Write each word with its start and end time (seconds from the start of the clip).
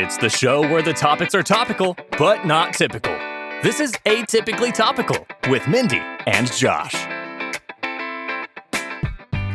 It's 0.00 0.16
the 0.16 0.28
show 0.28 0.60
where 0.60 0.80
the 0.82 0.92
topics 0.92 1.34
are 1.34 1.42
topical, 1.42 1.96
but 2.18 2.46
not 2.46 2.72
typical. 2.74 3.12
This 3.64 3.80
is 3.80 3.92
Atypically 4.06 4.72
Topical 4.72 5.26
with 5.50 5.66
Mindy 5.66 5.98
and 6.26 6.46
Josh. 6.52 6.94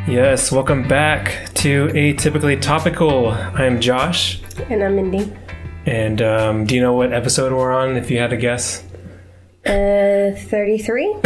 Yes, 0.06 0.52
welcome 0.52 0.86
back 0.86 1.54
to 1.56 1.88
Atypically 1.88 2.60
Topical. 2.62 3.30
I'm 3.30 3.80
Josh, 3.80 4.42
And 4.70 4.84
I'm 4.84 4.96
Mindy. 4.98 5.32
and 5.86 6.22
um, 6.22 6.66
do 6.66 6.76
you 6.76 6.82
know 6.82 6.92
what 6.94 7.14
episode 7.14 7.54
we're 7.54 7.72
on? 7.72 7.96
If 7.96 8.12
you 8.12 8.20
had 8.20 8.32
to 8.32 8.38
guess, 8.38 8.84
Uh, 9.66 10.32
33? 10.36 11.14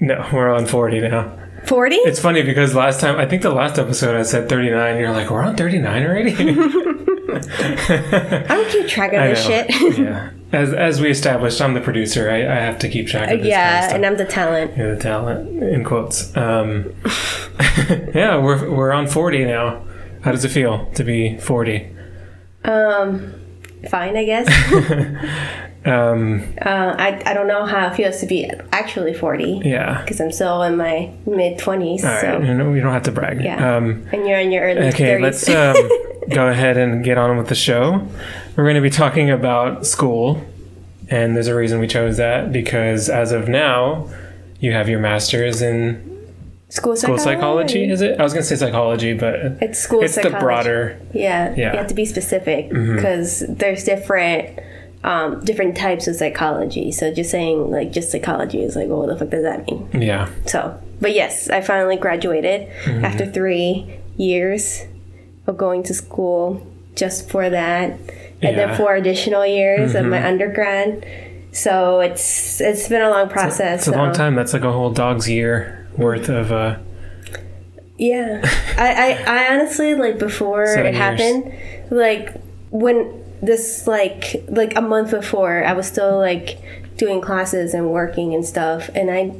no, 0.00 0.28
we're 0.32 0.54
on 0.54 0.66
40 0.66 1.00
now. 1.00 1.36
40? 1.66 1.96
It's 1.96 2.20
funny 2.20 2.42
because 2.42 2.74
last 2.74 3.00
time, 3.00 3.16
I 3.18 3.26
think 3.26 3.42
the 3.42 3.50
last 3.50 3.78
episode 3.78 4.16
I 4.16 4.22
said 4.22 4.48
39. 4.48 4.98
You're 4.98 5.10
like, 5.12 5.30
we're 5.30 5.42
on 5.42 5.56
39 5.56 6.02
already. 6.04 6.34
I 7.34 8.44
don't 8.48 8.70
keep 8.70 8.86
track 8.86 9.12
of 9.12 9.20
I 9.20 9.28
this 9.28 9.48
know. 9.48 9.66
shit. 9.66 9.98
yeah, 9.98 10.30
as 10.52 10.72
as 10.72 11.00
we 11.00 11.10
established, 11.10 11.60
I'm 11.60 11.74
the 11.74 11.80
producer. 11.80 12.30
I, 12.30 12.42
I 12.42 12.60
have 12.60 12.78
to 12.80 12.88
keep 12.88 13.08
track 13.08 13.30
of 13.30 13.38
this. 13.40 13.48
yeah, 13.48 13.80
kind 13.80 13.90
of 13.90 13.96
and. 13.96 14.06
I'm 14.06 14.16
the 14.16 14.24
talent. 14.30 14.76
You're 14.76 14.94
the 14.94 15.02
talent 15.02 15.62
in 15.62 15.82
quotes. 15.84 16.36
Um, 16.36 16.94
yeah, 18.14 18.36
we're 18.38 18.70
we're 18.70 18.92
on 18.92 19.06
40 19.08 19.46
now. 19.46 19.84
How 20.22 20.30
does 20.32 20.44
it 20.44 20.50
feel 20.50 20.86
to 20.92 21.02
be 21.04 21.36
40? 21.38 21.90
Um, 22.64 23.34
fine, 23.90 24.16
I 24.16 24.24
guess. 24.24 24.46
Um, 25.86 26.42
uh, 26.64 26.94
I, 26.98 27.22
I 27.26 27.34
don't 27.34 27.46
know 27.46 27.66
how 27.66 27.88
it 27.88 27.94
feels 27.94 28.18
to 28.20 28.26
be 28.26 28.50
actually 28.72 29.12
40 29.12 29.60
yeah. 29.64 30.00
because 30.02 30.20
I'm 30.20 30.32
still 30.32 30.62
in 30.62 30.76
my 30.76 31.12
mid 31.26 31.58
20s. 31.58 32.04
All 32.04 32.10
right, 32.10 32.20
so, 32.20 32.40
you 32.40 32.54
know, 32.54 32.70
we 32.70 32.80
don't 32.80 32.92
have 32.92 33.02
to 33.02 33.12
brag. 33.12 33.42
yeah. 33.42 33.76
Um, 33.76 34.06
and 34.12 34.26
you're 34.26 34.38
in 34.38 34.50
your 34.50 34.62
early 34.64 34.88
okay, 34.88 35.16
30s. 35.18 35.20
let's 35.20 35.48
um, 35.50 36.28
go 36.30 36.48
ahead 36.48 36.76
and 36.78 37.04
get 37.04 37.18
on 37.18 37.36
with 37.36 37.48
the 37.48 37.54
show. 37.54 38.06
We're 38.56 38.64
going 38.64 38.76
to 38.76 38.80
be 38.80 38.88
talking 38.90 39.30
about 39.30 39.86
school, 39.86 40.42
and 41.10 41.36
there's 41.36 41.48
a 41.48 41.54
reason 41.54 41.80
we 41.80 41.86
chose 41.86 42.16
that 42.16 42.50
because 42.52 43.10
as 43.10 43.30
of 43.32 43.48
now, 43.48 44.08
you 44.60 44.72
have 44.72 44.88
your 44.88 45.00
master's 45.00 45.60
in 45.60 46.10
school 46.70 46.96
school 46.96 47.18
psychology. 47.18 47.84
psychology. 47.84 47.90
Is 47.90 48.00
it? 48.00 48.18
I 48.18 48.22
was 48.22 48.32
going 48.32 48.42
to 48.42 48.48
say 48.48 48.56
psychology, 48.56 49.12
but 49.12 49.34
It's 49.60 49.78
school 49.78 50.02
it's 50.02 50.14
psychology. 50.14 50.34
the 50.34 50.40
broader. 50.40 51.00
Yeah, 51.12 51.22
Yeah. 51.22 51.50
Mm-hmm. 51.50 51.60
you 51.60 51.78
have 51.78 51.86
to 51.88 51.94
be 51.94 52.04
specific 52.06 52.70
because 52.70 53.44
there's 53.48 53.84
different 53.84 54.58
um, 55.04 55.44
different 55.44 55.76
types 55.76 56.06
of 56.08 56.16
psychology. 56.16 56.90
So 56.90 57.12
just 57.14 57.30
saying 57.30 57.70
like 57.70 57.92
just 57.92 58.10
psychology 58.10 58.62
is 58.62 58.74
like, 58.74 58.88
well, 58.88 59.00
what 59.00 59.08
the 59.10 59.16
fuck 59.18 59.30
does 59.30 59.42
that 59.44 59.66
mean? 59.70 59.88
Yeah, 59.92 60.28
So, 60.46 60.80
but 61.00 61.12
yes, 61.14 61.48
I 61.50 61.60
finally 61.60 61.96
graduated 61.96 62.68
Mm-hmm. 62.84 63.04
after 63.04 63.26
three 63.30 63.98
years 64.16 64.82
of 65.46 65.56
going 65.58 65.82
to 65.84 65.94
school 65.94 66.66
just 66.96 67.28
for 67.30 67.50
that, 67.50 67.90
and 67.90 68.00
Yeah. 68.40 68.48
Mm-hmm. 68.50 68.56
then 68.56 68.76
four 68.76 68.94
additional 68.96 69.44
years 69.46 69.94
of 69.94 70.06
my 70.06 70.26
undergrad. 70.26 71.06
So 71.52 72.00
it's 72.00 72.60
it's 72.60 72.88
been 72.88 73.02
a 73.02 73.10
long 73.10 73.28
process. 73.28 73.86
it's 73.86 73.88
a 73.94 73.98
long 73.98 74.12
so- 74.14 74.18
time. 74.18 74.34
That's 74.34 74.52
like 74.52 74.64
a 74.64 74.72
whole 74.72 74.90
dog's 74.90 75.28
year 75.28 75.86
worth 75.96 76.28
of. 76.28 76.50
Uh, 76.50 76.76
Yeah, 77.98 78.40
I, 78.76 78.88
I, 79.24 79.24
I 79.48 79.54
honestly 79.54 79.94
like 79.94 80.18
before 80.18 80.66
Seven 80.74 80.86
it 80.86 80.94
years. 80.94 80.96
happened, 80.96 81.54
like 81.90 82.34
when 82.70 83.22
this 83.46 83.86
like 83.86 84.44
like 84.48 84.76
a 84.76 84.80
month 84.80 85.10
before, 85.10 85.64
I 85.64 85.72
was 85.72 85.86
still 85.86 86.18
like 86.18 86.58
doing 86.96 87.20
classes 87.20 87.74
and 87.74 87.90
working 87.90 88.34
and 88.34 88.44
stuff, 88.44 88.88
and 88.94 89.10
I, 89.10 89.32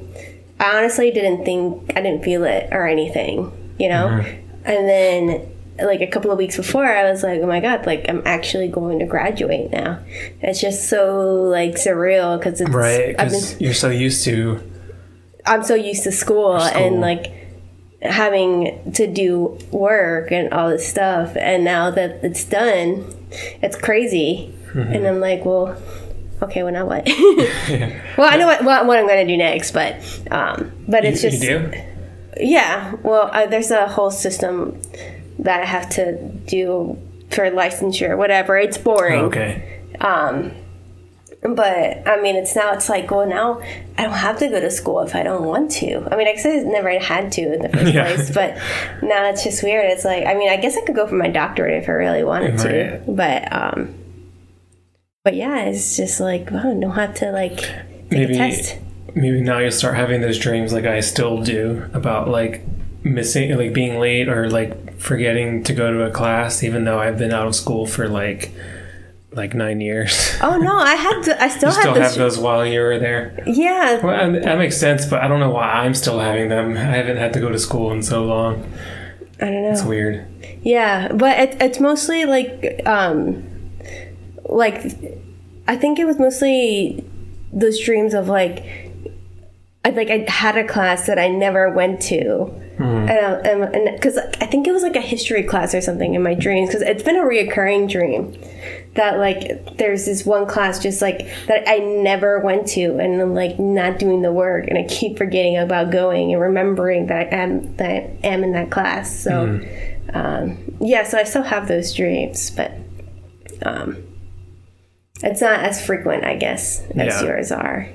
I 0.59 0.77
honestly 0.79 1.11
didn't 1.11 1.45
think 1.45 1.93
I 1.97 2.01
didn't 2.01 2.25
feel 2.25 2.45
it 2.45 2.69
or 2.73 2.87
anything, 2.87 3.53
you 3.79 3.89
know, 3.89 4.07
Mm-hmm. 4.09 4.67
and 4.67 4.89
then 4.89 5.51
like 5.85 6.01
a 6.01 6.07
couple 6.07 6.31
of 6.31 6.39
weeks 6.39 6.57
before, 6.57 6.87
I 6.87 7.11
was 7.11 7.23
like, 7.25 7.41
oh 7.43 7.47
my 7.47 7.59
god, 7.61 7.85
like 7.87 8.07
I'm 8.09 8.23
actually 8.25 8.69
going 8.69 9.01
to 9.01 9.07
graduate 9.07 9.73
now. 9.73 9.99
It's 10.41 10.61
just 10.61 10.89
so 10.89 11.43
like 11.43 11.73
surreal 11.75 12.39
because 12.39 12.61
it's 12.61 12.71
right, 12.71 13.09
because 13.17 13.61
you're 13.61 13.75
so 13.75 13.91
used 13.91 14.25
to. 14.27 14.61
I'm 15.47 15.63
so 15.65 15.75
used 15.75 16.05
to 16.05 16.13
school, 16.13 16.59
School. 16.61 16.83
and 16.83 17.01
like 17.01 17.33
having 18.05 18.93
to 18.93 19.07
do 19.07 19.59
work 19.71 20.31
and 20.31 20.53
all 20.53 20.71
this 20.71 20.87
stuff. 20.87 21.37
And 21.37 21.65
now 21.65 21.91
that 21.91 22.23
it's 22.23 22.45
done, 22.45 23.05
it's 23.63 23.77
crazy. 23.77 24.55
Mm-hmm. 24.69 24.93
And 24.93 25.07
I'm 25.07 25.21
like, 25.21 25.45
well, 25.45 25.81
okay, 26.43 26.63
well 26.63 26.73
now 26.73 26.87
what? 26.87 27.07
well, 28.19 28.33
I 28.33 28.37
know 28.37 28.47
what, 28.47 28.65
what 28.65 28.87
what 28.87 28.99
I'm 28.99 29.07
going 29.07 29.27
to 29.27 29.33
do 29.33 29.37
next, 29.37 29.73
but 29.73 29.97
um, 30.31 30.73
but 30.89 31.05
it's 31.05 31.23
you, 31.23 31.31
just 31.31 31.43
you 31.43 31.59
do? 31.59 31.83
yeah. 32.39 32.95
Well, 33.03 33.31
there's 33.49 33.71
a 33.71 33.87
whole 33.87 34.11
system 34.11 34.81
that 35.39 35.63
I 35.63 35.65
have 35.65 35.89
to 35.91 36.17
do 36.47 36.99
for 37.31 37.51
licensure, 37.51 38.17
whatever. 38.17 38.57
It's 38.59 38.79
boring. 38.79 39.25
Okay. 39.25 39.81
Um, 40.01 40.53
but 41.45 42.09
I 42.09 42.21
mean, 42.23 42.37
it's 42.37 42.57
now 42.57 42.73
it's 42.73 42.89
like, 42.89 43.11
well, 43.11 43.27
now 43.27 43.61
I 43.99 44.05
don't 44.05 44.13
have 44.15 44.39
to 44.39 44.49
go 44.49 44.61
to 44.61 44.71
school 44.71 45.01
if 45.01 45.15
I 45.15 45.23
don't 45.23 45.45
want 45.45 45.71
to. 45.73 46.09
I 46.11 46.17
mean, 46.17 46.27
I 46.27 46.33
guess 46.33 46.47
I 46.47 46.57
never 46.61 46.99
had 46.99 47.31
to 47.33 47.53
in 47.55 47.61
the 47.63 47.69
first 47.69 47.87
Yeah. 47.95 48.15
place, 48.15 48.31
but 48.35 48.55
now 49.03 49.29
it's 49.29 49.45
just 49.45 49.63
weird. 49.63 49.85
It's 49.91 50.05
like, 50.05 50.27
I 50.27 50.35
mean, 50.35 50.49
I 50.49 50.57
guess 50.57 50.77
I 50.77 50.81
could 50.85 50.95
go 50.97 51.07
for 51.07 51.17
my 51.17 51.29
doctorate 51.29 51.83
if 51.83 51.89
I 51.89 51.93
really 51.93 52.25
wanted 52.25 52.59
to, 52.59 53.03
but 53.07 53.53
um, 53.53 53.95
but 55.23 55.35
yeah, 55.35 55.65
it's 55.65 55.97
just 55.97 56.19
like, 56.21 56.51
wow, 56.51 56.61
I 56.61 56.81
don't 56.81 56.91
have 56.93 57.15
to 57.17 57.31
like 57.31 57.61
Maybe- 58.11 58.39
maybe 59.15 59.41
now 59.41 59.59
you'll 59.59 59.71
start 59.71 59.95
having 59.97 60.21
those 60.21 60.39
dreams 60.39 60.73
like 60.73 60.85
I 60.87 61.01
still 61.01 61.43
do 61.43 61.89
about 61.93 62.29
like 62.29 62.63
missing 63.03 63.57
like 63.57 63.73
being 63.73 63.99
late 64.01 64.29
or 64.29 64.49
like 64.51 64.99
forgetting 64.99 65.63
to 65.65 65.73
go 65.75 65.93
to 65.93 66.03
a 66.05 66.11
class 66.11 66.63
even 66.63 66.85
though 66.85 66.99
I've 66.99 67.19
been 67.19 67.33
out 67.33 67.47
of 67.47 67.55
school 67.55 67.87
for 67.87 68.09
like 68.09 68.51
like 69.35 69.55
nine 69.55 69.81
years. 69.81 70.33
Oh 70.43 70.59
no, 70.59 70.77
I 70.77 70.95
had 70.95 71.23
to. 71.23 71.43
I 71.43 71.49
still 71.49 71.73
still 71.73 71.95
have 71.95 72.15
those 72.17 72.39
while 72.39 72.67
you 72.67 72.81
were 72.81 72.99
there. 72.99 73.43
yeah, 73.47 74.05
Well, 74.05 74.33
that 74.33 74.59
makes 74.59 74.77
sense, 74.77 75.07
but 75.07 75.23
I 75.23 75.29
don't 75.29 75.41
know 75.41 75.51
why 75.51 75.71
I'm 75.71 75.95
still 75.95 76.19
having 76.19 76.49
them. 76.49 76.77
I 76.77 76.81
haven't 76.81 77.17
had 77.17 77.33
to 77.35 77.41
go 77.41 77.51
to 77.51 77.59
school 77.59 77.93
in 77.93 78.03
so 78.03 78.25
long. 78.25 78.71
I 79.41 79.47
don't 79.47 79.63
know. 79.63 79.71
It's 79.71 79.83
weird. 79.83 80.27
Yeah, 80.63 81.13
but 81.13 81.39
it, 81.39 81.63
it's 81.63 81.81
mostly 81.81 82.25
like, 82.27 82.83
um, 82.87 83.43
like, 84.45 84.85
I 85.67 85.77
think 85.77 85.99
it 85.99 86.05
was 86.05 86.19
mostly 86.19 87.05
those 87.53 87.81
dreams 87.83 88.13
of 88.15 88.29
like, 88.29 88.91
I 89.85 89.91
like 89.91 90.11
I 90.11 90.25
had 90.29 90.57
a 90.59 90.67
class 90.67 91.07
that 91.07 91.19
I 91.19 91.29
never 91.29 91.71
went 91.71 92.03
to, 92.03 92.53
and 92.79 93.75
and 93.77 93.97
because 93.97 94.19
I 94.19 94.47
think 94.47 94.67
it 94.67 94.73
was 94.73 94.83
like 94.83 94.97
a 94.97 95.01
history 95.01 95.43
class 95.43 95.75
or 95.75 95.81
something 95.81 96.15
in 96.15 96.23
my 96.23 96.35
dreams 96.35 96.69
because 96.71 96.83
it's 96.83 97.03
been 97.03 97.17
a 97.17 97.23
reoccurring 97.23 97.89
dream 97.91 98.37
that 98.95 99.19
like 99.19 99.77
there's 99.77 100.07
this 100.07 100.25
one 100.25 100.47
class 100.47 100.79
just 100.81 101.03
like 101.03 101.27
that 101.49 101.69
I 101.69 101.79
never 101.79 102.39
went 102.41 102.69
to 102.69 102.99
and 102.99 103.21
I'm 103.21 103.35
like 103.35 103.59
not 103.59 103.99
doing 103.99 104.23
the 104.23 104.33
work 104.33 104.67
and 104.69 104.79
I 104.79 104.85
keep 104.85 105.19
forgetting 105.19 105.57
about 105.57 105.91
going 105.91 106.33
and 106.33 106.41
remembering 106.41 107.07
that 107.07 107.33
I 107.33 107.37
am 107.37 107.77
that 107.77 107.89
I 107.91 108.19
am 108.23 108.45
in 108.45 108.53
that 108.53 108.71
class. 108.71 109.15
So 109.21 109.61
um, 110.13 110.77
yeah 110.81 111.03
so 111.05 111.19
I 111.19 111.25
still 111.25 111.43
have 111.43 111.67
those 111.67 111.93
dreams 111.93 112.51
but 112.51 112.73
um, 113.63 113.97
it's 115.23 115.41
not 115.41 115.61
as 115.61 115.85
frequent 115.85 116.25
I 116.25 116.37
guess 116.37 116.81
as 116.91 116.95
Yeah. 116.97 117.23
yours 117.23 117.51
are. 117.53 117.89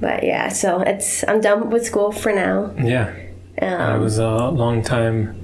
But 0.00 0.24
yeah 0.24 0.48
so 0.48 0.80
it's 0.80 1.22
I'm 1.28 1.40
done 1.40 1.70
with 1.70 1.84
school 1.84 2.12
for 2.12 2.32
now. 2.32 2.74
Yeah. 2.82 3.14
It 3.58 3.64
um, 3.64 4.00
was 4.00 4.18
a 4.18 4.48
long 4.48 4.82
time 4.82 5.36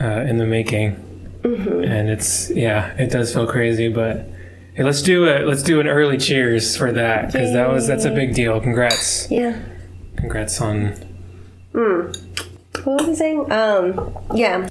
uh, 0.00 0.20
in 0.28 0.36
the 0.38 0.46
making, 0.46 0.94
Mm-hmm. 1.42 1.84
and 1.84 2.08
it's 2.10 2.50
yeah, 2.50 2.94
it 2.98 3.10
does 3.10 3.32
feel 3.32 3.46
crazy. 3.46 3.88
But 3.88 4.26
hey, 4.74 4.82
let's 4.84 5.02
do 5.02 5.24
a 5.28 5.44
let's 5.46 5.62
do 5.62 5.80
an 5.80 5.86
early 5.86 6.18
cheers 6.18 6.76
for 6.76 6.92
that 6.92 7.32
because 7.32 7.52
that 7.54 7.68
was 7.70 7.86
that's 7.86 8.04
a 8.04 8.10
big 8.10 8.34
deal. 8.34 8.60
Congrats, 8.60 9.30
yeah 9.30 9.58
congrats 10.16 10.60
on 10.60 10.94
what 11.72 13.06
was 13.06 13.08
I 13.08 13.14
saying? 13.14 13.52
Um, 13.52 14.16
yeah. 14.34 14.68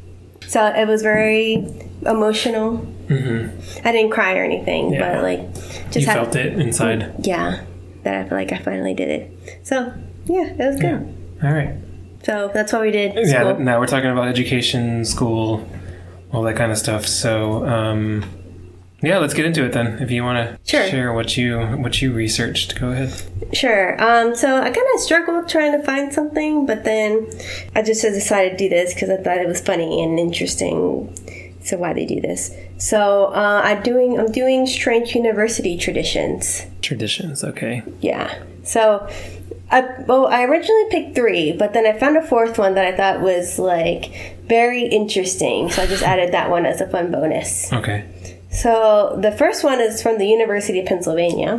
So 0.47 0.65
it 0.67 0.87
was 0.87 1.01
very 1.01 1.65
emotional. 2.05 2.77
Mm-hmm. 3.07 3.87
I 3.87 3.91
didn't 3.91 4.11
cry 4.11 4.37
or 4.37 4.43
anything, 4.43 4.93
Yeah. 4.93 5.13
but 5.15 5.23
like 5.23 5.39
you 5.39 5.91
just 5.91 6.07
had, 6.07 6.13
felt 6.15 6.35
it 6.35 6.59
inside. 6.59 7.13
yeah, 7.25 7.63
that 8.03 8.25
I 8.25 8.29
feel 8.29 8.37
like 8.37 8.51
I 8.51 8.57
finally 8.59 8.93
did 8.93 9.09
it. 9.09 9.59
So 9.63 9.93
yeah, 10.25 10.45
it 10.45 10.57
was 10.57 10.79
good. 10.79 11.15
All 11.43 11.51
right, 11.53 11.75
So 12.23 12.51
that's 12.53 12.73
what 12.73 12.81
we 12.81 12.91
did. 12.91 13.13
yeah. 13.15 13.41
school. 13.41 13.59
Now 13.59 13.79
we're 13.79 13.87
talking 13.87 14.09
about 14.11 14.27
education, 14.27 15.05
school, 15.05 15.67
all 16.31 16.43
that 16.43 16.55
kind 16.55 16.71
of 16.71 16.77
stuff. 16.77 17.05
So 17.05 17.65
um, 17.65 18.23
yeah, 19.01 19.17
let's 19.17 19.33
get 19.33 19.45
into 19.45 19.63
it 19.65 19.71
then. 19.71 19.99
If 20.01 20.11
you 20.11 20.23
want 20.23 20.37
to 20.37 20.59
Sure. 20.69 20.87
share 20.87 21.13
what 21.13 21.37
you 21.37 21.59
what 21.59 22.01
you 22.01 22.13
researched, 22.13 22.79
go 22.79 22.89
ahead. 22.91 23.13
Sure. 23.53 24.01
Um, 24.01 24.35
so 24.35 24.57
I 24.57 24.69
kind 24.69 24.87
of 24.93 24.99
struggled 24.99 25.47
trying 25.47 25.71
to 25.71 25.83
find 25.83 26.13
something, 26.13 26.65
but 26.65 26.83
then 26.83 27.27
I 27.75 27.81
just 27.81 28.01
decided 28.01 28.51
to 28.51 28.57
do 28.57 28.69
this 28.69 28.93
because 28.93 29.09
I 29.09 29.17
thought 29.17 29.37
it 29.37 29.47
was 29.47 29.61
funny 29.61 30.03
and 30.03 30.19
interesting. 30.19 31.15
So 31.63 31.77
why 31.77 31.93
they 31.93 32.05
do 32.05 32.19
this? 32.21 32.51
So 32.77 33.25
uh, 33.27 33.61
I'm 33.63 33.81
doing 33.83 34.19
I'm 34.19 34.31
doing 34.31 34.65
strange 34.67 35.15
university 35.15 35.77
traditions. 35.77 36.65
Traditions, 36.81 37.43
okay. 37.43 37.83
Yeah. 38.01 38.33
So, 38.63 39.07
I 39.71 39.81
well, 40.07 40.27
I 40.27 40.43
originally 40.43 40.85
picked 40.89 41.15
three, 41.15 41.51
but 41.53 41.73
then 41.73 41.85
I 41.85 41.97
found 41.97 42.17
a 42.17 42.25
fourth 42.25 42.57
one 42.57 42.75
that 42.75 42.85
I 42.85 42.95
thought 42.95 43.21
was 43.21 43.59
like 43.59 44.35
very 44.49 44.83
interesting. 44.83 45.69
So 45.69 45.83
I 45.83 45.87
just 45.87 46.03
added 46.03 46.33
that 46.33 46.49
one 46.49 46.65
as 46.65 46.81
a 46.81 46.87
fun 46.89 47.11
bonus. 47.11 47.71
Okay. 47.71 48.05
So 48.51 49.15
the 49.21 49.31
first 49.31 49.63
one 49.63 49.79
is 49.79 50.01
from 50.01 50.17
the 50.17 50.25
University 50.25 50.79
of 50.79 50.87
Pennsylvania, 50.87 51.57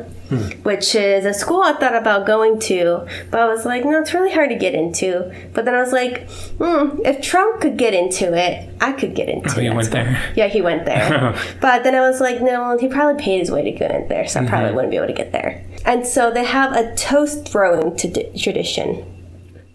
which 0.64 0.96
is 0.96 1.24
a 1.24 1.32
school 1.32 1.62
I 1.62 1.74
thought 1.74 1.94
about 1.94 2.26
going 2.26 2.58
to, 2.62 3.06
but 3.30 3.38
I 3.38 3.46
was 3.46 3.64
like, 3.64 3.84
no, 3.84 4.00
it's 4.00 4.12
really 4.12 4.32
hard 4.32 4.48
to 4.50 4.56
get 4.56 4.74
into. 4.74 5.32
But 5.54 5.66
then 5.66 5.74
I 5.76 5.80
was 5.80 5.92
like, 5.92 6.28
hmm, 6.58 6.98
if 7.04 7.22
Trump 7.22 7.60
could 7.60 7.76
get 7.76 7.94
into 7.94 8.36
it, 8.36 8.68
I 8.80 8.90
could 8.90 9.14
get 9.14 9.28
into 9.28 9.48
it. 9.50 9.56
Oh, 9.58 9.60
you 9.60 9.72
went 9.72 9.92
there. 9.92 10.32
Yeah, 10.34 10.48
he 10.48 10.62
went 10.62 10.84
there. 10.84 11.32
but 11.60 11.84
then 11.84 11.94
I 11.94 12.00
was 12.00 12.20
like, 12.20 12.40
no, 12.42 12.76
he 12.76 12.88
probably 12.88 13.22
paid 13.22 13.38
his 13.38 13.52
way 13.52 13.62
to 13.62 13.70
go 13.70 13.86
in 13.86 14.08
there, 14.08 14.26
so 14.26 14.40
I 14.40 14.42
Mm-hmm. 14.42 14.50
probably 14.50 14.72
wouldn't 14.72 14.90
be 14.90 14.96
able 14.96 15.06
to 15.06 15.12
get 15.12 15.30
there. 15.30 15.64
And 15.84 16.04
so 16.04 16.32
they 16.32 16.44
have 16.44 16.72
a 16.74 16.92
toast 16.96 17.46
throwing 17.46 17.94
t- 17.96 18.32
tradition. 18.36 19.04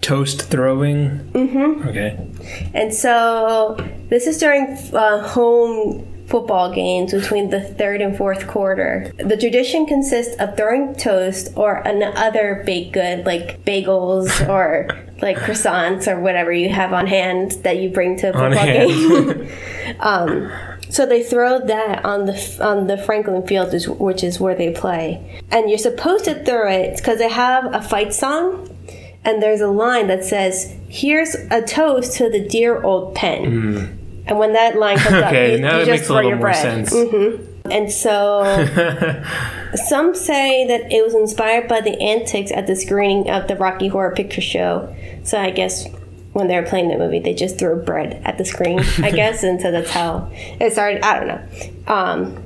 Toast 0.06 0.44
throwing. 0.44 1.20
Mm-hmm. 1.34 1.88
Okay. 1.90 2.28
And 2.76 2.94
so 2.94 3.76
this 4.10 4.28
is 4.28 4.38
during 4.38 4.78
uh, 4.94 5.28
home 5.28 6.06
football 6.28 6.72
games 6.72 7.12
between 7.12 7.50
the 7.50 7.62
third 7.62 8.02
and 8.02 8.16
fourth 8.16 8.48
quarter. 8.48 9.12
The 9.18 9.36
tradition 9.36 9.88
consists 9.88 10.36
of 10.40 10.56
throwing 10.56 10.94
toast 10.96 11.54
or 11.56 11.78
another 11.78 12.62
baked 12.68 12.94
good 12.94 13.26
like 13.26 13.66
bagels 13.66 14.48
or 14.56 14.90
like 15.22 15.38
croissants 15.38 16.08
or 16.08 16.20
whatever 16.20 16.52
you 16.52 16.70
have 16.70 16.94
on 16.94 17.08
hand 17.08 17.54
that 17.64 17.78
you 17.78 17.90
bring 17.90 18.16
to 18.18 18.30
a 18.30 18.34
football 18.34 18.64
game. 18.64 19.50
um, 20.02 20.52
so 20.90 21.06
they 21.06 21.24
throw 21.24 21.60
that 21.66 22.06
on 22.06 22.26
the 22.26 22.58
on 22.62 22.88
the 22.88 22.98
Franklin 22.98 23.46
Field, 23.48 23.74
which 24.00 24.24
is 24.24 24.40
where 24.40 24.56
they 24.56 24.72
play, 24.72 25.42
and 25.52 25.70
you're 25.70 25.80
supposed 25.80 26.26
to 26.26 26.44
throw 26.44 26.70
it 26.70 26.98
because 26.98 27.18
they 27.18 27.30
have 27.30 27.74
a 27.74 27.82
fight 27.82 28.14
song, 28.14 28.70
and 29.26 29.42
there's 29.42 29.62
a 29.62 29.68
line 29.68 30.08
that 30.08 30.24
says, 30.24 30.74
"Here's 30.88 31.36
a 31.52 31.62
toast 31.62 32.14
to 32.18 32.30
the 32.30 32.40
dear 32.40 32.82
old 32.82 33.16
Penn." 33.16 34.00
And 34.28 34.40
when 34.40 34.54
that 34.54 34.76
line 34.78 34.98
comes 34.98 35.16
up. 35.16 35.26
Okay, 35.36 35.54
you, 35.54 35.62
now 35.62 35.76
you 35.78 35.84
it 35.84 35.86
just 35.86 36.00
makes 36.00 36.10
a 36.10 36.14
little 36.14 36.32
more 36.32 36.40
bread. 36.40 36.88
sense. 36.88 36.94
And 37.66 37.92
so, 37.92 38.44
some 39.88 40.14
say 40.14 40.68
that 40.68 40.92
it 40.92 41.04
was 41.04 41.16
inspired 41.16 41.68
by 41.68 41.82
the 41.82 42.00
antics 42.00 42.52
at 42.52 42.68
the 42.68 42.76
screening 42.76 43.30
of 43.30 43.48
the 43.48 43.56
Rocky 43.56 43.88
Horror 43.88 44.14
Picture 44.14 44.42
Show. 44.42 44.96
So 45.24 45.40
I 45.40 45.50
guess 45.50 45.88
when 46.34 46.48
they 46.48 46.60
were 46.60 46.68
playing 46.68 46.90
the 46.90 46.98
movie, 46.98 47.20
they 47.20 47.34
just 47.34 47.58
threw 47.58 47.76
bread 47.82 48.22
at 48.24 48.38
the 48.38 48.46
screen. 48.46 48.80
I 49.02 49.12
guess, 49.16 49.42
and 49.42 49.60
so 49.60 49.72
that's 49.72 49.90
how 49.90 50.30
it 50.34 50.74
started. 50.74 51.04
I 51.04 51.20
don't 51.20 51.28
know. 51.28 51.94
Um, 51.94 52.44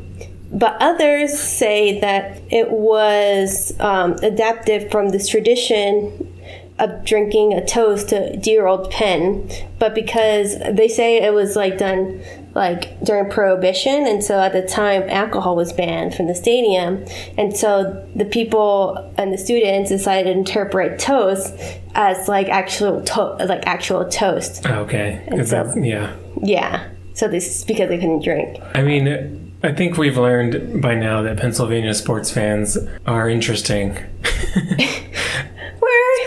but 0.51 0.77
others 0.79 1.37
say 1.37 1.99
that 1.99 2.41
it 2.49 2.71
was 2.71 3.77
um, 3.79 4.13
adapted 4.23 4.89
from 4.89 5.09
this 5.09 5.27
tradition 5.27 6.33
of 6.79 7.03
drinking 7.05 7.53
a 7.53 7.65
toast 7.65 8.09
to 8.09 8.35
dear 8.37 8.67
old 8.67 8.89
Penn, 8.91 9.49
but 9.79 9.93
because 9.95 10.57
they 10.71 10.87
say 10.87 11.17
it 11.21 11.33
was 11.33 11.55
like 11.55 11.77
done 11.77 12.21
like 12.55 12.99
during 13.03 13.29
prohibition 13.29 14.07
and 14.07 14.23
so 14.23 14.39
at 14.39 14.53
the 14.53 14.63
time 14.63 15.03
alcohol 15.09 15.55
was 15.55 15.71
banned 15.71 16.15
from 16.15 16.25
the 16.25 16.33
stadium 16.33 17.05
and 17.37 17.55
so 17.55 18.05
the 18.15 18.25
people 18.25 18.97
and 19.19 19.31
the 19.31 19.37
students 19.37 19.89
decided 19.91 20.23
to 20.33 20.37
interpret 20.39 20.97
toast 20.99 21.53
as 21.93 22.27
like 22.27 22.49
actual 22.49 23.03
to- 23.03 23.35
like 23.45 23.61
actual 23.67 24.03
toast 24.09 24.65
oh, 24.65 24.79
Okay. 24.79 25.21
'Cause 25.29 25.51
so- 25.51 25.57
that's- 25.57 25.77
yeah. 25.77 26.11
yeah 26.41 26.89
so 27.13 27.27
this 27.27 27.47
is 27.59 27.63
because 27.65 27.87
they 27.87 27.97
couldn't 27.99 28.23
drink 28.23 28.57
I 28.73 28.81
mean, 28.81 29.53
I 29.61 29.71
think 29.71 29.97
we've 29.97 30.17
learned 30.17 30.81
by 30.81 30.95
now 30.95 31.21
that 31.21 31.37
Pennsylvania 31.37 31.93
sports 31.93 32.31
fans 32.31 32.79
are 33.05 33.29
interesting, 33.29 33.95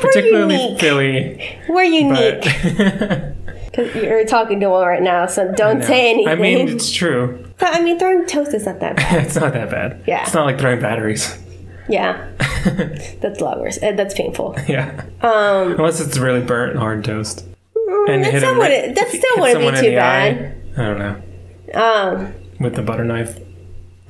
particularly 0.02 0.56
we're 0.56 0.62
unique 0.62 0.80
Philly. 0.80 1.58
we're 1.68 1.82
unique 1.84 2.42
Because 3.66 3.94
you're 3.94 4.24
talking 4.26 4.60
to 4.60 4.68
one 4.68 4.86
right 4.86 5.02
now 5.02 5.26
so 5.26 5.50
don't 5.52 5.82
say 5.82 6.10
anything 6.10 6.28
I 6.28 6.34
mean, 6.34 6.68
it's 6.68 6.90
true. 6.92 7.48
but 7.58 7.74
I 7.74 7.80
mean 7.80 7.98
throwing 7.98 8.26
toast 8.26 8.52
is 8.54 8.66
not 8.66 8.80
that 8.80 8.96
bad 8.96 9.24
It's 9.26 9.36
not 9.36 9.52
that 9.54 9.70
bad. 9.70 10.02
Yeah. 10.06 10.22
It's 10.22 10.34
not 10.34 10.44
like 10.46 10.58
throwing 10.58 10.80
batteries. 10.80 11.38
yeah 11.88 12.28
that's 13.20 13.40
a 13.40 13.44
lot 13.44 13.60
worse 13.60 13.82
Uh, 13.82 13.92
that's 13.92 14.14
painful 14.14 14.56
Yeah. 14.68 15.04
um 15.22 15.72
Unless 15.72 16.00
it's 16.00 16.18
really 16.18 16.40
burnt 16.42 16.76
hard 16.76 17.04
toast. 17.04 17.44
And 18.08 18.24
that 18.24 18.32
hit 18.32 18.40
still 18.40 18.54
him 18.54 18.60
right- 18.60 18.88
wouldn't- 18.88 19.08
still 19.08 19.38
wouldn't 19.40 19.74
be 19.76 19.80
too 19.90 19.96
bad. 19.96 20.36
eye. 20.36 20.54
I 20.76 20.84
don't 20.84 20.98
know. 20.98 21.16
um 21.80 22.34
With 22.60 22.74
the 22.74 22.82
butter 22.82 23.04
knife. 23.04 23.38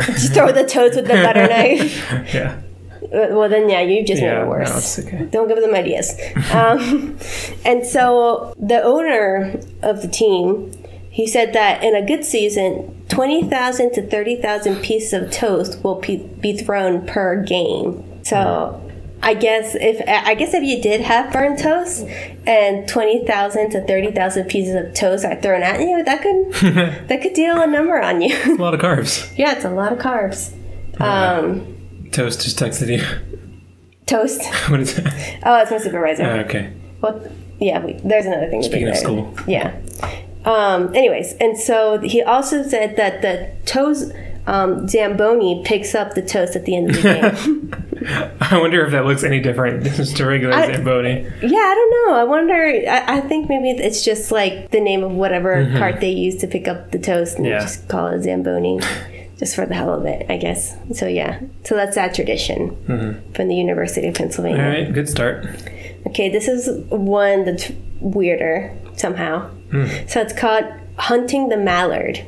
just 0.01 0.33
throw 0.35 0.51
the 0.51 0.65
toast 0.65 0.97
with 0.97 1.07
the 1.07 1.15
butter 1.15 1.47
knife 1.47 2.35
Yeah. 2.35 2.62
Uh, 3.13 3.29
well 3.37 3.49
then 3.49 3.69
yeah 3.69 3.81
you've 3.81 4.07
just 4.07 4.23
made 4.23 4.29
Yeah. 4.29 4.41
it 4.43 4.45
No, 4.45 4.51
worse 4.51 4.99
it's 4.99 5.07
okay. 5.07 5.25
don't 5.31 5.49
give 5.49 5.61
them 5.61 5.75
ideas 5.75 6.15
um, 6.55 7.19
and 7.65 7.85
so 7.85 8.55
the 8.59 8.83
owner 8.83 9.61
of 9.83 10.01
the 10.03 10.09
team 10.09 10.73
he 11.11 11.27
said 11.27 11.53
that 11.53 11.85
in 11.85 11.95
a 11.95 12.05
good 12.07 12.25
season 12.25 13.05
20000 13.09 13.93
to 13.93 14.07
30000 14.09 14.77
pieces 14.83 15.13
of 15.13 15.31
toast 15.31 15.83
will 15.85 16.01
be, 16.01 16.17
be 16.41 16.57
thrown 16.57 17.07
per 17.07 17.43
game 17.43 18.03
so 18.25 18.79
I 19.25 19.35
guess 19.35 19.77
if 19.77 20.03
I 20.09 20.35
guess 20.35 20.53
if 20.53 20.65
you 20.65 20.83
did 20.83 21.01
have 21.03 21.33
burnt 21.33 21.61
toast 21.61 22.05
and 22.45 22.89
twenty 22.89 23.25
thousand 23.25 23.71
to 23.71 23.81
thirty 23.87 24.11
thousand 24.11 24.47
pieces 24.49 24.75
of 24.75 24.95
toast 24.95 25.25
are 25.25 25.41
thrown 25.41 25.63
at 25.63 25.79
you, 25.81 26.03
that 26.03 26.23
could 26.23 26.53
that 27.09 27.23
could 27.23 27.33
deal 27.33 27.61
a 27.63 27.69
number 27.69 28.01
on 28.03 28.21
you. 28.21 28.35
A 28.47 28.59
lot 28.59 28.75
of 28.75 28.81
carbs. 28.81 29.33
yeah, 29.39 29.55
it's 29.55 29.65
a 29.65 29.71
lot 29.71 29.93
of 29.93 30.01
carbs. 30.01 30.53
Um, 31.01 31.82
Toast 32.13 32.43
just 32.43 32.59
texted 32.59 32.89
you. 32.97 33.41
toast. 34.07 34.43
what 34.71 34.81
is 34.81 34.99
it? 34.99 35.07
Oh, 35.45 35.57
it's 35.61 35.71
my 35.71 35.79
supervisor. 35.79 36.25
Oh, 36.25 36.41
okay. 36.41 36.73
Well, 37.01 37.21
yeah, 37.59 37.85
we, 37.85 37.95
there's 38.05 38.27
another 38.27 38.49
thing. 38.49 38.63
Speaking 38.63 38.89
of 38.89 38.97
school. 38.97 39.35
Yeah. 39.47 39.75
Um, 40.45 40.95
anyways, 40.95 41.35
and 41.35 41.57
so 41.59 41.99
he 42.01 42.23
also 42.23 42.63
said 42.65 42.97
that 42.97 43.23
the 43.23 43.51
toast 43.65 44.13
um, 44.47 44.89
Zamboni 44.89 45.63
picks 45.65 45.95
up 45.95 46.15
the 46.15 46.23
toast 46.23 46.57
at 46.57 46.65
the 46.65 46.77
end 46.77 46.91
of 46.91 46.97
the 46.97 47.03
game. 48.03 48.37
I 48.41 48.59
wonder 48.59 48.85
if 48.85 48.91
that 48.91 49.05
looks 49.07 49.23
any 49.23 49.39
different 49.41 49.85
to 49.87 50.27
regular 50.27 50.53
I- 50.55 50.67
Zamboni. 50.67 51.23
yeah, 51.23 51.59
I 51.59 51.75
don't 51.75 52.09
know. 52.09 52.15
I 52.17 52.25
wonder. 52.25 52.55
I, 52.57 53.19
I 53.19 53.21
think 53.21 53.49
maybe 53.49 53.71
it's 53.71 54.05
just 54.05 54.33
like 54.33 54.71
the 54.73 54.81
name 54.81 55.05
of 55.05 55.13
whatever 55.13 55.71
cart 55.79 56.01
they 56.01 56.11
use 56.11 56.37
to 56.39 56.49
pick 56.49 56.67
up 56.67 56.91
the 56.91 56.99
toast 56.99 57.37
and 57.37 57.47
Mm-hmm. 57.47 57.53
Yeah. 57.55 57.61
just 57.61 57.89
call 57.89 58.09
it 58.09 58.23
Zamboni. 58.23 58.81
Just 59.43 59.57
for 59.57 59.67
the 59.67 59.75
hell 59.75 59.93
of 59.93 60.07
it, 60.07 60.25
I 60.31 60.37
guess. 60.37 60.77
So 60.95 61.09
yeah, 61.09 61.41
so 61.65 61.75
that's 61.75 61.97
that 61.97 62.15
tradition 62.15 63.25
from 63.35 63.49
the 63.49 63.57
University 63.57 64.07
of 64.07 64.15
Pennsylvania. 64.15 64.59
Mm-hmm. 64.63 64.73
All 64.77 64.85
right, 64.85 64.93
good 64.95 65.09
start. 65.09 65.47
Okay, 66.07 66.29
this 66.29 66.47
is 66.47 66.69
one 66.91 67.45
that's 67.45 67.73
weirder 68.01 68.73
somehow. 68.97 69.49
Hmm. 69.73 69.87
So 70.07 70.21
it's 70.21 70.33
called 70.33 70.65
Hunting 70.97 71.49
the 71.49 71.57
Mallard. 71.57 72.25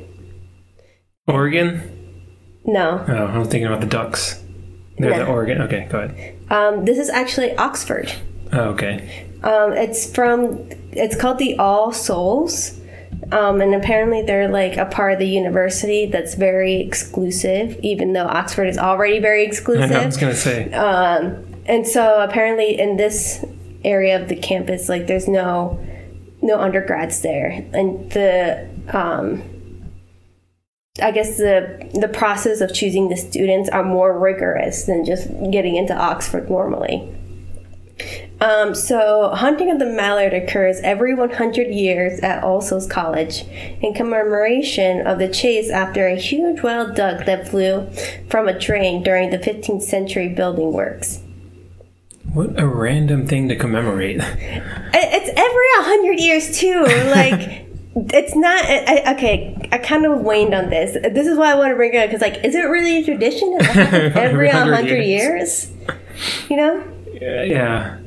Oregon? 1.29 1.83
No, 2.65 3.05
Oh, 3.07 3.27
I 3.27 3.39
was 3.39 3.47
thinking 3.49 3.67
about 3.67 3.81
the 3.81 3.87
ducks. 3.87 4.43
They're 4.99 5.11
No. 5.11 5.19
the 5.19 5.27
Oregon. 5.27 5.63
Okay, 5.63 5.87
go 5.91 6.01
ahead. 6.01 6.35
um, 6.51 6.85
this 6.85 6.99
is 6.99 7.11
actually 7.11 7.55
Oxford. 7.57 8.13
Oh, 8.53 8.71
okay. 8.71 9.27
Um, 9.45 9.73
it's 9.75 10.13
from, 10.13 10.69
it's 10.91 11.15
called 11.17 11.39
the 11.39 11.57
All 11.59 11.93
Souls. 11.93 12.81
Um, 13.35 13.61
and 13.61 13.75
apparently 13.75 14.23
they're 14.23 14.49
like 14.49 14.77
a 14.77 14.85
part 14.87 15.13
of 15.15 15.19
the 15.19 15.27
university 15.27 16.07
that's 16.07 16.35
very 16.35 16.81
exclusive, 16.81 17.77
even 17.83 18.13
though 18.13 18.27
Oxford 18.27 18.69
is 18.69 18.79
already 18.79 19.19
very 19.19 19.41
I 19.45 19.47
exclusive. 19.47 19.91
know, 19.91 20.01
I 20.01 20.07
was 20.07 20.17
gonna 20.17 20.37
say. 20.37 20.73
Um, 20.73 21.45
and 21.67 21.85
so 21.87 22.23
apparently 22.23 22.79
in 22.79 22.97
this 22.97 23.45
area 23.85 24.23
of 24.23 24.29
the 24.29 24.37
campus, 24.37 24.89
like 24.89 25.09
there's 25.09 25.27
no 25.27 25.85
no 26.43 26.61
undergrads 26.61 27.23
there, 27.23 27.67
and 27.73 28.13
the 28.13 28.69
um, 28.93 29.43
I 31.03 31.11
guess 31.11 31.37
the 31.37 31.91
the 31.93 32.09
process 32.09 32.61
of 32.61 32.73
choosing 32.73 33.09
the 33.09 33.17
students 33.17 33.69
are 33.71 33.83
more 33.83 34.17
rigorous 34.17 34.85
than 34.85 35.05
just 35.05 35.29
getting 35.51 35.75
into 35.75 35.93
Oxford 35.93 36.49
normally. 36.49 37.11
Um, 38.41 38.75
so, 38.75 39.31
hunting 39.31 39.71
of 39.71 39.79
the 39.79 39.87
mallard 39.87 40.35
occurs 40.35 40.81
every 40.83 41.15
100 41.15 41.69
years 41.69 42.21
at 42.21 42.43
All 42.43 42.61
Souls 42.61 42.87
College 42.87 43.45
in 43.81 43.95
commemoration 43.95 45.07
of 45.07 45.19
the 45.19 45.29
chase 45.29 45.71
after 45.71 46.07
a 46.07 46.17
huge 46.17 46.63
wild 46.63 46.95
duck 46.95 47.27
that 47.27 47.49
flew 47.49 47.89
from 48.29 48.49
a 48.49 48.59
drain 48.59 49.03
during 49.03 49.31
the 49.31 49.39
15th 49.39 49.83
century 49.83 50.29
building 50.29 50.73
works. 50.73 51.21
What 52.33 52.59
a 52.61 52.67
random 52.67 53.27
thing 53.27 53.49
to 53.49 53.57
commemorate. 53.57 54.21
It's 54.97 55.29
every 55.29 55.93
100 55.93 56.21
years, 56.21 56.59
too. 56.59 56.83
Like, 57.11 57.67
it's 57.97 58.35
not. 58.37 58.65
I, 58.65 59.15
okay, 59.15 59.69
I 59.73 59.79
kind 59.79 60.07
of 60.07 60.21
waned 60.21 60.55
on 60.55 60.71
this. 60.71 60.93
This 60.93 61.27
is 61.27 61.37
why 61.37 61.53
I 61.53 61.55
want 61.55 61.71
to 61.71 61.77
bring 61.77 61.95
it 61.95 61.99
up 61.99 62.07
because, 62.09 62.21
like, 62.21 62.45
is 62.45 62.55
it 62.55 62.63
really 62.63 62.99
a 62.99 63.05
tradition? 63.05 63.57
Every 63.61 64.47
100 64.49 64.71
100 64.71 65.03
years. 65.03 65.71
years? 65.71 65.71
You 66.49 66.57
know? 66.57 66.85
yeah. 67.21 67.99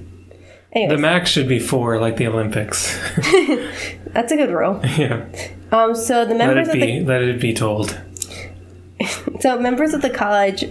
The 0.74 0.98
max 0.98 1.30
should 1.30 1.48
be 1.48 1.60
four, 1.60 2.00
like 2.00 2.18
the 2.18 2.28
Olympics. 2.28 2.98
that's 4.08 4.32
a 4.32 4.36
good 4.36 4.52
rule. 4.52 4.80
yeah. 4.98 5.26
Um, 5.72 5.96
so 5.96 6.26
the 6.26 6.36
members 6.36 6.68
Let 6.68 6.76
it 6.76 6.82
of 6.84 6.88
the 6.88 7.00
be. 7.00 7.06
Let 7.06 7.22
it 7.24 7.42
be 7.42 7.54
told. 7.54 8.00
So 9.40 9.60
members 9.60 9.94
of 9.94 10.02
the 10.02 10.10
college 10.10 10.64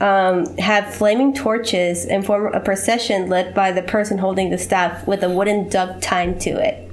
um, 0.00 0.56
have 0.56 0.94
flaming 0.94 1.34
torches 1.34 2.06
and 2.06 2.24
form 2.24 2.54
a 2.54 2.60
procession 2.60 3.28
led 3.28 3.54
by 3.54 3.70
the 3.70 3.82
person 3.82 4.16
holding 4.16 4.48
the 4.48 4.56
staff 4.56 5.06
with 5.06 5.22
a 5.22 5.28
wooden 5.28 5.68
duck 5.68 6.00
tied 6.00 6.40
to 6.40 6.50
it. 6.52 6.90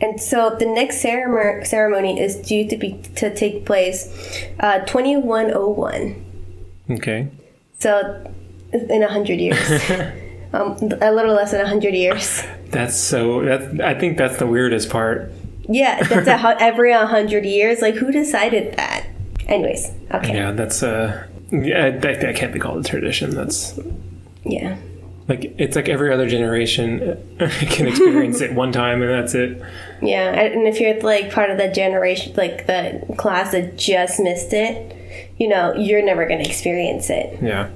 And 0.00 0.20
so 0.20 0.56
the 0.58 0.66
next 0.66 1.00
ceremony, 1.00 2.20
is 2.20 2.34
due 2.36 2.68
to 2.68 2.76
be 2.76 3.00
to 3.14 3.32
take 3.32 3.64
place 3.64 4.44
uh, 4.58 4.80
2101. 4.80 6.24
Okay. 6.90 7.28
So 7.78 8.32
in 8.72 9.02
a 9.04 9.08
hundred 9.08 9.38
years, 9.38 9.58
um, 10.52 10.76
a 11.00 11.12
little 11.12 11.34
less 11.34 11.50
than 11.52 11.60
a 11.60 11.68
hundred 11.68 11.94
years. 11.94 12.42
That's 12.70 12.96
so. 12.96 13.42
That 13.44 13.80
I 13.80 13.98
think 13.98 14.18
that's 14.18 14.38
the 14.38 14.46
weirdest 14.46 14.90
part. 14.90 15.32
Yeah, 15.68 16.02
that's 16.02 16.26
a, 16.28 16.56
every 16.62 16.92
a 16.92 17.06
hundred 17.06 17.44
years. 17.44 17.80
Like 17.80 17.94
who 17.94 18.10
decided 18.12 18.76
that? 18.76 19.06
Anyways, 19.46 19.90
okay. 20.12 20.34
Yeah, 20.34 20.52
that's 20.52 20.82
uh. 20.82 21.26
Yeah, 21.50 21.90
that, 21.90 22.20
that 22.22 22.34
can't 22.36 22.52
be 22.52 22.58
called 22.58 22.82
a 22.84 22.88
tradition. 22.88 23.34
That's 23.34 23.78
Yeah. 24.42 24.78
like 25.28 25.54
it's 25.58 25.76
like 25.76 25.86
every 25.90 26.10
other 26.10 26.26
generation 26.26 26.98
can 27.38 27.88
experience 27.88 28.40
it 28.40 28.54
one 28.54 28.72
time 28.72 29.02
and 29.02 29.10
that's 29.10 29.34
it. 29.34 29.60
Yeah, 30.00 30.30
and 30.32 30.66
if 30.66 30.80
you're 30.80 30.98
like 31.02 31.30
part 31.30 31.50
of 31.50 31.58
the 31.58 31.68
generation, 31.68 32.32
like 32.36 32.66
the 32.66 33.04
class 33.18 33.52
that 33.52 33.76
just 33.76 34.18
missed 34.18 34.54
it, 34.54 34.96
you 35.36 35.46
know, 35.46 35.74
you're 35.74 36.02
never 36.02 36.26
going 36.26 36.42
to 36.42 36.48
experience 36.48 37.10
it. 37.10 37.38
Yeah. 37.42 37.68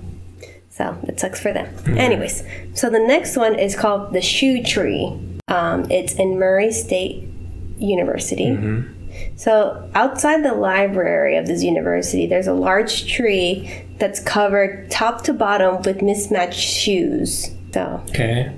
So 0.77 0.99
it 1.05 1.19
sucks 1.19 1.41
for 1.41 1.53
them. 1.53 1.69
Anyways, 1.97 2.43
so 2.75 2.91
the 2.91 2.99
next 2.99 3.37
one 3.37 3.59
is 3.59 3.75
called 3.75 4.13
the 4.13 4.21
Shoe 4.21 4.63
Tree. 4.63 5.19
Um, 5.49 5.91
it's 5.91 6.13
in 6.15 6.39
Murray 6.39 6.71
State 6.73 7.29
University. 7.79 8.59
So 9.37 9.89
outside 9.95 10.43
the 10.45 10.53
library 10.53 11.37
of 11.39 11.47
this 11.47 11.63
university, 11.63 12.27
there's 12.27 12.47
a 12.47 12.53
large 12.53 13.11
tree 13.11 13.87
that's 13.99 14.21
covered 14.21 14.91
top 14.91 15.23
to 15.25 15.33
bottom 15.33 15.81
with 15.83 16.03
mismatched 16.03 16.61
shoes. 16.61 17.51
So 17.73 18.03
Okay. 18.11 18.53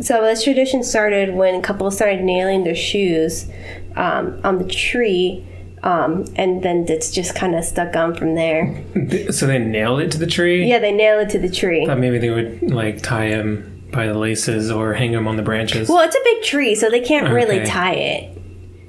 so 0.00 0.22
this 0.22 0.44
tradition 0.44 0.84
started 0.84 1.34
when 1.34 1.62
couples 1.62 1.96
started 1.96 2.22
nailing 2.22 2.62
their 2.62 2.76
shoes 2.76 3.48
um, 3.96 4.40
on 4.44 4.58
the 4.58 4.64
tree, 4.68 5.44
um, 5.86 6.24
and 6.36 6.62
then 6.62 6.84
it's 6.88 7.10
just 7.10 7.34
kind 7.34 7.54
of 7.54 7.64
stuck 7.64 7.94
on 7.96 8.14
from 8.14 8.34
there. 8.34 8.82
So 9.30 9.46
they 9.46 9.58
nailed 9.58 10.00
it 10.00 10.10
to 10.12 10.18
the 10.18 10.26
tree. 10.26 10.68
Yeah, 10.68 10.78
they 10.80 10.92
nail 10.92 11.18
it 11.20 11.30
to 11.30 11.38
the 11.38 11.48
tree. 11.50 11.86
Thought 11.86 11.98
maybe 12.00 12.18
they 12.18 12.30
would 12.30 12.62
like 12.70 13.02
tie 13.02 13.26
him 13.26 13.72
by 13.92 14.06
the 14.06 14.14
laces 14.14 14.70
or 14.70 14.94
hang 14.94 15.12
him 15.12 15.26
on 15.28 15.36
the 15.36 15.42
branches. 15.42 15.88
Well, 15.88 16.00
it's 16.06 16.16
a 16.16 16.20
big 16.24 16.42
tree, 16.42 16.74
so 16.74 16.90
they 16.90 17.00
can't 17.00 17.32
really 17.32 17.60
Okay. 17.60 17.70
tie 17.70 17.94
it. 17.94 18.38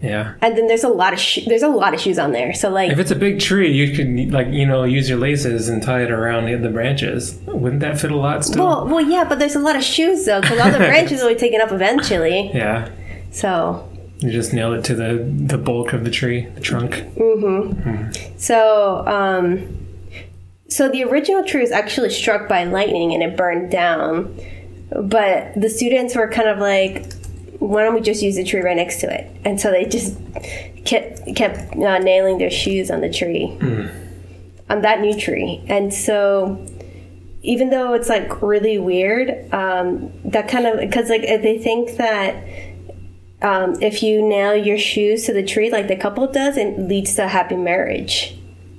yeah. 0.01 0.33
And 0.41 0.57
then 0.57 0.67
there's 0.67 0.83
a 0.83 0.89
lot 0.89 1.13
of 1.13 1.19
sho- 1.19 1.41
there's 1.47 1.61
a 1.63 1.67
lot 1.67 1.93
of 1.93 1.99
shoes 1.99 2.17
on 2.19 2.31
there. 2.31 2.53
So 2.53 2.69
like, 2.69 2.91
If 2.91 2.99
it's 2.99 3.11
a 3.11 3.15
big 3.15 3.39
tree, 3.39 3.71
you 3.71 3.95
could 3.95 4.31
like 4.33 4.47
you 4.59 4.65
know 4.65 4.83
use 4.83 5.07
your 5.09 5.19
laces 5.19 5.69
and 5.69 5.81
tie 5.83 6.01
it 6.03 6.11
around 6.11 6.45
the- 6.45 6.55
the 6.55 6.69
branches. 6.69 7.37
Wouldn't 7.45 7.81
that 7.81 7.99
fit 7.99 8.11
a 8.11 8.15
lot 8.17 8.43
still? 8.45 8.63
well, 8.65 8.87
well, 8.87 9.01
yeah, 9.15 9.23
but 9.29 9.37
there's 9.39 9.55
a 9.55 9.59
lot 9.59 9.75
of 9.75 9.83
shoes 9.83 10.25
though, 10.25 10.41
because 10.41 10.59
all 10.59 10.71
the 10.71 10.77
branches 10.91 11.21
will 11.21 11.29
be 11.29 11.35
taken 11.35 11.61
up 11.61 11.71
eventually. 11.71 12.51
yeah. 12.53 12.89
So 13.31 13.87
You 14.19 14.31
just 14.31 14.51
nail 14.53 14.73
it 14.73 14.83
to 14.85 14.95
the 14.95 15.23
the 15.23 15.57
bulk 15.57 15.93
of 15.93 16.03
the 16.03 16.09
tree, 16.09 16.45
the 16.55 16.61
trunk. 16.61 17.05
So, 18.37 19.05
um, 19.07 19.87
so 20.69 20.89
the 20.89 21.03
original 21.03 21.43
tree 21.43 21.61
was 21.61 21.71
actually 21.71 22.09
struck 22.09 22.49
by 22.49 22.63
lightning 22.63 23.13
and 23.13 23.21
it 23.21 23.37
burned 23.37 23.69
down. 23.71 24.35
But 24.89 25.53
the 25.55 25.69
students 25.69 26.15
were 26.15 26.27
kind 26.29 26.47
of 26.49 26.57
like, 26.59 27.13
"Why 27.59 27.83
don't 27.83 27.93
we 27.93 28.01
just 28.01 28.23
use 28.23 28.35
the 28.37 28.43
tree 28.43 28.61
right 28.61 28.75
next 28.75 29.01
to 29.01 29.13
it?" 29.13 29.29
And 29.45 29.61
so 29.61 29.69
they 29.71 29.85
just 29.85 30.17
kept 30.85 31.35
kept 31.35 31.75
uh, 31.75 31.99
nailing 31.99 32.37
their 32.39 32.49
shoes 32.49 32.89
on 32.89 33.01
the 33.01 33.09
tree, 33.11 33.55
on 34.69 34.81
that 34.81 35.01
new 35.01 35.15
tree. 35.19 35.61
And 35.67 35.93
so, 35.93 36.65
even 37.43 37.69
though 37.69 37.93
it's 37.93 38.09
like 38.09 38.41
really 38.41 38.79
weird, 38.79 39.53
um, 39.53 40.11
that 40.25 40.47
kind 40.47 40.65
of 40.65 40.79
because 40.79 41.09
like 41.09 41.21
they 41.21 41.59
think 41.59 41.97
that 41.97 42.33
um, 43.41 43.75
if 43.81 44.01
you 44.01 44.21
nail 44.27 44.55
your 44.55 44.77
shoes 44.77 45.25
to 45.25 45.33
the 45.33 45.43
tree 45.43 45.69
like 45.71 45.87
the 45.87 45.95
couple 45.95 46.25
does, 46.31 46.57
it 46.57 46.79
leads 46.79 47.15
to 47.15 47.25
a 47.25 47.27
happy 47.27 47.55
marriage 47.55 48.33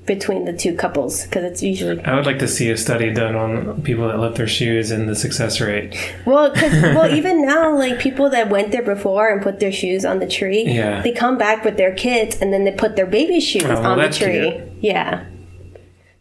between 0.07 0.47
the 0.47 0.55
two 0.55 0.75
couples 0.75 1.25
because 1.27 1.45
it's 1.45 1.63
usually 1.63 2.03
I 2.03 2.15
would 2.17 2.25
like 2.25 2.39
to 2.39 2.49
see 2.49 2.71
a 2.71 2.79
study 2.79 3.13
done 3.13 3.35
on 3.37 3.83
people 3.83 4.09
that 4.09 4.19
left 4.19 4.37
their 4.37 4.47
shoes 4.49 4.91
and 4.91 5.07
the 5.07 5.15
success 5.15 5.61
rate. 5.61 5.95
well, 6.25 6.51
'cause- 6.51 6.73
well, 6.73 7.15
even 7.21 7.45
now, 7.47 7.77
like 7.77 7.99
people 7.99 8.31
that 8.31 8.49
went 8.49 8.73
there 8.73 8.83
before 8.83 9.29
and 9.29 9.43
put 9.43 9.61
their 9.61 9.71
shoes 9.71 10.07
on 10.07 10.19
the 10.19 10.27
tree, 10.27 10.65
Yeah. 10.67 11.03
they 11.03 11.13
come 11.13 11.37
back 11.37 11.63
with 11.63 11.77
their 11.77 11.93
kids 11.95 12.41
and 12.41 12.53
then 12.55 12.65
they 12.65 12.73
put 12.73 12.97
their 12.97 13.05
baby 13.07 13.39
shoes 13.39 13.65
Oh, 13.65 13.69
well, 13.83 13.85
on 13.93 13.99
the 13.99 14.09
tree. 14.09 14.51
cute. 14.51 14.61
Yeah. 14.81 15.25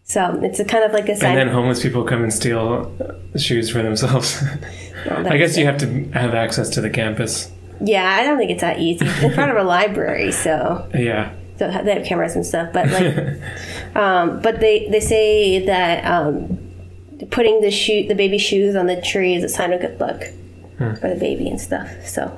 So 0.04 0.40
it's 0.44 0.60
a 0.60 0.66
kind 0.66 0.84
of 0.84 0.92
like 0.92 1.08
a 1.10 1.16
sign. 1.16 1.32
And 1.32 1.40
then 1.40 1.48
homeless 1.56 1.82
people 1.82 2.04
come 2.04 2.24
and 2.24 2.34
steal 2.34 2.94
shoes 3.38 3.70
for 3.70 3.82
themselves. 3.82 4.42
Well, 5.06 5.28
I 5.32 5.38
guess 5.38 5.58
you 5.58 5.66
have 5.66 5.78
to 5.80 6.04
have 6.12 6.34
access 6.34 6.70
to 6.72 6.82
the 6.82 6.90
campus. 6.90 7.52
Yeah, 7.82 8.10
I 8.20 8.24
don't 8.24 8.38
think 8.38 8.52
it's 8.52 8.62
that 8.62 8.80
easy. 8.80 9.06
It's 9.06 9.24
in 9.24 9.34
front 9.34 9.52
of 9.52 9.58
a 9.58 9.64
library, 9.78 10.32
so 10.32 10.90
Yeah. 10.94 11.32
so 11.58 11.70
they 11.84 11.94
have 11.94 12.06
cameras 12.06 12.36
and 12.36 12.46
stuff. 12.46 12.74
But 12.74 12.90
like, 12.92 13.96
um, 13.96 14.42
but 14.42 14.60
they 14.60 14.88
they 14.90 15.00
say 15.00 15.66
that 15.66 16.06
um, 16.06 16.58
putting 17.32 17.62
the 17.62 17.72
shoe 17.72 18.08
the 18.08 18.16
baby 18.16 18.38
shoes 18.38 18.76
on 18.76 18.88
the 18.88 19.02
tree 19.02 19.36
is 19.36 19.44
a 19.44 19.50
sign 19.50 19.74
of 19.74 19.82
good 19.82 20.00
luck 20.00 20.24
Hmm. 20.78 20.94
for 20.96 21.10
the 21.10 21.16
baby 21.16 21.50
and 21.50 21.60
stuff. 21.60 21.90
So 22.06 22.32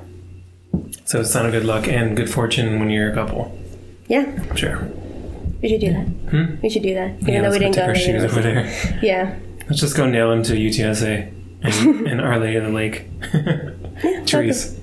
So 1.03 1.19
it's 1.19 1.29
a 1.29 1.33
sign 1.33 1.45
of 1.45 1.51
good 1.51 1.65
luck 1.65 1.87
and 1.89 2.15
good 2.15 2.29
fortune 2.29 2.79
when 2.79 2.89
you're 2.89 3.11
a 3.11 3.13
couple. 3.13 3.51
yeah, 4.07 4.25
Sure. 4.55 4.87
we 5.61 5.67
should 5.67 5.81
do 5.81 5.91
that. 5.91 6.59
We 6.63 6.69
should 6.69 6.83
do 6.83 6.93
that, 6.93 7.11
even 7.21 7.25
Hmm? 7.25 7.29
Yeah, 7.31 7.41
though 7.41 7.51
we 7.51 7.59
didn't 7.59 7.75
go. 7.75 7.93
shoes 7.93 8.23
over 8.23 8.41
there. 8.41 8.63
Yeah, 9.01 9.35
Let's 9.67 9.81
just 9.81 9.95
go 9.97 10.05
nail 10.09 10.29
them 10.29 10.41
to 10.43 10.53
UTSA 10.53 11.31
and, 11.63 12.07
and 12.07 12.21
Our 12.21 12.39
Lady 12.39 12.55
of 12.55 12.63
the 12.63 12.69
Lake. 12.71 13.05
Trees. 14.25 14.79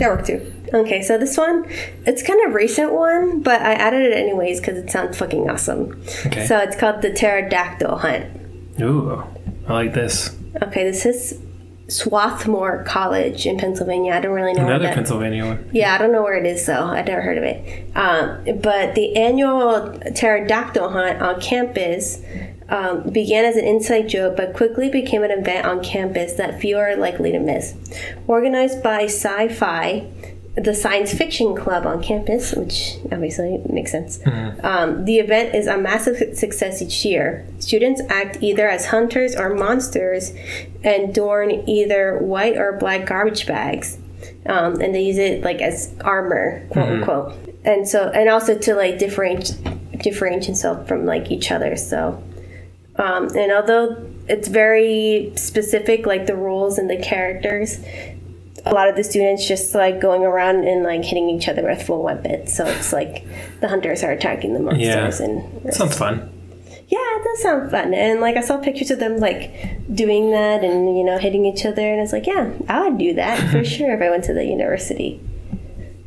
That 0.00 0.10
worked 0.10 0.26
too. 0.26 0.52
Okay, 0.74 1.02
so 1.02 1.18
this 1.18 1.36
one, 1.36 1.64
it's 2.06 2.22
kind 2.22 2.44
of 2.46 2.54
recent 2.54 2.92
one, 2.92 3.40
but 3.40 3.60
I 3.62 3.74
added 3.74 4.02
it 4.02 4.16
anyways 4.16 4.60
because 4.60 4.76
it 4.76 4.90
sounds 4.90 5.18
fucking 5.18 5.48
awesome. 5.48 6.02
Okay. 6.26 6.46
So 6.46 6.58
it's 6.58 6.76
called 6.76 7.02
the 7.02 7.12
pterodactyl 7.12 7.98
hunt. 7.98 8.26
Ooh, 8.80 9.22
I 9.68 9.72
like 9.72 9.94
this. 9.94 10.36
Okay, 10.62 10.84
this 10.84 11.06
is 11.06 11.40
Swarthmore 11.88 12.84
College 12.84 13.46
in 13.46 13.58
Pennsylvania. 13.58 14.14
I 14.14 14.20
don't 14.20 14.32
really 14.32 14.52
know 14.52 14.64
where 14.64 14.74
Another 14.74 14.84
that. 14.86 14.94
Pennsylvania 14.94 15.44
one. 15.44 15.68
Yeah, 15.72 15.94
I 15.94 15.98
don't 15.98 16.12
know 16.12 16.22
where 16.22 16.36
it 16.36 16.46
is 16.46 16.64
though. 16.64 16.84
I've 16.84 17.06
never 17.06 17.20
heard 17.20 17.38
of 17.38 17.44
it. 17.44 17.96
Um, 17.96 18.60
but 18.60 18.94
the 18.94 19.16
annual 19.16 19.98
pterodactyl 20.14 20.88
hunt 20.90 21.20
on 21.20 21.40
campus 21.40 22.22
um, 22.70 23.10
began 23.10 23.44
as 23.44 23.56
an 23.56 23.64
inside 23.64 24.08
joke, 24.08 24.36
but 24.36 24.54
quickly 24.54 24.88
became 24.88 25.22
an 25.22 25.30
event 25.30 25.66
on 25.66 25.82
campus 25.82 26.34
that 26.34 26.60
few 26.60 26.78
are 26.78 26.96
likely 26.96 27.32
to 27.32 27.38
miss. 27.38 27.74
Organized 28.26 28.82
by 28.82 29.04
Sci 29.04 29.48
Fi, 29.48 30.06
the 30.56 30.74
science 30.74 31.14
fiction 31.14 31.54
club 31.56 31.86
on 31.86 32.02
campus, 32.02 32.52
which 32.54 32.96
obviously 33.12 33.62
makes 33.68 33.92
sense. 33.92 34.20
Um, 34.64 35.04
the 35.04 35.18
event 35.18 35.54
is 35.54 35.66
a 35.66 35.78
massive 35.78 36.36
success 36.36 36.82
each 36.82 37.04
year. 37.04 37.46
Students 37.58 38.02
act 38.08 38.38
either 38.40 38.68
as 38.68 38.86
hunters 38.86 39.36
or 39.36 39.54
monsters 39.54 40.32
and 40.82 41.10
adorn 41.10 41.68
either 41.68 42.18
white 42.18 42.56
or 42.56 42.76
black 42.78 43.06
garbage 43.06 43.46
bags 43.46 43.98
um, 44.46 44.80
and 44.80 44.94
they 44.94 45.02
use 45.02 45.18
it 45.18 45.42
like 45.42 45.60
as 45.60 45.94
armor, 46.00 46.66
quote 46.70 46.88
unquote. 46.88 47.34
And 47.64 47.86
so, 47.86 48.08
and 48.08 48.28
also 48.28 48.56
to 48.58 48.74
like 48.74 48.98
differentiate 48.98 49.58
differentiate 50.02 50.46
himself 50.46 50.88
from 50.88 51.04
like 51.04 51.30
each 51.30 51.50
other. 51.50 51.76
So, 51.76 52.22
um, 53.00 53.28
and 53.36 53.50
although 53.52 53.96
it's 54.28 54.48
very 54.48 55.32
specific, 55.36 56.06
like 56.06 56.26
the 56.26 56.36
rules 56.36 56.78
and 56.78 56.88
the 56.90 56.96
characters, 56.98 57.78
a 58.66 58.74
lot 58.74 58.88
of 58.88 58.94
the 58.96 59.02
students 59.04 59.46
just 59.48 59.74
like 59.74 60.00
going 60.00 60.22
around 60.22 60.64
and 60.68 60.82
like 60.84 61.02
hitting 61.04 61.30
each 61.30 61.48
other 61.48 61.62
with 61.64 61.82
full 61.82 62.02
weapons. 62.02 62.52
So 62.54 62.66
it's 62.66 62.92
like 62.92 63.24
the 63.60 63.68
hunters 63.68 64.02
are 64.04 64.10
attacking 64.12 64.52
the 64.54 64.60
monsters, 64.60 65.18
Yeah. 65.20 65.26
and 65.26 65.74
Sounds 65.74 65.96
fun. 65.96 66.30
yeah, 66.88 66.98
it 67.00 67.24
does 67.24 67.42
sound 67.42 67.70
fun. 67.70 67.94
And 67.94 68.20
like 68.20 68.36
I 68.36 68.42
saw 68.42 68.58
pictures 68.58 68.90
of 68.90 68.98
them 68.98 69.16
like 69.16 69.50
doing 69.94 70.30
that 70.32 70.62
and 70.62 70.96
you 70.98 71.02
know 71.04 71.16
hitting 71.18 71.46
each 71.46 71.64
other, 71.64 71.82
and 71.90 72.00
it's 72.02 72.12
like, 72.12 72.26
yeah, 72.26 72.52
I 72.68 72.86
would 72.88 72.98
do 72.98 73.14
that 73.14 73.50
for 73.52 73.64
sure 73.64 73.94
if 73.94 74.02
I 74.02 74.10
went 74.10 74.24
to 74.24 74.34
the 74.34 74.44
university. 74.44 75.20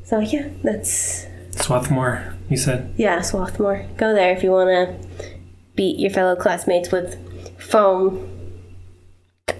So 0.05 0.19
yeah, 0.19 0.47
that's 0.63 1.25
Swarthmore, 1.51 2.35
you 2.49 2.57
said? 2.57 2.93
yeah, 2.97 3.21
Swarthmore. 3.21 3.85
Go 3.97 4.13
there 4.13 4.31
if 4.35 4.43
you 4.43 4.51
want 4.51 4.69
to 4.69 5.32
beat 5.75 5.99
your 5.99 6.11
fellow 6.11 6.35
classmates 6.35 6.91
with 6.91 7.17
foam 7.59 8.29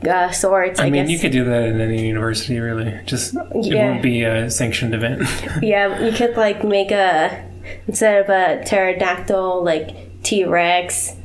uh, 0.08 0.32
swords. 0.32 0.80
I, 0.80 0.86
I 0.86 0.90
mean, 0.90 1.04
guess. 1.04 1.12
you 1.12 1.20
could 1.20 1.32
do 1.32 1.46
that 1.46 1.64
in 1.64 1.82
any 1.82 2.08
university, 2.08 2.60
really. 2.60 3.00
Just, 3.06 3.36
it 3.36 3.76
won't 3.76 4.02
be 4.02 4.24
a 4.24 4.50
sanctioned 4.50 4.94
event. 4.94 5.24
Yeah, 5.62 6.04
you 6.04 6.12
could 6.12 6.36
like 6.36 6.64
make 6.64 6.92
a 6.92 7.50
instead 7.88 8.22
of 8.22 8.30
a 8.30 8.64
pterodactyl, 8.66 9.64
like 9.64 10.22
T 10.24 10.44
Rex, 10.44 11.16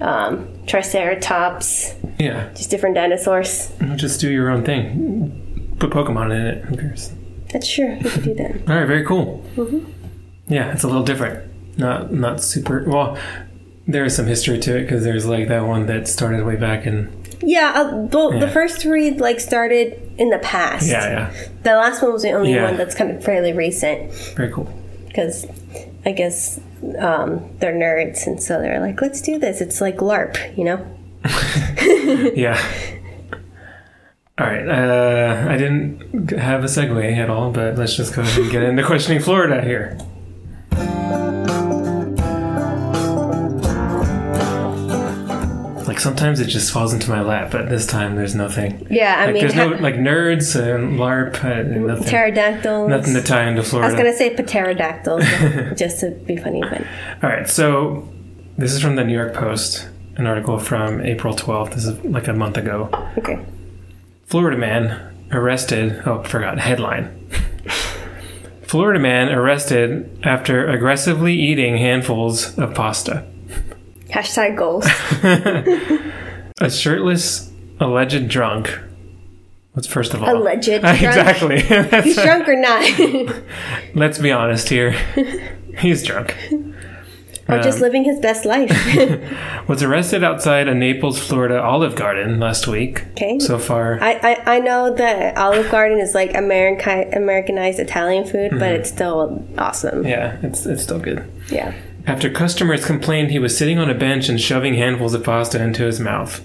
um, 0.00 0.48
Triceratops, 0.66 1.94
yeah. 2.18 2.50
just 2.54 2.70
different 2.70 2.94
dinosaurs. 2.94 3.72
Just 3.96 4.20
do 4.20 4.30
your 4.30 4.50
own 4.50 4.64
thing. 4.64 5.76
Put 5.78 5.90
Pokemon 5.90 6.34
in 6.34 6.46
it. 6.46 6.64
Who 6.64 6.76
cares? 6.76 7.12
That's 7.52 7.72
true. 7.72 7.98
You 8.00 8.10
could 8.10 8.24
do 8.24 8.34
that. 8.34 8.52
All 8.68 8.76
right, 8.76 8.86
very 8.86 9.04
cool. 9.04 9.44
Yeah, 10.48 10.72
it's 10.72 10.82
a 10.82 10.86
little 10.86 11.04
different. 11.04 11.50
Not 11.78 12.12
not 12.12 12.40
super. 12.40 12.84
Well, 12.86 13.18
there 13.86 14.04
is 14.04 14.16
some 14.16 14.26
history 14.26 14.58
to 14.60 14.76
it 14.78 14.82
because 14.82 15.04
there's 15.04 15.26
like 15.26 15.48
that 15.48 15.64
one 15.66 15.86
that 15.86 16.08
started 16.08 16.44
way 16.44 16.56
back 16.56 16.86
in 16.86 17.12
Yeah, 17.42 17.72
uh, 17.74 17.96
well, 18.12 18.32
Yeah. 18.32 18.40
the 18.40 18.48
first 18.48 18.78
three 18.80 19.10
like 19.10 19.40
started 19.40 20.00
in 20.18 20.30
the 20.30 20.38
past. 20.38 20.88
Yeah, 20.88 21.08
yeah. 21.10 21.48
The 21.62 21.76
last 21.76 22.02
one 22.02 22.12
was 22.12 22.22
the 22.22 22.30
only 22.32 22.54
Yeah. 22.54 22.64
one 22.64 22.76
that's 22.76 22.94
kind 22.94 23.10
of 23.10 23.22
fairly 23.22 23.52
recent 23.52 24.12
Very 24.36 24.50
cool. 24.52 24.72
because 25.08 25.46
I 26.06 26.12
guess 26.12 26.60
um, 26.98 27.48
they're 27.60 27.72
nerds 27.74 28.26
and 28.26 28.42
so 28.42 28.60
they're 28.60 28.80
like, 28.80 29.00
let's 29.02 29.20
do 29.20 29.38
this. 29.38 29.60
It's 29.60 29.80
like 29.80 29.98
LARP, 29.98 30.56
you 30.56 30.64
know? 30.64 30.86
Yeah. 32.34 32.58
All 34.38 34.46
right. 34.46 34.66
Uh, 34.68 35.46
I 35.48 35.56
didn't 35.56 36.30
have 36.38 36.62
a 36.64 36.66
segue 36.66 37.16
at 37.16 37.30
all, 37.30 37.50
but 37.52 37.76
let's 37.76 37.96
just 37.96 38.14
go 38.14 38.22
ahead 38.22 38.38
and 38.42 38.50
get 38.50 38.62
into 38.62 38.82
questioning 38.82 39.20
Florida 39.22 39.62
here. 39.62 39.96
Like 45.94 46.00
sometimes 46.00 46.40
it 46.40 46.46
just 46.46 46.72
falls 46.72 46.92
into 46.92 47.08
my 47.08 47.20
lap, 47.20 47.52
but 47.52 47.68
this 47.68 47.86
time 47.86 48.16
there's 48.16 48.34
nothing. 48.34 48.84
Yeah, 48.90 49.14
I 49.16 49.26
Like 49.26 49.34
mean, 49.34 49.42
there's 49.42 49.54
no 49.54 49.68
like 49.68 49.94
nerds 49.94 50.56
and 50.60 50.98
LARP 50.98 51.44
uh, 51.44 51.48
and 51.48 51.86
nothing. 51.86 52.08
pterodactyls. 52.08 52.88
Nothing 52.90 53.14
to 53.14 53.22
tie 53.22 53.48
into 53.48 53.62
Florida. 53.62 53.86
I 53.86 53.92
was 53.92 53.96
gonna 54.02 54.16
say 54.16 54.34
pterodactyls 54.34 55.22
just 55.78 56.00
to 56.00 56.10
be 56.10 56.36
funny, 56.36 56.62
but 56.62 56.80
All 57.22 57.30
right, 57.30 57.48
so 57.48 58.08
this 58.58 58.72
is 58.72 58.82
from 58.82 58.96
the 58.96 59.04
New 59.04 59.14
York 59.14 59.34
Post, 59.34 59.88
an 60.16 60.26
article 60.26 60.58
from 60.58 61.00
April 61.00 61.32
12th. 61.32 61.74
This 61.74 61.84
is 61.84 62.04
like 62.04 62.26
a 62.26 62.32
month 62.32 62.56
ago. 62.56 62.88
okay. 63.16 63.38
Florida 64.26 64.56
man 64.58 65.14
arrested. 65.30 66.02
Oh, 66.06 66.24
forgot 66.24 66.58
headline. 66.58 67.20
Florida 68.62 68.98
man 68.98 69.28
arrested 69.32 70.18
after 70.24 70.66
aggressively 70.66 71.34
eating 71.34 71.76
handfuls 71.76 72.58
of 72.58 72.74
pasta. 72.74 73.24
Hashtag 74.14 74.56
goals. 74.56 74.86
A 76.60 76.70
shirtless 76.70 77.50
alleged 77.80 78.28
drunk. 78.28 78.78
What's 79.72 79.88
first 79.88 80.14
of 80.14 80.22
all? 80.22 80.36
Alleged 80.36 80.66
drunk. 80.80 81.02
Exactly. 81.02 81.60
He's 82.02 82.14
drunk 82.22 82.48
or 82.48 82.54
not? 82.56 83.34
let's 83.94 84.18
be 84.18 84.30
honest 84.30 84.68
here. 84.68 84.92
He's 85.78 86.04
drunk. 86.04 86.36
or 87.48 87.58
just 87.58 87.78
Um, 87.78 87.82
living 87.82 88.04
his 88.04 88.20
best 88.20 88.44
life. 88.44 88.70
Was 89.68 89.82
arrested 89.82 90.22
outside 90.22 90.68
a 90.68 90.74
Naples, 90.74 91.18
Florida 91.18 91.60
Olive 91.60 91.96
Garden 91.96 92.38
last 92.38 92.68
week. 92.68 93.04
Okay. 93.12 93.40
So 93.40 93.58
far, 93.58 94.00
I, 94.00 94.12
I, 94.46 94.56
I 94.56 94.58
know 94.60 94.94
that 94.94 95.36
Olive 95.36 95.68
Garden 95.72 95.98
is 95.98 96.14
like 96.14 96.36
American 96.36 97.12
Americanized 97.12 97.80
Italian 97.80 98.24
food, 98.24 98.52
but 98.52 98.70
it's 98.70 98.88
still 98.90 99.44
awesome. 99.58 100.02
Mm-hmm. 100.02 100.06
yeah, 100.08 100.38
it's 100.44 100.64
it's 100.66 100.84
still 100.84 101.00
good. 101.00 101.28
Yeah. 101.50 101.74
After 102.06 102.30
customers 102.30 102.84
complained 102.84 103.30
he 103.30 103.38
was 103.38 103.56
sitting 103.56 103.78
on 103.78 103.88
a 103.88 103.94
bench 103.94 104.28
and 104.28 104.40
shoving 104.40 104.74
handfuls 104.74 105.14
of 105.14 105.24
pasta 105.24 105.62
into 105.62 105.84
his 105.84 106.00
mouth. 106.00 106.44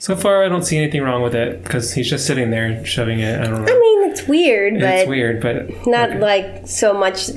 So 0.00 0.14
far, 0.14 0.44
I 0.44 0.48
don't 0.48 0.62
see 0.62 0.78
anything 0.78 1.02
wrong 1.02 1.22
with 1.22 1.34
it 1.34 1.62
because 1.62 1.92
he's 1.94 2.08
just 2.08 2.26
sitting 2.26 2.50
there 2.50 2.84
shoving 2.84 3.18
it. 3.20 3.40
I 3.40 3.44
don't 3.44 3.64
know. 3.64 3.72
I 3.72 3.78
mean, 3.78 4.10
it's 4.10 4.26
weird, 4.28 4.74
but 4.74 4.82
it's 4.82 5.08
weird, 5.08 5.40
but 5.40 5.86
not 5.86 6.10
okay. 6.10 6.20
like 6.20 6.68
so 6.68 6.94
much 6.94 7.30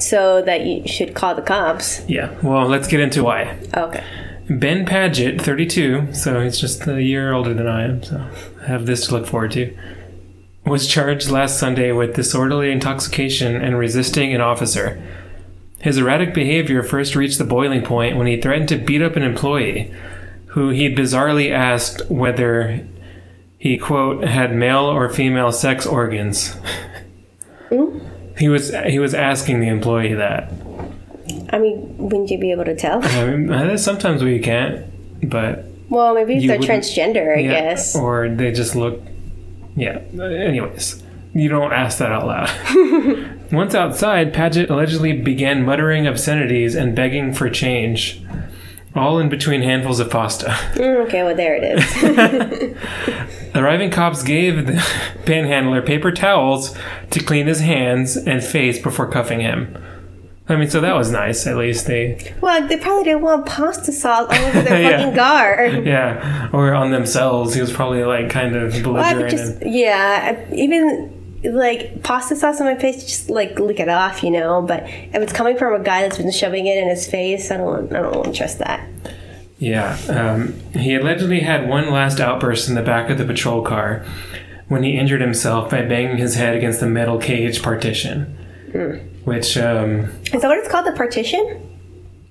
so 0.00 0.42
that 0.42 0.64
you 0.64 0.86
should 0.86 1.14
call 1.14 1.34
the 1.34 1.42
cops. 1.42 2.02
yeah. 2.08 2.34
Well, 2.42 2.66
let's 2.66 2.88
get 2.88 3.00
into 3.00 3.22
why. 3.22 3.58
Okay. 3.74 4.02
Ben 4.48 4.86
Paget, 4.86 5.40
32, 5.40 6.14
so 6.14 6.40
he's 6.40 6.58
just 6.58 6.86
a 6.86 7.02
year 7.02 7.32
older 7.32 7.52
than 7.52 7.66
I 7.66 7.84
am, 7.84 8.02
so 8.02 8.24
I 8.62 8.66
have 8.66 8.86
this 8.86 9.06
to 9.06 9.12
look 9.12 9.26
forward 9.26 9.52
to. 9.52 9.76
Was 10.64 10.86
charged 10.86 11.30
last 11.30 11.58
Sunday 11.58 11.92
with 11.92 12.14
disorderly 12.14 12.70
intoxication 12.70 13.56
and 13.56 13.78
resisting 13.78 14.34
an 14.34 14.40
officer. 14.40 15.02
His 15.80 15.98
erratic 15.98 16.32
behavior 16.34 16.82
first 16.82 17.14
reached 17.14 17.38
the 17.38 17.44
boiling 17.44 17.82
point 17.82 18.16
when 18.16 18.26
he 18.26 18.40
threatened 18.40 18.68
to 18.70 18.76
beat 18.78 19.02
up 19.02 19.14
an 19.16 19.22
employee 19.22 19.92
who 20.48 20.70
he 20.70 20.88
bizarrely 20.94 21.50
asked 21.52 22.10
whether 22.10 22.86
he, 23.58 23.76
quote, 23.76 24.24
had 24.24 24.54
male 24.54 24.84
or 24.84 25.08
female 25.10 25.52
sex 25.52 25.84
organs. 25.86 26.56
He 28.38 28.48
was 28.48 28.74
he 28.86 28.98
was 28.98 29.14
asking 29.14 29.60
the 29.60 29.68
employee 29.68 30.14
that. 30.14 30.52
I 31.50 31.58
mean, 31.58 31.94
wouldn't 31.98 32.30
you 32.30 32.38
be 32.38 32.52
able 32.52 32.64
to 32.64 32.74
tell? 32.76 33.04
I 33.04 33.24
mean, 33.30 33.52
uh, 33.52 33.76
sometimes 33.76 34.22
we 34.22 34.38
can't, 34.38 34.84
but 35.28 35.64
Well, 35.88 36.14
maybe 36.14 36.36
if 36.36 36.46
they're 36.46 36.58
transgender, 36.58 37.36
I 37.36 37.40
Yeah, 37.40 37.50
guess. 37.50 37.96
Or 37.96 38.28
they 38.28 38.52
just 38.52 38.76
look. 38.76 39.00
Yeah. 39.74 39.98
Anyways, 40.18 41.02
you 41.34 41.48
don't 41.48 41.72
ask 41.72 41.98
that 41.98 42.12
out 42.12 42.26
loud. 42.26 43.30
Once 43.52 43.74
outside, 43.74 44.32
Paget 44.34 44.68
allegedly 44.70 45.12
began 45.12 45.64
muttering 45.64 46.06
obscenities 46.06 46.74
and 46.74 46.94
begging 46.96 47.32
for 47.32 47.48
change, 47.48 48.20
all 48.94 49.18
in 49.18 49.28
between 49.28 49.62
handfuls 49.62 50.00
of 50.00 50.10
pasta. 50.10 50.48
Mm, 50.76 51.06
okay, 51.06 51.22
well, 51.22 51.34
there 51.34 51.56
it 51.56 51.78
is. 51.78 52.76
Arriving 53.54 53.90
cops 53.90 54.22
gave 54.22 54.66
the 54.66 54.84
panhandler 55.24 55.80
paper 55.80 56.12
towels 56.12 56.76
to 57.10 57.20
clean 57.20 57.46
his 57.46 57.60
hands 57.60 58.16
and 58.16 58.42
face 58.44 58.78
before 58.78 59.08
cuffing 59.08 59.40
him. 59.40 59.76
I 60.48 60.54
mean, 60.56 60.68
so 60.70 60.80
that 60.80 60.94
was 60.94 61.10
nice. 61.10 61.46
At 61.46 61.56
least 61.56 61.86
they, 61.86 62.34
well, 62.40 62.66
they 62.68 62.76
probably 62.76 63.04
didn't 63.04 63.22
want 63.22 63.46
pasta 63.46 63.90
sauce 63.90 64.28
all 64.30 64.44
over 64.46 64.62
their 64.62 64.82
Yeah. 64.90 64.98
fucking 64.98 65.14
gar. 65.14 65.66
yeah, 65.82 66.48
or 66.52 66.72
on 66.74 66.90
themselves. 66.92 67.54
He 67.54 67.60
was 67.60 67.72
probably 67.72 68.04
like 68.04 68.30
kind 68.30 68.54
of 68.54 68.72
Well, 68.74 68.94
belligerent. 68.94 69.30
could 69.30 69.30
just, 69.38 69.62
and, 69.62 69.74
yeah, 69.74 70.44
even 70.54 71.15
like 71.50 72.02
pasta 72.02 72.36
sauce 72.36 72.60
on 72.60 72.66
my 72.66 72.76
face, 72.76 73.04
just 73.04 73.30
like 73.30 73.58
lick 73.58 73.80
it 73.80 73.88
off, 73.88 74.22
you 74.22 74.30
know. 74.30 74.62
But 74.62 74.84
if 74.84 75.14
it's 75.16 75.32
coming 75.32 75.56
from 75.56 75.78
a 75.80 75.82
guy 75.84 76.02
that's 76.02 76.18
been 76.18 76.30
shoving 76.30 76.66
it 76.66 76.76
in 76.78 76.88
his 76.88 77.06
face, 77.08 77.50
I 77.50 77.56
don't, 77.56 77.92
I 77.94 78.02
don't 78.02 78.14
want 78.14 78.26
to 78.26 78.32
trust 78.32 78.58
that. 78.58 78.88
Yeah, 79.58 79.96
um, 80.10 80.52
he 80.74 80.94
allegedly 80.94 81.40
had 81.40 81.68
one 81.68 81.90
last 81.90 82.20
outburst 82.20 82.68
in 82.68 82.74
the 82.74 82.82
back 82.82 83.08
of 83.08 83.16
the 83.16 83.24
patrol 83.24 83.62
car 83.62 84.04
when 84.68 84.82
he 84.82 84.98
injured 84.98 85.20
himself 85.22 85.70
by 85.70 85.80
banging 85.82 86.18
his 86.18 86.34
head 86.34 86.54
against 86.54 86.80
the 86.80 86.86
metal 86.86 87.18
cage 87.18 87.62
partition. 87.62 88.36
Which, 89.24 89.56
um, 89.56 90.10
Is 90.32 90.42
that 90.42 90.44
what 90.44 90.58
it's 90.58 90.68
called? 90.68 90.86
The 90.86 90.92
partition? 90.92 91.62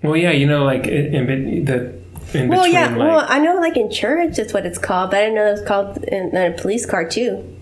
well, 0.04 0.16
yeah, 0.16 0.32
you 0.32 0.46
know, 0.46 0.64
like 0.64 0.86
in, 0.86 1.28
in 1.30 1.66
the 1.66 1.96
in 2.38 2.48
Well, 2.50 2.60
between, 2.64 2.74
yeah. 2.74 2.90
like, 2.90 2.98
well, 3.00 3.26
I 3.28 3.40
know, 3.40 3.56
like 3.56 3.76
in 3.78 3.90
church, 3.92 4.36
that's 4.38 4.54
what 4.54 4.66
it's 4.66 4.78
called. 4.78 5.10
But 5.10 5.18
I 5.18 5.22
didn't 5.24 5.36
know 5.36 5.48
it 5.48 5.52
was 5.52 5.62
called 5.64 6.04
in, 6.04 6.36
in 6.36 6.52
a 6.54 6.56
police 6.56 6.86
car 6.86 7.08
too. 7.08 7.55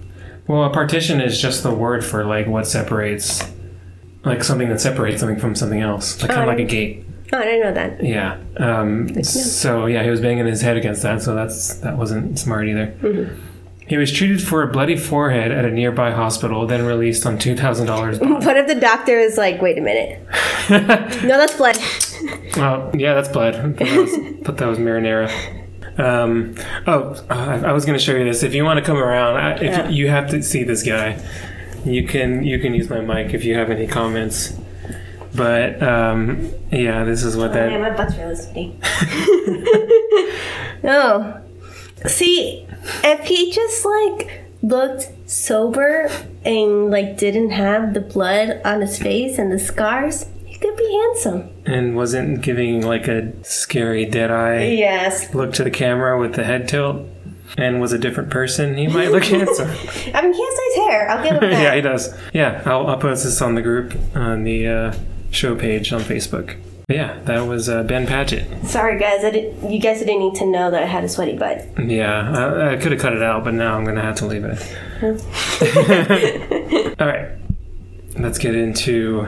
Well, 0.48 0.64
a 0.66 0.70
partition 0.70 1.22
is 1.22 1.42
just 1.42 1.64
the 1.64 1.74
word 1.74 2.04
for 2.04 2.26
like 2.26 2.48
what 2.48 2.68
separates, 2.68 3.44
like 4.26 4.44
something 4.44 4.70
that 4.70 4.82
separates 4.82 5.20
something 5.20 5.40
from 5.40 5.56
something 5.56 5.82
else, 5.82 6.22
like 6.22 6.30
kind 6.30 6.42
of 6.42 6.48
like 6.48 6.60
a 6.60 6.66
gate. 6.66 7.06
Oh, 7.32 7.40
I 7.40 7.46
didn't 7.46 7.62
know 7.62 7.74
that. 7.74 8.04
Yeah. 8.04 8.40
Um, 8.58 9.24
so 9.24 9.88
yeah, 9.88 10.04
he 10.04 10.10
was 10.10 10.22
banging 10.22 10.46
his 10.46 10.62
head 10.62 10.78
against 10.78 11.02
that, 11.02 11.22
so 11.22 11.34
that's 11.34 11.76
that 11.80 11.98
wasn't 11.98 12.38
smart 12.38 12.68
either. 12.68 13.38
He 13.88 13.98
was 13.98 14.12
treated 14.12 14.42
for 14.42 14.64
a 14.64 14.68
bloody 14.68 14.96
forehead 14.96 15.52
at 15.52 15.66
a 15.66 15.72
nearby 15.72 16.12
hospital, 16.12 16.66
then 16.68 16.86
released 16.86 17.26
on 17.26 17.38
two 17.38 17.56
thousand 17.56 17.88
dollars. 17.88 18.20
What 18.22 18.58
if 18.58 18.68
the 18.68 18.76
doctor 18.76 19.18
is 19.18 19.38
like, 19.38 19.62
wait 19.62 19.78
a 19.78 19.82
minute? 19.82 20.22
no, 20.70 21.38
that's 21.38 21.58
blood. 21.58 21.78
Well, 22.56 22.92
yeah, 22.96 23.14
that's 23.16 23.30
blood. 23.30 23.56
I 23.56 23.62
thought 23.62 23.78
that 23.78 23.98
was, 23.98 24.46
thought 24.46 24.58
that 24.58 24.68
was 24.68 24.78
marinara. 24.78 25.63
Um, 25.98 26.56
oh, 26.88 27.24
I, 27.30 27.58
I 27.66 27.72
was 27.74 27.86
going 27.86 27.98
to 27.98 28.04
show 28.04 28.16
you 28.16 28.24
this. 28.24 28.42
If 28.44 28.54
you 28.54 28.64
want 28.64 28.80
to 28.80 28.86
come 28.86 28.98
around, 28.98 29.36
I, 29.38 29.52
if 29.56 29.62
Yeah. 29.64 29.90
you 29.90 30.10
have 30.10 30.30
to 30.32 30.42
see 30.42 30.64
this 30.64 30.82
guy, 30.84 31.20
you 31.86 32.08
can 32.08 32.44
you 32.44 32.60
can 32.60 32.74
use 32.74 32.90
my 32.90 33.02
mic 33.02 33.34
if 33.34 33.44
you 33.44 33.56
have 33.56 33.70
any 33.70 33.86
comments. 33.88 34.58
But 35.36 35.82
um, 35.84 36.52
yeah, 36.72 37.04
this 37.04 37.24
is 37.24 37.36
what 37.38 37.54
Yeah, 37.54 37.70
that. 37.70 37.80
my 37.82 37.90
butt's 37.92 38.16
really 38.18 38.36
sweaty. 38.36 38.80
no. 40.84 41.40
See, 42.06 42.68
if 43.04 43.26
he 43.28 43.52
just 43.52 43.86
like 43.86 44.42
looked 44.62 45.10
sober 45.30 46.10
and 46.44 46.90
like 46.92 47.18
didn't 47.18 47.52
have 47.52 47.94
the 47.94 48.02
blood 48.02 48.60
on 48.66 48.82
his 48.82 48.98
face 49.00 49.38
and 49.38 49.52
the 49.52 49.60
scars, 49.60 50.26
could 50.64 50.76
be 50.78 50.92
handsome. 51.04 51.50
And 51.66 51.96
wasn't 51.96 52.42
giving 52.42 52.82
like 52.86 53.08
a 53.08 53.32
scary 53.44 54.06
dead 54.06 54.32
eye 54.32 54.64
Yes. 54.64 55.34
look 55.36 55.54
to 55.54 55.64
the 55.64 55.72
camera 55.72 56.18
with 56.20 56.34
the 56.34 56.44
head 56.44 56.68
tilt, 56.68 57.06
and 57.58 57.80
was 57.80 57.92
a 57.94 58.00
different 58.00 58.30
person. 58.32 58.76
He 58.78 58.88
might 58.88 59.12
look 59.12 59.24
handsome. 59.36 59.70
I 59.70 60.22
mean, 60.22 60.34
he 60.34 60.44
has 60.44 60.78
nice 60.78 60.88
hair. 60.90 61.10
I'll 61.10 61.24
give 61.24 61.34
him 61.36 61.42
that. 61.52 61.62
yeah, 61.62 61.76
he 61.76 61.82
does. 61.82 62.16
Yeah, 62.34 62.64
I'll, 62.66 62.88
I'll 62.88 62.98
post 62.98 63.24
this 63.26 63.42
on 63.42 63.56
the 63.56 63.62
group 63.62 63.94
on 64.16 64.44
the 64.44 64.68
uh, 64.68 64.94
show 65.32 65.56
page 65.56 65.92
on 65.94 66.02
Facebook. 66.02 66.58
But 66.88 66.98
yeah, 66.98 67.20
that 67.24 67.48
was 67.48 67.70
uh, 67.70 67.84
Ben 67.84 68.06
Paget. 68.08 68.66
Sorry, 68.66 69.00
guys. 69.00 69.24
I 69.24 69.30
didn't, 69.32 69.72
you 69.72 69.80
guys 69.80 70.00
didn't 70.00 70.20
need 70.20 70.36
to 70.36 70.46
know 70.46 70.70
that 70.72 70.84
I 70.84 70.86
had 70.86 71.04
a 71.06 71.10
sweaty 71.10 71.38
butt. 71.38 71.66
Yeah, 71.82 72.30
I, 72.30 72.74
I 72.74 72.76
could 72.78 72.92
have 72.92 73.00
cut 73.00 73.14
it 73.14 73.24
out, 73.24 73.44
but 73.46 73.54
now 73.54 73.78
I'm 73.78 73.84
going 73.86 73.96
to 73.96 74.02
have 74.02 74.16
to 74.18 74.26
leave 74.26 74.44
it. 74.44 74.60
All 77.00 77.08
right, 77.08 77.30
let's 78.18 78.38
get 78.38 78.54
into 78.56 79.28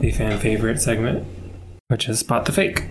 the 0.00 0.10
fan 0.10 0.38
favorite 0.38 0.80
segment, 0.80 1.26
which 1.88 2.08
is 2.08 2.18
Spot 2.18 2.44
the 2.44 2.52
Fake. 2.52 2.84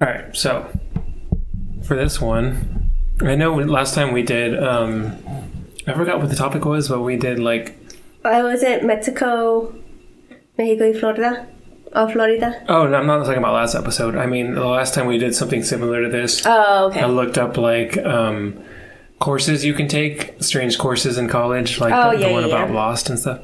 All 0.00 0.06
right, 0.06 0.36
so 0.36 0.68
for 1.82 1.96
this 1.96 2.20
one, 2.20 2.90
I 3.20 3.34
know 3.34 3.54
last 3.54 3.94
time 3.94 4.12
we 4.12 4.22
did, 4.22 4.60
um, 4.62 5.16
I 5.86 5.94
forgot 5.94 6.20
what 6.20 6.30
the 6.30 6.36
topic 6.36 6.64
was, 6.64 6.88
but 6.88 7.00
we 7.00 7.16
did 7.16 7.38
like 7.38 7.76
I 8.24 8.42
was 8.42 8.62
at 8.62 8.84
Mexico 8.84 9.74
Mexico 10.56 10.92
Florida. 10.98 11.46
Oh, 11.94 12.06
Florida. 12.06 12.62
Oh, 12.68 12.86
no, 12.86 12.98
I'm 12.98 13.06
not 13.06 13.24
talking 13.24 13.38
about 13.38 13.54
last 13.54 13.74
episode. 13.74 14.14
I 14.14 14.26
mean, 14.26 14.54
the 14.54 14.66
last 14.66 14.92
time 14.92 15.06
we 15.06 15.16
did 15.16 15.34
something 15.34 15.62
similar 15.62 16.02
to 16.02 16.10
this, 16.10 16.42
Oh, 16.44 16.88
okay. 16.90 17.00
I 17.00 17.06
looked 17.06 17.38
up 17.38 17.56
like 17.56 17.96
um, 17.98 18.62
courses 19.18 19.64
you 19.64 19.74
can 19.74 19.88
take, 19.88 20.34
strange 20.42 20.78
courses 20.78 21.18
in 21.18 21.28
college, 21.28 21.80
like 21.80 21.92
Oh, 21.92 22.12
the, 22.16 22.24
the 22.26 22.32
one 22.32 22.42
yeah, 22.46 22.64
about. 22.64 22.70
Lost 22.70 23.10
and 23.10 23.18
stuff. 23.18 23.40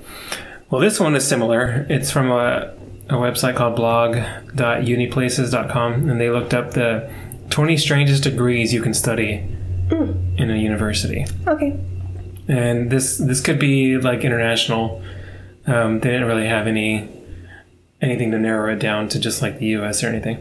Well, 0.70 0.80
this 0.80 1.00
one 1.00 1.14
is 1.16 1.26
similar. 1.26 1.86
It's 1.88 2.10
from 2.10 2.30
a, 2.30 2.72
a 3.08 3.14
website 3.14 3.56
called 3.56 3.76
blog.uniplaces.com, 3.76 6.08
and 6.08 6.20
they 6.20 6.30
looked 6.30 6.54
up 6.54 6.72
the 6.72 7.10
20 7.50 7.76
strangest 7.76 8.22
degrees 8.24 8.72
you 8.72 8.80
can 8.82 8.94
study 8.94 9.38
Hmm. 9.90 10.12
in 10.38 10.50
a 10.50 10.56
university. 10.56 11.26
Okay. 11.46 11.78
And 12.48 12.90
this 12.90 13.18
this 13.18 13.42
could 13.42 13.58
be 13.58 13.98
like 13.98 14.24
international. 14.24 15.02
Um, 15.66 16.00
they 16.00 16.08
didn't 16.10 16.26
really 16.26 16.46
have 16.46 16.66
any 16.66 17.06
anything 18.00 18.30
to 18.30 18.38
narrow 18.38 18.72
it 18.72 18.78
down 18.78 19.08
to 19.10 19.18
just 19.20 19.42
like 19.42 19.58
the 19.58 19.66
U.S. 19.78 20.02
or 20.02 20.08
anything. 20.08 20.38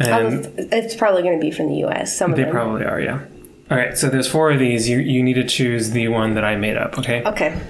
And 0.00 0.46
Um, 0.46 0.52
it's 0.72 0.96
probably 0.96 1.22
going 1.22 1.38
to 1.38 1.40
be 1.40 1.52
from 1.52 1.68
the 1.68 1.76
U.S. 1.86 2.16
Some 2.16 2.32
of 2.32 2.36
they 2.36 2.44
probably 2.44 2.84
are, 2.84 3.00
yeah. 3.00 3.20
All 3.70 3.76
right, 3.76 3.96
so 3.96 4.08
there's 4.08 4.26
four 4.26 4.50
of 4.50 4.58
these. 4.58 4.88
You 4.88 4.98
you 4.98 5.22
need 5.22 5.34
to 5.34 5.44
choose 5.46 5.90
the 5.90 6.08
one 6.08 6.34
that 6.34 6.44
I 6.44 6.56
made 6.56 6.76
up. 6.76 6.98
Okay. 6.98 7.22
okay. 7.24 7.60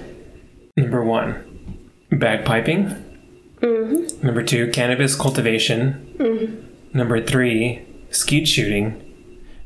Number 0.75 1.03
one, 1.03 1.91
bagpiping. 2.11 2.99
Mm-hmm. 3.59 4.25
Number 4.25 4.41
two, 4.41 4.71
cannabis 4.71 5.15
cultivation. 5.15 6.15
Mm-hmm. 6.17 6.97
Number 6.97 7.23
three, 7.23 7.85
skeet 8.09 8.47
shooting. 8.47 9.07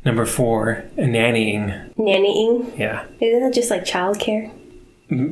Number 0.03 0.25
four, 0.25 0.83
nannying. 0.97 1.93
Nannying. 1.95 2.77
Yeah, 2.77 3.05
Isn't 3.21 3.41
that 3.41 3.53
just 3.53 3.71
like 3.71 3.85
childcare? 3.85 4.51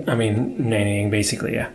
I 0.07 0.15
mean 0.15 0.57
nannying 0.57 1.11
basically. 1.11 1.53
Yeah. 1.53 1.69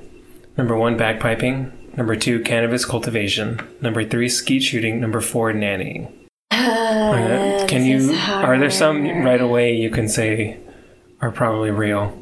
Number 0.57 0.77
one, 0.77 0.97
bagpiping. 0.97 1.97
Number 1.97 2.17
two, 2.17 2.41
cannabis 2.41 2.85
cultivation. 2.85 3.61
Number 3.81 4.05
three, 4.05 4.29
skeet 4.29 4.63
shooting. 4.63 5.01
Number 5.01 5.21
four, 5.21 5.53
nannying. 5.53 6.13
Uh, 6.69 7.67
Can 7.67 7.85
you? 7.85 8.13
Are 8.15 8.59
there 8.59 8.71
some 8.71 9.05
right 9.25 9.41
away 9.41 9.75
you 9.77 9.91
can 9.91 10.09
say 10.09 10.59
are 11.21 11.31
probably 11.31 11.71
real? 11.71 12.17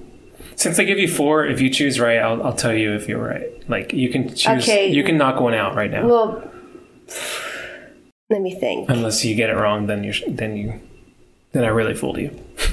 Since 0.56 0.78
I 0.78 0.84
give 0.84 0.98
you 0.98 1.08
four, 1.08 1.44
if 1.46 1.60
you 1.60 1.68
choose 1.68 2.00
right, 2.00 2.18
I'll, 2.18 2.42
I'll 2.42 2.54
tell 2.54 2.72
you 2.72 2.92
if 2.94 3.08
you're 3.08 3.22
right. 3.22 3.68
Like 3.68 3.92
you 3.92 4.08
can 4.08 4.28
choose. 4.34 4.62
Okay. 4.62 4.88
You 4.88 5.04
can 5.04 5.18
knock 5.18 5.40
one 5.40 5.54
out 5.54 5.74
right 5.74 5.90
now. 5.90 6.06
Well, 6.06 6.50
let 8.30 8.40
me 8.40 8.54
think. 8.58 8.88
Unless 8.88 9.24
you 9.24 9.34
get 9.34 9.50
it 9.50 9.54
wrong, 9.56 9.86
then 9.86 10.02
you 10.04 10.14
then 10.28 10.56
you 10.56 10.80
then 11.52 11.64
I 11.64 11.68
really 11.68 11.94
fooled 11.94 12.18
you. 12.18 12.38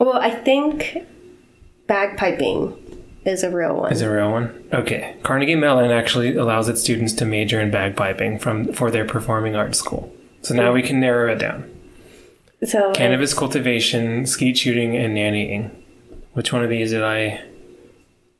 Well, 0.00 0.16
I 0.16 0.30
think 0.30 0.96
bagpiping 1.86 2.74
is 3.26 3.42
a 3.42 3.50
real 3.50 3.76
one. 3.76 3.92
Is 3.92 4.00
a 4.00 4.10
real 4.10 4.30
one? 4.30 4.64
Okay. 4.72 5.14
Carnegie 5.22 5.56
Mellon 5.56 5.90
actually 5.90 6.36
allows 6.36 6.70
its 6.70 6.80
students 6.80 7.12
to 7.14 7.26
major 7.26 7.60
in 7.60 7.70
bagpiping 7.70 8.40
from 8.40 8.72
for 8.72 8.90
their 8.90 9.04
performing 9.04 9.54
arts 9.56 9.78
school. 9.78 10.10
So 10.42 10.54
now 10.54 10.72
we 10.72 10.82
can 10.82 11.00
narrow 11.00 11.32
it 11.32 11.38
down. 11.38 11.70
so 12.64 12.90
uh, 12.90 12.94
Cannabis 12.94 13.34
cultivation, 13.34 14.26
skeet 14.26 14.58
shooting, 14.58 14.96
and 14.96 15.16
nannying. 15.16 15.70
Which 16.32 16.52
one 16.52 16.62
of 16.62 16.70
these 16.70 16.90
did 16.90 17.02
I 17.02 17.42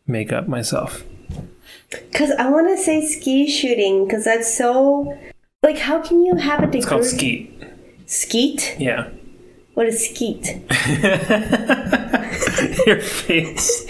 make 0.06 0.32
up 0.32 0.48
myself? 0.48 1.04
because 1.90 2.30
I 2.32 2.48
want 2.48 2.68
to 2.68 2.76
say 2.76 3.04
ski 3.04 3.50
shooting 3.50 4.04
because 4.06 4.24
that's 4.24 4.56
so 4.56 5.18
like 5.62 5.78
how 5.78 6.00
can 6.00 6.24
you 6.24 6.36
have 6.36 6.60
a 6.60 6.66
degree? 6.66 6.78
It's 6.80 6.88
called 6.88 7.04
skeet. 7.04 7.52
Skeet? 8.06 8.76
Yeah. 8.78 9.08
What 9.74 9.86
is 9.86 10.08
skeet? 10.08 10.46
Your 12.86 13.00
face. 13.00 13.86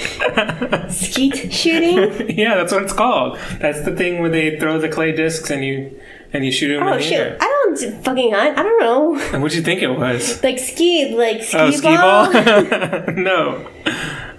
Skeet 0.91 1.53
shooting? 1.53 2.31
yeah, 2.39 2.57
that's 2.57 2.73
what 2.73 2.83
it's 2.83 2.93
called. 2.93 3.39
That's 3.59 3.83
the 3.83 3.95
thing 3.97 4.21
where 4.21 4.31
they 4.31 4.59
throw 4.59 4.79
the 4.79 4.89
clay 4.89 5.13
discs 5.13 5.51
and 5.51 5.65
you 5.65 6.01
and 6.33 6.45
you 6.45 6.53
shoot 6.53 6.69
them 6.69 6.87
oh 6.87 6.93
in 6.93 6.99
the 6.99 7.05
shoot! 7.05 7.15
air. 7.15 7.37
I 7.41 7.45
don't 7.45 7.60
fucking 7.77 8.33
hunt. 8.33 8.59
I 8.59 8.63
don't 8.63 8.81
know. 8.81 9.19
And 9.33 9.43
what'd 9.43 9.57
you 9.57 9.63
think 9.63 9.83
it 9.83 9.89
was? 9.91 10.43
Like 10.43 10.59
ski, 10.59 11.15
like 11.15 11.43
ski 11.43 11.59
Oh, 11.59 11.71
ski 11.71 11.89
ball. 11.97 12.33
ball? 12.33 13.15
no. 13.17 13.67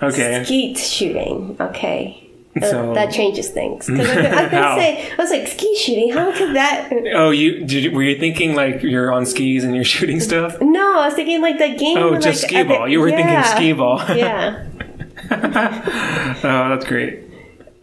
Okay. 0.02 0.44
Skeet 0.44 0.78
shooting. 0.78 1.56
Okay. 1.60 2.18
Uh, 2.62 2.66
So- 2.66 2.94
that 2.94 3.12
changes 3.14 3.50
things. 3.50 3.90
I, 3.90 3.94
I 3.94 3.98
say, 4.78 5.12
I 5.12 5.16
was 5.18 5.30
like 5.32 5.48
ski 5.48 5.76
shooting. 5.78 6.12
How 6.12 6.32
could 6.36 6.56
that? 6.56 6.92
Oh, 7.14 7.30
you 7.32 7.66
did? 7.66 7.84
You, 7.86 7.92
were 7.92 8.04
you 8.04 8.18
thinking 8.20 8.56
like 8.56 8.82
you're 8.84 9.12
on 9.12 9.26
skis 9.26 9.64
and 9.64 9.74
you're 9.76 9.84
shooting 9.86 10.20
stuff? 10.20 10.60
No, 10.62 11.00
I 11.00 11.06
was 11.06 11.14
thinking 11.14 11.42
like 11.42 11.58
the 11.60 11.76
game. 11.76 11.98
Oh, 11.98 12.10
like, 12.10 12.22
just 12.22 12.44
at 12.52 12.68
the- 12.68 12.74
ball. 12.74 12.88
You 12.88 13.00
were 13.00 13.10
thinking 13.10 13.28
yeah. 13.28 13.56
skee 13.56 13.74
ball. 13.74 14.00
Yeah. 14.16 14.68
Oh, 15.34 16.70
that's 16.70 16.86
great. 16.86 17.24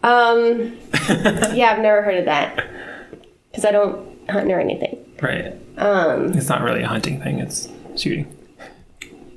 Um. 0.03 0.77
yeah, 1.53 1.71
I've 1.73 1.79
never 1.81 2.01
heard 2.03 2.17
of 2.19 2.25
that 2.25 2.63
because 3.49 3.65
I 3.65 3.71
don't 3.71 4.29
hunt 4.29 4.51
or 4.51 4.59
anything. 4.59 4.97
Right. 5.21 5.53
Um. 5.77 6.33
It's 6.33 6.49
not 6.49 6.61
really 6.61 6.83
a 6.83 6.87
hunting 6.87 7.21
thing. 7.21 7.39
It's 7.39 7.67
shooting. 7.95 8.25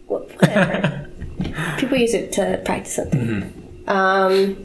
Whatever. 0.07 1.09
People 1.79 1.99
use 1.99 2.15
it 2.15 2.33
to 2.33 2.61
practice 2.65 2.97
something. 2.97 3.21
Mm-hmm. 3.21 3.89
Um. 3.89 4.65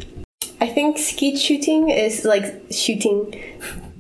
I 0.60 0.68
think 0.68 0.98
skeet 0.98 1.38
shooting 1.40 1.90
is 1.90 2.26
like 2.26 2.46
shooting. 2.72 3.34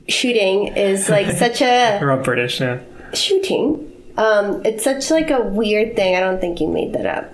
Shooting 0.08 0.68
is 0.76 1.10
like 1.10 1.30
such 1.38 1.62
a 1.62 2.00
We're 2.02 2.12
all 2.12 2.24
British 2.24 2.60
now. 2.60 2.80
shooting. 3.14 3.84
Um, 4.18 4.64
it's 4.66 4.84
such 4.84 5.12
like 5.12 5.30
a 5.30 5.42
weird 5.42 5.96
thing. 5.96 6.16
I 6.16 6.20
don't 6.22 6.42
think 6.42 6.60
you 6.60 6.68
made 6.68 6.94
that 6.94 7.06
up. 7.06 7.34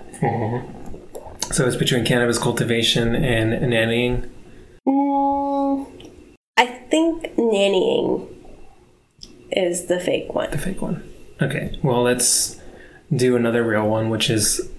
So 1.52 1.66
it's 1.66 1.76
between 1.76 2.04
cannabis 2.04 2.38
cultivation 2.38 3.14
and 3.14 3.52
nannying. 3.72 4.28
Mm, 4.86 5.86
I 6.58 6.66
think 6.66 7.34
nannying 7.36 8.28
is 9.56 9.86
the 9.86 10.00
fake 10.00 10.34
one. 10.34 10.50
The 10.50 10.58
fake 10.58 10.82
one. 10.82 11.02
Okay. 11.40 11.78
Well, 11.82 12.02
let's 12.02 12.60
do 13.14 13.36
another 13.36 13.62
real 13.62 13.88
one, 13.88 14.10
which 14.10 14.30
is 14.30 14.70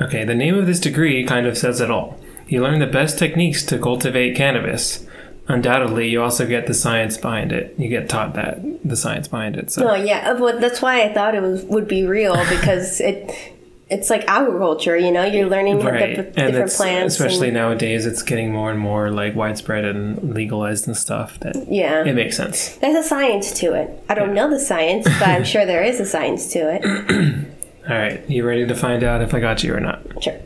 okay. 0.00 0.24
The 0.24 0.34
name 0.34 0.54
of 0.56 0.66
this 0.66 0.80
degree 0.80 1.24
kind 1.24 1.46
of 1.46 1.56
says 1.58 1.80
it 1.80 1.90
all. 1.90 2.18
You 2.48 2.62
learn 2.62 2.78
the 2.78 2.86
best 2.86 3.18
techniques 3.18 3.64
to 3.66 3.78
cultivate 3.78 4.36
cannabis. 4.36 5.06
Undoubtedly, 5.48 6.08
you 6.08 6.22
also 6.22 6.46
get 6.46 6.66
the 6.66 6.74
science 6.74 7.16
behind 7.16 7.52
it. 7.52 7.74
You 7.78 7.88
get 7.88 8.08
taught 8.08 8.34
that 8.34 8.60
the 8.84 8.96
science 8.96 9.28
behind 9.28 9.56
it. 9.56 9.70
So 9.70 9.90
Oh 9.90 9.94
yeah, 9.94 10.30
uh, 10.30 10.40
well, 10.40 10.58
that's 10.58 10.82
why 10.82 11.02
I 11.02 11.12
thought 11.12 11.34
it 11.34 11.42
was 11.42 11.64
would 11.64 11.88
be 11.88 12.04
real 12.04 12.36
because 12.48 13.00
it 13.00 13.55
it's 13.88 14.10
like 14.10 14.24
agriculture. 14.26 14.96
You 14.96 15.12
know, 15.12 15.24
you're 15.24 15.48
learning 15.48 15.80
right, 15.80 16.16
the 16.16 16.40
and 16.40 16.52
different 16.52 16.72
plants. 16.72 17.14
especially 17.14 17.48
and, 17.48 17.56
nowadays, 17.56 18.06
it's 18.06 18.22
getting 18.22 18.52
more 18.52 18.70
and 18.70 18.80
more 18.80 19.10
like 19.10 19.34
widespread 19.34 19.84
and 19.84 20.34
legalized 20.34 20.86
and 20.86 20.96
stuff. 20.96 21.38
That 21.40 21.70
yeah, 21.70 22.04
it 22.04 22.14
makes 22.14 22.36
sense. 22.36 22.76
there's 22.76 23.04
a 23.04 23.08
science 23.08 23.52
to 23.60 23.74
it. 23.74 24.04
I 24.08 24.14
don't 24.14 24.34
know 24.34 24.50
the 24.50 24.58
science, 24.58 25.04
but 25.04 25.28
I'm 25.28 25.44
sure 25.44 25.64
there 25.64 25.82
is 25.82 26.00
a 26.00 26.06
science 26.06 26.52
to 26.52 26.58
it. 26.58 26.84
All 27.88 27.96
right, 27.96 28.28
you 28.28 28.44
ready 28.44 28.66
to 28.66 28.74
find 28.74 29.04
out 29.04 29.22
if 29.22 29.32
I 29.32 29.38
got 29.38 29.62
you 29.62 29.72
or 29.74 29.80
not? 29.80 30.00
Sure. 30.20 30.40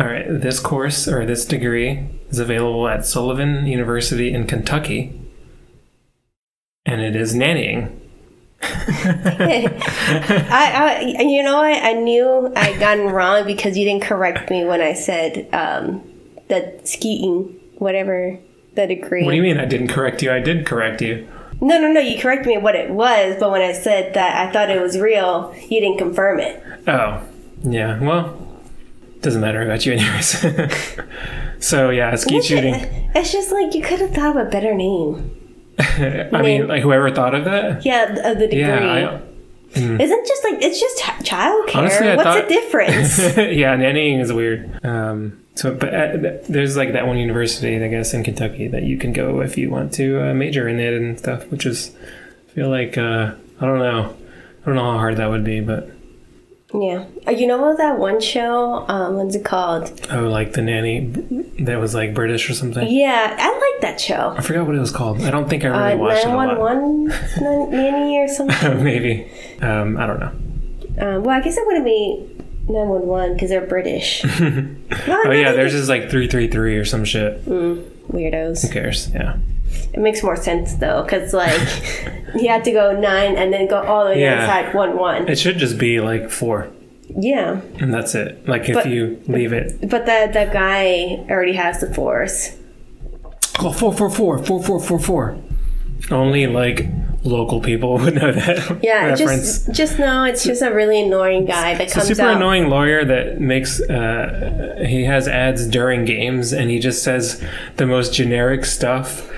All 0.00 0.06
right, 0.06 0.24
this 0.26 0.58
course 0.58 1.06
or 1.06 1.26
this 1.26 1.44
degree 1.44 2.08
is 2.30 2.38
available 2.38 2.88
at 2.88 3.04
Sullivan 3.04 3.66
University 3.66 4.32
in 4.32 4.46
Kentucky, 4.46 5.20
and 6.86 7.02
it 7.02 7.14
is 7.14 7.34
nannying. 7.34 8.01
I, 8.62 9.68
I, 11.18 11.22
you 11.22 11.42
know, 11.42 11.60
I, 11.60 11.90
I 11.90 11.92
knew 11.94 12.52
I 12.54 12.78
gotten 12.78 13.06
wrong 13.06 13.44
because 13.46 13.76
you 13.76 13.84
didn't 13.84 14.04
correct 14.04 14.50
me 14.50 14.64
when 14.64 14.80
I 14.80 14.92
said 14.92 15.48
um, 15.52 16.02
that 16.48 16.86
skiing, 16.86 17.58
whatever 17.78 18.38
the 18.74 18.86
degree. 18.86 19.24
What 19.24 19.32
do 19.32 19.36
you 19.36 19.42
mean 19.42 19.58
I 19.58 19.64
didn't 19.64 19.88
correct 19.88 20.22
you? 20.22 20.32
I 20.32 20.40
did 20.40 20.64
correct 20.66 21.02
you. 21.02 21.28
No, 21.60 21.80
no, 21.80 21.90
no. 21.90 22.00
You 22.00 22.20
corrected 22.20 22.48
me 22.48 22.58
what 22.58 22.74
it 22.74 22.90
was, 22.90 23.36
but 23.38 23.50
when 23.50 23.62
I 23.62 23.72
said 23.72 24.14
that 24.14 24.48
I 24.48 24.52
thought 24.52 24.70
it 24.70 24.80
was 24.80 24.98
real, 24.98 25.54
you 25.68 25.80
didn't 25.80 25.98
confirm 25.98 26.40
it. 26.40 26.62
Oh, 26.86 27.22
yeah. 27.62 28.00
Well, 28.00 28.38
doesn't 29.22 29.40
matter. 29.40 29.62
about 29.62 29.86
you 29.86 29.92
anyways. 29.92 30.44
so 31.58 31.90
yeah, 31.90 32.14
skeet 32.16 32.44
shooting. 32.44 32.74
It's 33.14 33.32
just 33.32 33.52
like 33.52 33.74
you 33.74 33.82
could 33.82 34.00
have 34.00 34.12
thought 34.12 34.36
of 34.36 34.46
a 34.48 34.50
better 34.50 34.74
name. 34.74 35.41
I 35.78 36.42
mean, 36.42 36.68
like 36.68 36.82
whoever 36.82 37.10
thought 37.10 37.34
of 37.34 37.44
that. 37.44 37.84
Yeah, 37.84 38.04
of 38.30 38.38
the 38.38 38.46
degree. 38.46 38.60
Yeah. 38.60 39.20
Isn't 39.74 40.26
just 40.26 40.44
like 40.44 40.62
it's 40.62 40.78
just 40.78 40.98
child 41.24 41.66
care. 41.66 41.80
Honestly, 41.82 42.08
I 42.08 42.16
What's 42.16 42.24
thought- 42.28 42.48
the 42.48 42.54
difference? 42.54 43.18
I, 43.38 43.42
yeah, 43.52 43.74
nannying 43.76 44.20
is 44.20 44.30
weird. 44.32 44.84
Um, 44.84 45.38
so, 45.54 45.74
but 45.74 45.94
uh, 45.94 46.12
th- 46.18 46.46
there's 46.48 46.76
like 46.76 46.92
that 46.92 47.06
one 47.06 47.16
university, 47.16 47.82
I 47.82 47.88
guess, 47.88 48.12
in 48.12 48.22
Kentucky 48.22 48.68
that 48.68 48.82
you 48.82 48.98
can 48.98 49.12
go 49.14 49.40
if 49.40 49.56
you 49.56 49.70
want 49.70 49.94
to 49.94 50.28
uh, 50.30 50.34
major 50.34 50.68
in 50.68 50.78
it 50.78 50.92
and 50.92 51.18
stuff. 51.18 51.50
Which 51.50 51.64
is, 51.64 51.94
I 52.48 52.52
feel 52.52 52.68
like 52.68 52.98
uh, 52.98 53.32
I 53.60 53.64
don't 53.66 53.78
know, 53.78 54.14
I 54.62 54.66
don't 54.66 54.74
know 54.74 54.92
how 54.92 54.98
hard 54.98 55.16
that 55.16 55.30
would 55.30 55.44
be, 55.44 55.60
but 55.60 55.90
yeah. 56.74 57.04
Uh, 57.26 57.30
You 57.32 57.46
know 57.46 57.76
that 57.76 57.98
one 57.98 58.20
show? 58.20 58.84
Um, 58.88 59.16
what's 59.16 59.34
it 59.36 59.44
called? 59.44 59.90
oh, 60.10 60.22
like 60.28 60.52
the 60.54 60.62
nanny 60.62 61.00
that 61.60 61.78
was 61.80 61.94
like 61.94 62.14
British 62.14 62.48
or 62.50 62.54
something. 62.54 62.86
Yeah, 62.90 63.36
I 63.38 63.48
like 63.52 63.80
that 63.82 64.00
show. 64.00 64.34
I 64.36 64.40
forgot 64.42 64.66
what 64.66 64.74
it 64.76 64.80
was 64.80 64.92
called. 64.92 65.20
I 65.22 65.30
don't 65.30 65.48
think 65.48 65.64
I 65.64 65.68
really 65.68 65.92
Uh, 65.94 65.96
watched 65.98 66.24
it 66.26 66.30
a 66.30 66.34
lot. 66.36 66.46
911 66.58 67.70
nanny 67.70 68.18
or 68.18 68.28
something. 68.28 68.84
Maybe. 68.84 69.30
Um, 69.60 69.96
I 69.96 70.06
don't 70.06 70.20
know. 70.20 70.32
Um, 70.98 71.22
well, 71.24 71.36
I 71.36 71.40
guess 71.40 71.56
it 71.56 71.66
wouldn't 71.66 71.84
be 71.84 72.28
911 72.68 73.34
because 73.34 73.50
they're 73.50 73.66
British. 73.66 74.24
Oh 75.08 75.30
yeah, 75.30 75.52
theirs 75.52 75.72
is 75.74 75.88
like 75.88 76.10
three 76.10 76.28
three 76.28 76.48
three 76.48 76.76
or 76.76 76.84
some 76.84 77.04
shit. 77.04 77.44
weirdos. 77.46 78.62
Who 78.66 78.72
cares? 78.72 79.08
Yeah. 79.14 79.36
It 79.92 80.00
makes 80.00 80.22
more 80.22 80.36
sense 80.36 80.74
though, 80.76 81.02
because 81.02 81.32
like 81.34 81.60
he 82.34 82.46
had 82.46 82.64
to 82.64 82.72
go 82.72 82.98
nine 82.98 83.36
and 83.36 83.52
then 83.52 83.68
go 83.68 83.82
all 83.82 84.04
the 84.04 84.10
way 84.12 84.20
Yeah. 84.22 84.40
inside 84.42 84.74
one 84.74 84.96
one. 84.96 85.28
It 85.28 85.38
should 85.38 85.58
just 85.58 85.78
be 85.78 86.00
like 86.00 86.30
four, 86.30 86.68
Yeah, 87.08 87.60
and 87.78 87.92
that's 87.92 88.14
it. 88.14 88.48
Like 88.48 88.68
if 88.68 88.74
But- 88.74 88.86
you 88.86 89.20
leave 89.28 89.52
it, 89.52 89.80
but 89.88 90.06
the 90.06 90.28
the 90.32 90.48
guy 90.52 91.24
already 91.30 91.54
has 91.54 91.80
the 91.80 91.92
force. 91.92 92.56
oh, 93.60 93.72
four, 93.72 93.92
four, 93.92 94.10
four, 94.10 94.38
four, 94.38 94.62
four, 94.62 94.80
four, 94.80 94.98
four. 94.98 95.36
Only 96.10 96.46
like 96.48 96.86
local 97.24 97.60
people 97.60 97.98
would 97.98 98.14
know 98.14 98.32
that 98.32 98.78
Yeah, 98.82 99.06
reference. 99.10 99.66
just 99.66 99.72
just 99.72 99.98
know 99.98 100.24
it's 100.24 100.42
just 100.42 100.62
a 100.62 100.72
really 100.72 101.00
annoying 101.02 101.44
guy 101.44 101.74
that 101.74 101.82
It's 101.82 101.92
a 101.92 101.96
comes 101.96 102.08
super 102.08 102.22
out. 102.22 102.36
annoying 102.38 102.68
lawyer 102.68 103.04
that 103.04 103.40
makes 103.40 103.80
uh, 103.80 104.84
he 104.84 105.04
has 105.04 105.28
ads 105.28 105.66
during 105.68 106.04
games 106.04 106.52
and 106.52 106.70
he 106.70 106.78
just 106.80 107.04
says 107.04 107.40
the 107.76 107.86
most 107.86 108.12
generic 108.14 108.64
stuff 108.64 109.30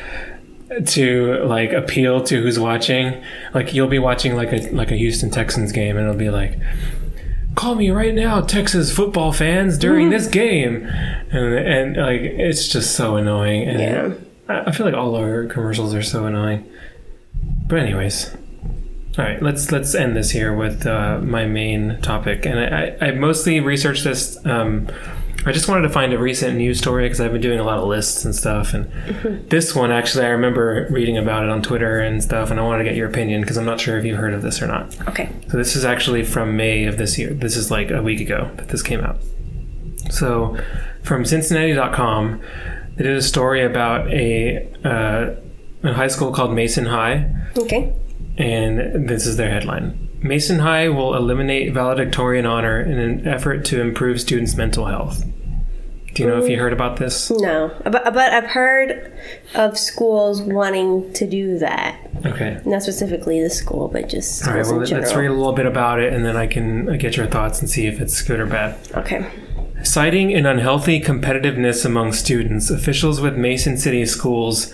to 0.83 1.45
like 1.45 1.73
appeal 1.73 2.23
to 2.25 2.43
who's 2.43 2.59
watching 2.59 3.23
like 3.53 3.75
you'll 3.75 3.89
be 3.89 3.99
watching 3.99 4.35
like 4.35 4.53
a 4.53 4.69
like 4.71 4.91
a 4.91 4.97
Houston 4.97 5.31
Texans 5.31 5.73
game 5.73 5.97
and 5.97 6.07
it'll 6.07 6.19
be 6.19 6.31
like 6.31 6.59
call 7.55 7.75
me 7.75 7.91
right 7.91 8.15
now 8.15 8.41
Texas 8.41 8.95
football 8.95 9.33
fans 9.33 9.79
during 9.79 10.11
this 10.15 10.27
game 10.27 10.85
and 10.87 11.55
and 11.55 11.97
like 11.97 12.21
it's 12.21 12.69
just 12.69 12.95
so 12.97 13.17
annoying 13.17 13.69
and 13.69 13.81
Yeah. 13.81 14.15
I 14.49 14.69
I 14.69 14.73
feel 14.73 14.87
like 14.87 14.95
all 14.95 15.15
our 15.17 15.47
commercials 15.47 15.95
are 15.95 16.03
so 16.03 16.27
annoying 16.27 16.69
but 17.67 17.79
anyways 17.79 18.35
all 19.17 19.25
right, 19.25 19.41
let's 19.41 19.71
let's 19.71 19.95
end 19.95 20.17
this 20.17 20.31
here 20.31 20.53
with 20.53 20.89
uh, 20.89 21.21
my 21.21 21.47
main 21.47 22.01
topic, 22.03 22.45
and 22.47 22.59
I, 22.59 22.97
I, 23.01 23.09
I 23.09 23.11
mostly 23.13 23.61
researched 23.61 24.03
this. 24.03 24.45
Um, 24.45 24.89
I 25.47 25.53
just 25.53 25.69
wanted 25.69 25.83
to 25.83 25.91
find 25.91 26.13
a 26.13 26.19
recent 26.19 26.57
news 26.57 26.79
story 26.79 27.05
because 27.05 27.21
I've 27.21 27.33
been 27.33 27.41
doing 27.41 27.59
a 27.59 27.65
lot 27.65 27.79
of 27.79 27.87
lists 27.87 28.25
and 28.25 28.35
stuff, 28.35 28.73
and 28.73 28.91
this 29.51 29.75
one 29.75 29.93
actually 29.93 30.25
I 30.25 30.29
remember 30.29 30.87
reading 30.91 31.19
about 31.19 31.45
it 31.45 31.51
on 31.51 31.63
Twitter 31.63 32.01
and 32.01 32.23
stuff, 32.23 32.51
and 32.51 32.59
I 32.59 32.63
wanted 32.63 32.85
to 32.85 32.89
get 32.91 32.97
your 32.97 33.09
opinion 33.09 33.43
because 33.43 33.57
I'm 33.57 33.65
not 33.67 33.81
sure 33.81 33.99
if 33.99 34.05
you've 34.05 34.19
heard 34.19 34.33
of 34.35 34.43
this 34.43 34.63
or 34.63 34.67
not. 34.67 34.97
Okay. 35.09 35.29
So 35.51 35.57
this 35.59 35.77
is 35.77 35.85
actually 35.85 36.25
from 36.25 36.57
May 36.57 36.85
of 36.87 36.97
this 36.97 37.19
year. 37.19 37.35
This 37.35 37.57
is 37.57 37.71
like 37.71 37.91
a 37.91 38.03
week 38.03 38.21
ago 38.21 38.51
that 38.57 38.69
this 38.69 38.83
came 38.83 39.01
out. 39.01 39.19
So 40.11 40.57
from 41.03 41.25
Cincinnati.com, 41.25 42.41
they 42.97 43.05
did 43.05 43.17
a 43.17 43.23
story 43.23 43.65
about 43.65 44.09
a, 44.13 44.67
uh, 44.85 45.35
a 45.83 45.93
high 45.93 46.09
school 46.09 46.33
called 46.33 46.55
Mason 46.55 46.87
High 46.87 47.31
Okay. 47.59 47.93
and 48.39 49.09
this 49.09 49.27
is 49.27 49.37
their 49.37 49.51
headline 49.51 50.09
Mason 50.23 50.61
High 50.61 50.89
will 50.89 51.15
eliminate 51.15 51.75
valedictorian 51.75 52.47
honor 52.47 52.81
in 52.81 52.99
an 52.99 53.29
effort 53.29 53.65
to 53.67 53.83
improve 53.83 54.19
students' 54.23 54.57
mental 54.57 54.87
health. 54.87 55.23
Do 56.15 56.23
you 56.23 56.29
know 56.29 56.41
if 56.41 56.49
you 56.49 56.59
heard 56.59 56.73
about 56.73 56.97
this? 56.97 57.29
No, 57.31 57.75
but 57.83 58.05
but 58.05 58.33
I've 58.33 58.45
heard 58.45 59.13
of 59.57 59.77
schools 59.77 60.41
wanting 60.41 61.13
to 61.15 61.27
do 61.27 61.59
that. 61.59 61.99
Okay. 62.25 62.61
Not 62.65 62.83
specifically 62.83 63.43
the 63.43 63.51
school, 63.51 63.89
but 63.89 64.09
just 64.09 64.47
All 64.47 64.55
right, 64.55 64.65
well, 64.65 64.77
let's 64.77 65.15
read 65.15 65.31
a 65.31 65.35
little 65.35 65.53
bit 65.53 65.67
about 65.67 66.01
it 66.01 66.13
and 66.13 66.25
then 66.25 66.37
I 66.37 66.47
can 66.47 66.97
get 66.99 67.17
your 67.17 67.27
thoughts 67.27 67.61
and 67.61 67.69
see 67.69 67.87
if 67.87 68.01
it's 68.01 68.23
good 68.23 68.39
or 68.39 68.47
bad. 68.47 68.79
Okay. 68.95 69.29
Citing 69.83 70.33
an 70.33 70.47
unhealthy 70.47 71.01
competitiveness 71.01 71.85
among 71.85 72.13
students, 72.13 72.71
officials 72.71 73.21
with 73.21 73.37
Mason 73.37 73.77
City 73.77 74.07
schools 74.07 74.73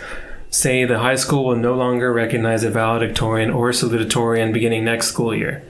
say 0.51 0.85
the 0.85 0.99
high 0.99 1.17
school 1.17 1.47
will 1.47 1.57
no 1.57 1.75
longer 1.75 2.13
recognize 2.13 2.65
a 2.65 2.71
valedictorian 2.71 3.51
or 3.51 3.71
salutatorian 3.71 4.53
beginning 4.53 4.85
next 4.85 5.09
school 5.09 5.35
year. 5.35 5.65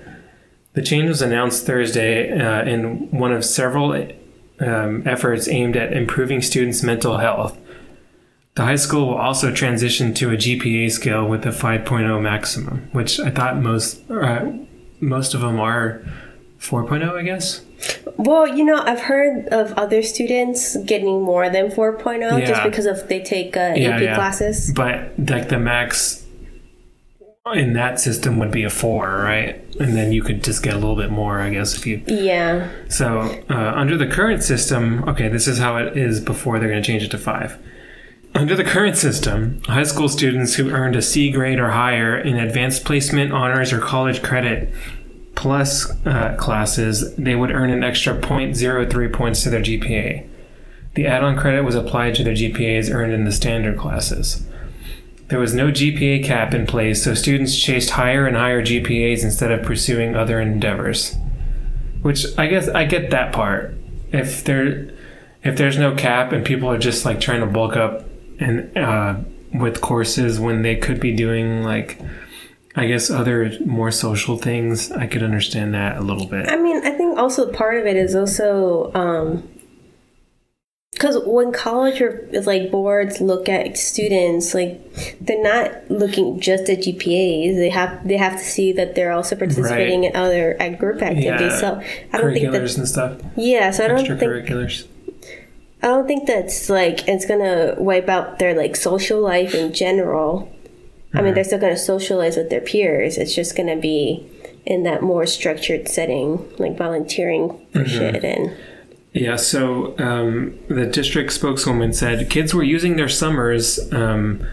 The 0.72 0.82
change 0.82 1.08
was 1.08 1.22
announced 1.22 1.64
Thursday 1.64 2.30
uh, 2.32 2.64
in 2.64 3.10
one 3.10 3.32
of 3.32 3.44
several 3.44 3.92
um, 4.60 5.02
efforts 5.06 5.48
aimed 5.48 5.76
at 5.76 5.92
improving 5.92 6.42
students' 6.42 6.82
mental 6.82 7.18
health. 7.18 7.56
The 8.54 8.62
high 8.64 8.76
school 8.76 9.08
will 9.08 9.18
also 9.18 9.52
transition 9.52 10.12
to 10.14 10.30
a 10.30 10.36
GPA 10.36 10.90
scale 10.90 11.26
with 11.26 11.46
a 11.46 11.50
5.0 11.50 12.20
maximum, 12.20 12.88
which 12.92 13.18
I 13.20 13.30
thought 13.30 13.56
most 13.58 14.08
uh, 14.10 14.50
most 15.00 15.34
of 15.34 15.40
them 15.40 15.58
are 15.58 16.02
4.0, 16.58 17.16
I 17.16 17.22
guess. 17.22 17.62
Well, 18.16 18.46
you 18.46 18.64
know, 18.64 18.76
I've 18.76 19.00
heard 19.00 19.46
of 19.48 19.72
other 19.78 20.02
students 20.02 20.76
getting 20.84 21.22
more 21.22 21.48
than 21.48 21.70
4.0 21.70 22.46
just 22.46 22.62
because 22.62 22.84
of 22.84 23.08
they 23.08 23.20
take 23.22 23.56
uh, 23.56 23.72
Yeah, 23.76 23.90
AP 23.96 24.02
yeah. 24.02 24.14
classes. 24.14 24.72
But 24.74 25.12
like 25.18 25.48
the 25.48 25.58
max 25.58 26.26
in 27.52 27.72
that 27.74 28.00
system 28.00 28.38
would 28.38 28.50
be 28.50 28.64
a 28.64 28.70
four, 28.70 29.08
right? 29.18 29.62
And 29.78 29.96
then 29.96 30.12
you 30.12 30.22
could 30.22 30.42
just 30.44 30.62
get 30.62 30.74
a 30.74 30.78
little 30.78 30.96
bit 30.96 31.10
more, 31.10 31.40
I 31.40 31.50
guess, 31.50 31.76
if 31.76 31.86
you. 31.86 32.02
Yeah. 32.06 32.70
So 32.88 33.42
uh, 33.48 33.72
under 33.74 33.96
the 33.96 34.06
current 34.06 34.42
system, 34.42 35.04
okay, 35.08 35.28
this 35.28 35.46
is 35.46 35.58
how 35.58 35.76
it 35.76 35.96
is 35.96 36.20
before 36.20 36.58
they're 36.58 36.68
going 36.68 36.82
to 36.82 36.86
change 36.86 37.02
it 37.02 37.10
to 37.12 37.18
five. 37.18 37.58
Under 38.34 38.54
the 38.54 38.64
current 38.64 38.96
system, 38.96 39.60
high 39.64 39.82
school 39.82 40.08
students 40.08 40.54
who 40.54 40.70
earned 40.70 40.94
a 40.94 41.02
C 41.02 41.30
grade 41.30 41.58
or 41.58 41.70
higher 41.70 42.16
in 42.16 42.36
advanced 42.36 42.84
placement, 42.84 43.32
honors, 43.32 43.72
or 43.72 43.80
college 43.80 44.22
credit 44.22 44.72
plus 45.34 45.90
uh, 46.06 46.36
classes, 46.38 47.14
they 47.16 47.34
would 47.34 47.50
earn 47.50 47.70
an 47.70 47.82
extra 47.82 48.14
0.03 48.14 49.12
points 49.12 49.42
to 49.42 49.50
their 49.50 49.62
GPA. 49.62 50.28
The 50.94 51.06
add 51.06 51.24
on 51.24 51.36
credit 51.36 51.64
was 51.64 51.74
applied 51.74 52.14
to 52.16 52.24
their 52.24 52.34
GPAs 52.34 52.92
earned 52.92 53.12
in 53.12 53.24
the 53.24 53.32
standard 53.32 53.78
classes. 53.78 54.46
There 55.30 55.38
was 55.38 55.54
no 55.54 55.68
GPA 55.70 56.24
cap 56.24 56.54
in 56.54 56.66
place, 56.66 57.04
so 57.04 57.14
students 57.14 57.56
chased 57.56 57.90
higher 57.90 58.26
and 58.26 58.36
higher 58.36 58.64
GPAs 58.64 59.22
instead 59.22 59.52
of 59.52 59.64
pursuing 59.64 60.16
other 60.16 60.40
endeavors. 60.40 61.16
Which 62.02 62.26
I 62.36 62.48
guess 62.48 62.68
I 62.68 62.84
get 62.84 63.10
that 63.10 63.32
part. 63.32 63.76
If 64.12 64.42
there, 64.42 64.90
if 65.44 65.56
there's 65.56 65.78
no 65.78 65.94
cap 65.94 66.32
and 66.32 66.44
people 66.44 66.68
are 66.68 66.78
just 66.78 67.04
like 67.04 67.20
trying 67.20 67.40
to 67.40 67.46
bulk 67.46 67.76
up 67.76 68.06
and 68.40 68.76
uh, 68.76 69.18
with 69.54 69.80
courses 69.80 70.40
when 70.40 70.62
they 70.62 70.74
could 70.74 70.98
be 70.98 71.14
doing 71.14 71.62
like, 71.62 72.00
I 72.74 72.88
guess 72.88 73.08
other 73.08 73.52
more 73.64 73.92
social 73.92 74.36
things, 74.36 74.90
I 74.90 75.06
could 75.06 75.22
understand 75.22 75.74
that 75.74 75.96
a 75.96 76.00
little 76.00 76.26
bit. 76.26 76.48
I 76.48 76.56
mean, 76.56 76.84
I 76.84 76.90
think 76.90 77.18
also 77.18 77.52
part 77.52 77.76
of 77.76 77.86
it 77.86 77.96
is 77.96 78.16
also 78.16 78.92
um 78.94 79.48
because 81.00 81.16
when 81.24 81.50
college 81.50 82.02
or 82.02 82.28
like 82.44 82.70
boards 82.70 83.22
look 83.22 83.48
at 83.48 83.78
students, 83.78 84.52
like 84.52 84.78
they're 85.18 85.42
not 85.42 85.90
looking 85.90 86.38
just 86.40 86.68
at 86.68 86.80
GPAs. 86.80 87.56
They 87.56 87.70
have 87.70 88.06
they 88.06 88.18
have 88.18 88.34
to 88.34 88.44
see 88.44 88.72
that 88.72 88.94
they're 88.94 89.12
also 89.12 89.34
participating 89.34 90.04
in 90.04 90.14
other 90.14 90.60
at 90.60 90.78
group 90.78 91.00
activities. 91.00 91.52
Yeah, 91.52 91.58
So 91.58 91.80
I 92.12 92.18
don't 92.18 92.34
think 92.34 92.50
Curriculars 92.50 92.76
that's 92.76 92.78
and 92.78 92.88
stuff, 92.88 93.32
yeah. 93.34 93.70
So 93.70 93.86
I 93.86 93.88
don't 93.88 94.06
think. 94.06 94.20
I 95.82 95.86
don't 95.86 96.06
think 96.06 96.26
that's 96.26 96.68
like 96.68 97.08
it's 97.08 97.24
gonna 97.24 97.76
wipe 97.78 98.10
out 98.10 98.38
their 98.38 98.54
like 98.54 98.76
social 98.76 99.22
life 99.22 99.54
in 99.54 99.72
general. 99.72 100.54
I 101.14 101.16
mean, 101.16 101.28
mm-hmm. 101.28 101.34
they're 101.34 101.44
still 101.44 101.60
gonna 101.60 101.78
socialize 101.78 102.36
with 102.36 102.50
their 102.50 102.60
peers. 102.60 103.16
It's 103.16 103.34
just 103.34 103.56
gonna 103.56 103.78
be 103.78 104.30
in 104.66 104.82
that 104.82 105.00
more 105.00 105.24
structured 105.24 105.88
setting, 105.88 106.46
like 106.58 106.76
volunteering 106.76 107.66
for 107.72 107.84
mm-hmm. 107.84 107.86
shit 107.86 108.22
and 108.22 108.54
Yeah, 109.12 109.36
so 109.36 109.98
um, 109.98 110.58
the 110.68 110.86
district 110.86 111.32
spokeswoman 111.32 111.92
said 111.92 112.30
kids 112.30 112.54
were 112.54 112.62
using 112.62 112.96
their 112.96 113.08
summers 113.08 113.92
um, 113.92 114.46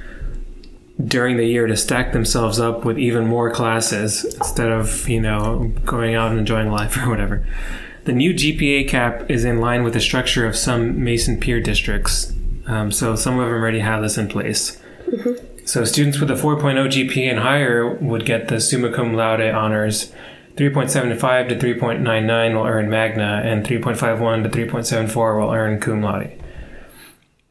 during 1.03 1.37
the 1.37 1.45
year 1.45 1.67
to 1.67 1.77
stack 1.77 2.11
themselves 2.11 2.59
up 2.59 2.83
with 2.83 2.97
even 2.97 3.27
more 3.27 3.51
classes 3.51 4.25
instead 4.25 4.71
of, 4.71 5.07
you 5.07 5.21
know, 5.21 5.71
going 5.85 6.15
out 6.15 6.31
and 6.31 6.39
enjoying 6.39 6.71
life 6.71 6.97
or 6.97 7.09
whatever. 7.09 7.45
The 8.05 8.13
new 8.13 8.33
GPA 8.33 8.87
cap 8.87 9.29
is 9.29 9.45
in 9.45 9.59
line 9.59 9.83
with 9.83 9.93
the 9.93 10.01
structure 10.01 10.47
of 10.47 10.55
some 10.55 11.03
Mason 11.03 11.39
peer 11.39 11.59
districts. 11.61 12.33
Um, 12.65 12.91
so 12.91 13.15
some 13.15 13.37
of 13.37 13.45
them 13.45 13.53
already 13.53 13.79
have 13.79 14.01
this 14.01 14.17
in 14.17 14.27
place. 14.27 14.81
So 15.65 15.83
students 15.83 16.19
with 16.19 16.31
a 16.31 16.35
4.0 16.35 16.87
GPA 16.87 17.29
and 17.29 17.39
higher 17.39 17.93
would 17.95 18.25
get 18.25 18.47
the 18.47 18.59
summa 18.59 18.91
cum 18.91 19.13
laude 19.13 19.41
honors. 19.41 20.13
3.75 20.57 21.49
to 21.49 21.55
3.99 21.55 22.55
will 22.55 22.65
earn 22.65 22.89
magna, 22.89 23.41
and 23.45 23.65
3.51 23.65 24.43
to 24.43 24.49
3.74 24.49 25.39
will 25.39 25.53
earn 25.53 25.79
cum 25.79 26.01
laude. 26.01 26.43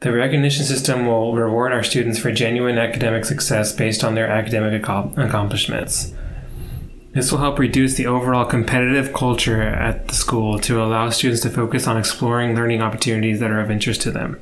The 0.01 0.13
recognition 0.13 0.65
system 0.65 1.07
will 1.07 1.35
reward 1.35 1.73
our 1.73 1.83
students 1.83 2.19
for 2.19 2.31
genuine 2.33 2.79
academic 2.79 3.25
success 3.25 3.73
based 3.73 4.05
on 4.05 4.15
their 4.15 4.29
academic 4.29 4.83
accom- 4.83 5.17
accomplishments. 5.17 6.13
This 7.13 7.33
will 7.33 7.39
help 7.39 7.59
reduce 7.59 7.95
the 7.95 8.07
overall 8.07 8.45
competitive 8.45 9.15
culture 9.15 9.63
at 9.63 10.09
the 10.09 10.15
school 10.15 10.59
to 10.61 10.83
allow 10.83 11.09
students 11.09 11.43
to 11.43 11.51
focus 11.51 11.87
on 11.87 11.97
exploring 11.97 12.55
learning 12.55 12.83
opportunities 12.83 13.41
that 13.41 13.51
are 13.51 13.61
of 13.61 13.71
interest 13.71 14.03
to 14.03 14.11
them. 14.11 14.39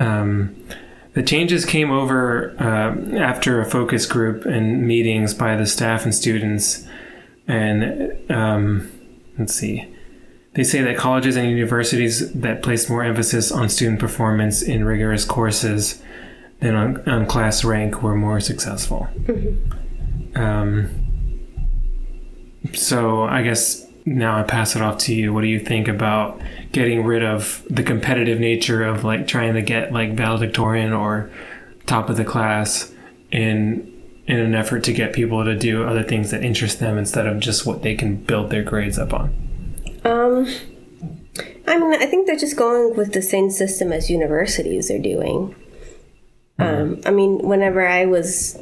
Um, 0.00 0.56
the 1.12 1.22
changes 1.22 1.64
came 1.64 1.90
over 1.90 2.54
uh, 2.58 3.16
after 3.18 3.60
a 3.60 3.68
focus 3.68 4.06
group 4.06 4.46
and 4.46 4.86
meetings 4.86 5.34
by 5.34 5.56
the 5.56 5.66
staff 5.66 6.04
and 6.04 6.14
students. 6.14 6.86
And 7.48 8.30
um, 8.30 8.90
let's 9.38 9.54
see. 9.54 9.92
They 10.54 10.64
say 10.64 10.80
that 10.82 10.96
colleges 10.96 11.36
and 11.36 11.50
universities 11.50 12.32
that 12.32 12.62
place 12.62 12.88
more 12.88 13.04
emphasis 13.04 13.52
on 13.52 13.68
student 13.68 14.00
performance 14.00 14.62
in 14.62 14.84
rigorous 14.84 15.24
courses 15.24 16.02
than 16.60 16.74
on, 16.74 17.08
on 17.08 17.26
class 17.26 17.62
rank 17.62 18.02
were 18.02 18.14
more 18.14 18.40
successful. 18.40 19.06
Um, 20.34 21.06
so 22.72 23.24
I 23.24 23.42
guess 23.42 23.86
now 24.06 24.38
I 24.38 24.44
pass 24.44 24.76
it 24.76 24.82
off 24.82 24.98
to 24.98 25.14
you. 25.14 25.32
What 25.34 25.42
do 25.42 25.48
you 25.48 25.60
think 25.60 25.88
about 25.88 26.40
getting 26.72 27.04
rid 27.04 27.22
of 27.22 27.64
the 27.68 27.82
competitive 27.82 28.40
nature 28.40 28.84
of 28.84 29.04
like 29.04 29.26
trying 29.26 29.54
to 29.54 29.62
get 29.62 29.92
like 29.92 30.14
valedictorian 30.14 30.92
or 30.92 31.30
top 31.86 32.08
of 32.08 32.16
the 32.16 32.24
class 32.24 32.92
in 33.30 33.92
in 34.26 34.38
an 34.38 34.54
effort 34.54 34.82
to 34.84 34.92
get 34.92 35.12
people 35.12 35.44
to 35.44 35.56
do 35.56 35.84
other 35.84 36.02
things 36.02 36.30
that 36.30 36.42
interest 36.42 36.80
them 36.80 36.98
instead 36.98 37.26
of 37.26 37.38
just 37.38 37.64
what 37.64 37.82
they 37.82 37.94
can 37.94 38.16
build 38.16 38.50
their 38.50 38.62
grades 38.62 38.98
up 38.98 39.12
on? 39.12 39.32
Um, 40.04 40.46
I 41.66 41.78
mean, 41.78 41.94
I 41.94 42.06
think 42.06 42.26
they're 42.26 42.36
just 42.36 42.56
going 42.56 42.96
with 42.96 43.12
the 43.12 43.22
same 43.22 43.50
system 43.50 43.92
as 43.92 44.10
universities 44.10 44.90
are 44.90 44.98
doing. 44.98 45.54
Um, 46.58 47.00
I 47.04 47.10
mean, 47.10 47.38
whenever 47.38 47.86
I 47.86 48.06
was, 48.06 48.58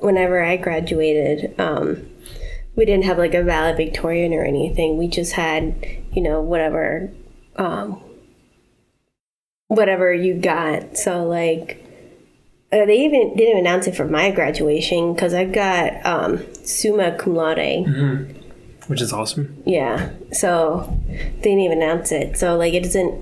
whenever 0.00 0.42
I 0.42 0.56
graduated, 0.56 1.58
um, 1.60 2.06
we 2.74 2.84
didn't 2.84 3.04
have 3.04 3.18
like 3.18 3.34
a 3.34 3.42
valedictorian 3.42 4.34
or 4.34 4.44
anything. 4.44 4.96
We 4.96 5.08
just 5.08 5.32
had, 5.32 5.86
you 6.12 6.22
know, 6.22 6.40
whatever, 6.40 7.10
um, 7.56 8.02
whatever 9.68 10.12
you 10.12 10.34
got. 10.34 10.98
So 10.98 11.24
like, 11.24 11.85
uh, 12.72 12.84
they 12.84 13.00
even 13.04 13.36
didn't 13.36 13.58
announce 13.58 13.86
it 13.86 13.96
for 13.96 14.06
my 14.06 14.30
graduation 14.30 15.14
because 15.14 15.34
I 15.34 15.44
got 15.44 16.04
um, 16.04 16.44
summa 16.64 17.16
cum 17.16 17.34
laude. 17.36 18.34
Which 18.88 19.00
is 19.02 19.12
awesome. 19.12 19.60
Yeah, 19.66 20.10
so 20.32 20.96
they 21.08 21.34
didn't 21.42 21.60
even 21.60 21.82
announce 21.82 22.12
it. 22.12 22.36
So 22.38 22.56
like, 22.56 22.72
it 22.74 22.84
doesn't. 22.84 23.12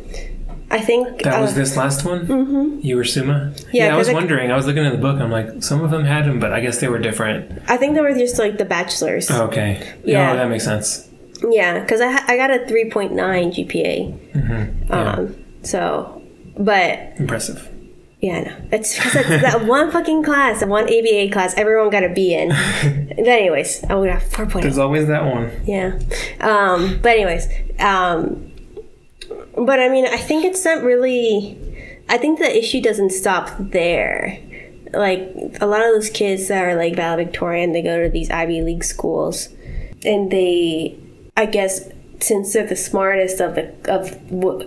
I 0.70 0.80
think 0.80 1.22
That 1.22 1.40
was 1.40 1.52
uh, 1.52 1.54
this 1.56 1.76
last 1.76 2.04
one. 2.04 2.26
Mm-hmm. 2.26 2.80
You 2.80 2.96
were 2.96 3.04
Summa. 3.04 3.54
Yeah, 3.72 3.94
I 3.94 3.98
was 3.98 4.08
I- 4.08 4.12
wondering. 4.14 4.50
I 4.50 4.56
was 4.56 4.66
looking 4.66 4.84
at 4.84 4.92
the 4.92 4.98
book. 4.98 5.20
I'm 5.20 5.30
like, 5.30 5.62
some 5.62 5.82
of 5.84 5.90
them 5.90 6.04
had 6.04 6.24
them, 6.24 6.40
but 6.40 6.52
I 6.52 6.60
guess 6.60 6.80
they 6.80 6.88
were 6.88 6.98
different. 6.98 7.62
I 7.68 7.76
think 7.76 7.94
they 7.94 8.00
were 8.00 8.14
just 8.14 8.38
like 8.38 8.58
the 8.58 8.64
bachelors. 8.64 9.30
Okay. 9.30 9.94
Yeah. 10.04 10.32
Oh, 10.32 10.36
that 10.36 10.48
makes 10.48 10.64
sense. 10.64 11.08
Yeah, 11.48 11.80
because 11.80 12.00
I 12.00 12.24
I 12.26 12.36
got 12.36 12.50
a 12.50 12.66
three 12.66 12.90
point 12.90 13.12
nine 13.12 13.52
GPA. 13.52 14.32
Mm-hmm. 14.32 14.86
Yeah. 14.92 15.12
Um, 15.12 15.44
so, 15.62 16.22
but 16.58 16.98
Impressive. 17.16 17.70
Yeah, 18.20 18.36
I 18.36 18.40
know 18.42 18.56
it's 18.72 18.96
that 19.02 19.64
one 19.66 19.90
fucking 19.90 20.22
class, 20.22 20.60
the 20.60 20.66
one 20.66 20.84
ABA 20.84 21.30
class, 21.32 21.54
everyone 21.56 21.90
got 21.90 22.04
a 22.04 22.08
B 22.08 22.34
in. 22.34 22.48
but 23.16 23.28
anyways, 23.28 23.84
oh, 23.90 24.00
we 24.00 24.08
got 24.08 24.22
four 24.22 24.46
point. 24.46 24.62
There's 24.62 24.78
always 24.78 25.08
that 25.08 25.24
one. 25.24 25.50
Yeah. 25.66 25.98
Um, 26.40 27.00
but 27.02 27.12
anyways, 27.12 27.46
um, 27.78 28.52
but 29.56 29.80
I 29.80 29.88
mean, 29.88 30.06
I 30.06 30.16
think 30.16 30.44
it's 30.44 30.64
not 30.64 30.82
really. 30.82 31.58
I 32.08 32.18
think 32.18 32.38
the 32.38 32.56
issue 32.56 32.80
doesn't 32.80 33.10
stop 33.10 33.50
there. 33.58 34.38
Like 34.92 35.20
a 35.60 35.66
lot 35.66 35.80
of 35.80 35.92
those 35.94 36.10
kids 36.10 36.48
that 36.48 36.64
are 36.64 36.76
like 36.76 36.96
valedictorian, 36.96 37.72
they 37.72 37.82
go 37.82 38.02
to 38.02 38.08
these 38.08 38.30
Ivy 38.30 38.62
League 38.62 38.84
schools, 38.84 39.48
and 40.04 40.30
they, 40.30 40.98
I 41.36 41.46
guess, 41.46 41.88
since 42.20 42.52
they're 42.52 42.66
the 42.66 42.76
smartest 42.76 43.40
of 43.40 43.54
the 43.54 43.72
of 43.92 44.12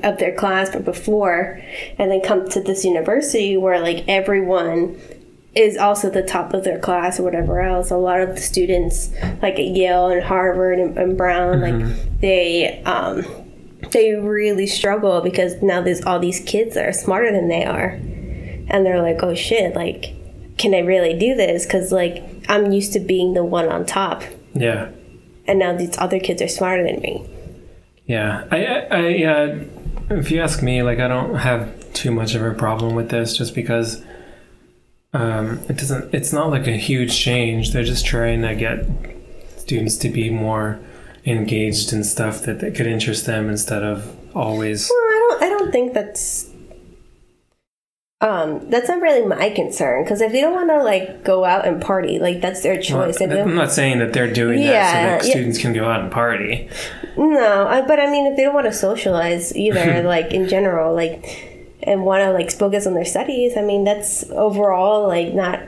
of 0.04 0.18
their 0.20 0.36
class 0.36 0.70
from 0.70 0.84
before, 0.84 1.62
and 1.98 2.12
then 2.12 2.22
come 2.22 2.48
to 2.50 2.62
this 2.62 2.84
university 2.86 3.58
where 3.58 3.80
like 3.80 4.04
everyone 4.08 5.00
is 5.56 5.76
also 5.78 6.08
the 6.10 6.22
top 6.22 6.54
of 6.54 6.64
their 6.64 6.78
class 6.78 7.20
or 7.20 7.24
whatever 7.24 7.62
else. 7.62 7.90
A 7.90 7.98
lot 7.98 8.20
of 8.22 8.30
the 8.36 8.42
students, 8.42 9.12
like 9.42 9.56
at 9.56 9.66
Yale 9.68 10.10
and 10.10 10.22
Harvard 10.24 10.78
and, 10.78 10.96
and 10.98 11.18
Brown, 11.18 11.62
like 11.62 12.20
they 12.22 12.84
um, 12.84 13.26
they 13.92 14.14
really 14.14 14.68
struggle 14.68 15.22
because 15.22 15.62
now 15.64 15.82
there's 15.82 16.04
all 16.04 16.20
these 16.20 16.40
kids 16.42 16.76
that 16.76 16.88
are 16.88 16.94
smarter 16.94 17.32
than 17.32 17.48
they 17.48 17.66
are, 17.66 17.90
and 17.90 18.86
they're 18.86 19.02
like, 19.02 19.24
oh 19.24 19.34
shit, 19.34 19.74
like, 19.76 20.14
can 20.58 20.76
I 20.76 20.80
really 20.80 21.18
do 21.18 21.34
this? 21.34 21.66
Because 21.66 21.92
like 21.92 22.24
I'm 22.50 22.72
used 22.72 22.94
to 22.94 23.00
being 23.00 23.34
the 23.34 23.44
one 23.44 23.68
on 23.70 23.86
top, 23.86 24.22
Yeah. 24.54 24.90
and 25.48 25.58
now 25.58 25.76
these 25.76 25.98
other 25.98 26.20
kids 26.20 26.42
are 26.42 26.48
smarter 26.48 26.84
than 26.84 27.00
me. 27.02 27.28
Yeah. 28.08 28.46
I, 28.50 28.66
I, 28.66 28.80
I 28.80 29.08
yeah. 29.10 29.60
If 30.10 30.32
you 30.32 30.42
ask 30.42 30.64
me, 30.64 30.82
like, 30.84 31.00
I 31.00 31.08
don't 31.10 31.36
have 31.36 31.94
too 31.94 32.12
much 32.12 32.34
of 32.34 32.42
a 32.42 32.54
problem 32.54 32.96
with 32.96 33.10
this, 33.10 33.36
just 33.36 33.54
because 33.54 34.02
um, 35.14 35.60
it 35.70 35.78
doesn't. 35.78 36.14
It's 36.14 36.32
not 36.32 36.50
like 36.50 36.68
a 36.68 36.78
huge 36.78 37.18
change. 37.18 37.74
They're 37.74 37.84
just 37.84 38.06
trying 38.06 38.42
to 38.44 38.56
get 38.56 38.86
students 39.58 39.98
to 39.98 40.10
be 40.10 40.30
more 40.30 40.80
engaged 41.26 41.92
in 41.92 42.06
stuff 42.06 42.44
that, 42.44 42.62
that 42.62 42.74
could 42.74 42.88
interest 42.88 43.26
them 43.26 43.50
instead 43.50 43.84
of 43.84 44.16
always. 44.36 44.90
Well, 44.90 45.00
I 45.00 45.28
don't. 45.30 45.44
I 45.44 45.50
don't 45.50 45.72
think 45.72 45.94
that's. 45.94 46.50
Um, 48.20 48.68
that's 48.72 48.90
not 48.90 49.00
really 49.00 49.28
my 49.28 49.52
concern 49.52 50.04
because 50.04 50.22
if 50.22 50.32
they 50.32 50.42
don't 50.42 50.54
want 50.54 50.70
to 50.70 50.82
like 50.82 51.24
go 51.24 51.46
out 51.46 51.68
and 51.68 51.80
party, 51.80 52.18
like 52.18 52.42
that's 52.42 52.64
their 52.64 52.82
choice. 52.82 53.20
They 53.20 53.26
I'm 53.26 53.54
not 53.54 53.72
saying 53.72 54.00
that 54.00 54.14
they're 54.14 54.34
doing 54.34 54.62
that 54.62 54.88
so 54.88 54.94
that 54.94 55.24
yeah. 55.26 55.30
students 55.30 55.60
can 55.60 55.74
go 55.74 55.88
out 55.88 56.02
and 56.02 56.12
party. 56.12 56.68
No, 57.18 57.68
I, 57.68 57.82
but 57.82 58.00
I 58.00 58.10
mean, 58.12 58.28
if 58.28 58.38
they 58.38 58.44
don't 58.44 58.54
want 58.54 58.68
to 58.68 58.74
socialize 58.74 59.56
either, 59.56 60.04
like 60.06 60.32
in 60.34 60.48
general, 60.48 60.94
like, 60.94 61.76
and 61.84 62.04
want 62.06 62.22
to 62.24 62.32
like 62.32 62.52
focus 62.52 62.86
on 62.86 62.94
their 62.94 63.06
studies, 63.06 63.58
I 63.58 63.62
mean, 63.62 63.84
that's 63.84 64.30
overall 64.32 65.08
like 65.08 65.34
not. 65.34 65.62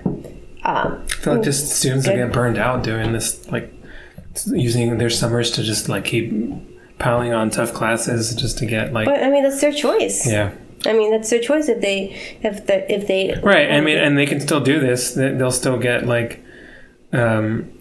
Um, 0.63 1.03
I 1.05 1.07
feel 1.07 1.33
like 1.35 1.43
just 1.43 1.69
students 1.69 2.07
are 2.07 2.11
getting 2.15 2.31
burned 2.31 2.57
out 2.57 2.83
doing 2.83 3.13
this, 3.13 3.49
like 3.51 3.73
using 4.45 4.97
their 4.97 5.09
summers 5.09 5.51
to 5.51 5.63
just 5.63 5.89
like 5.89 6.05
keep 6.05 6.33
piling 6.99 7.33
on 7.33 7.49
tough 7.49 7.73
classes 7.73 8.35
just 8.35 8.57
to 8.57 8.65
get 8.65 8.91
like 8.93 9.05
but 9.05 9.23
I 9.23 9.29
mean, 9.29 9.43
that's 9.43 9.61
their 9.61 9.71
choice. 9.71 10.29
yeah 10.29 10.51
I 10.85 10.93
mean, 10.93 11.11
that's 11.11 11.29
their 11.29 11.39
choice 11.41 11.67
if 11.69 11.81
they 11.81 12.11
if 12.41 12.65
they 12.67 12.85
if 12.89 13.07
they 13.07 13.39
right. 13.41 13.71
I 13.71 13.81
mean, 13.81 13.97
and 13.97 14.17
they 14.17 14.25
can 14.25 14.39
still 14.39 14.59
do 14.61 14.79
this. 14.79 15.13
They- 15.13 15.33
They'll 15.33 15.51
still 15.51 15.77
get 15.77 16.05
like 16.05 16.41
um, 17.13 17.71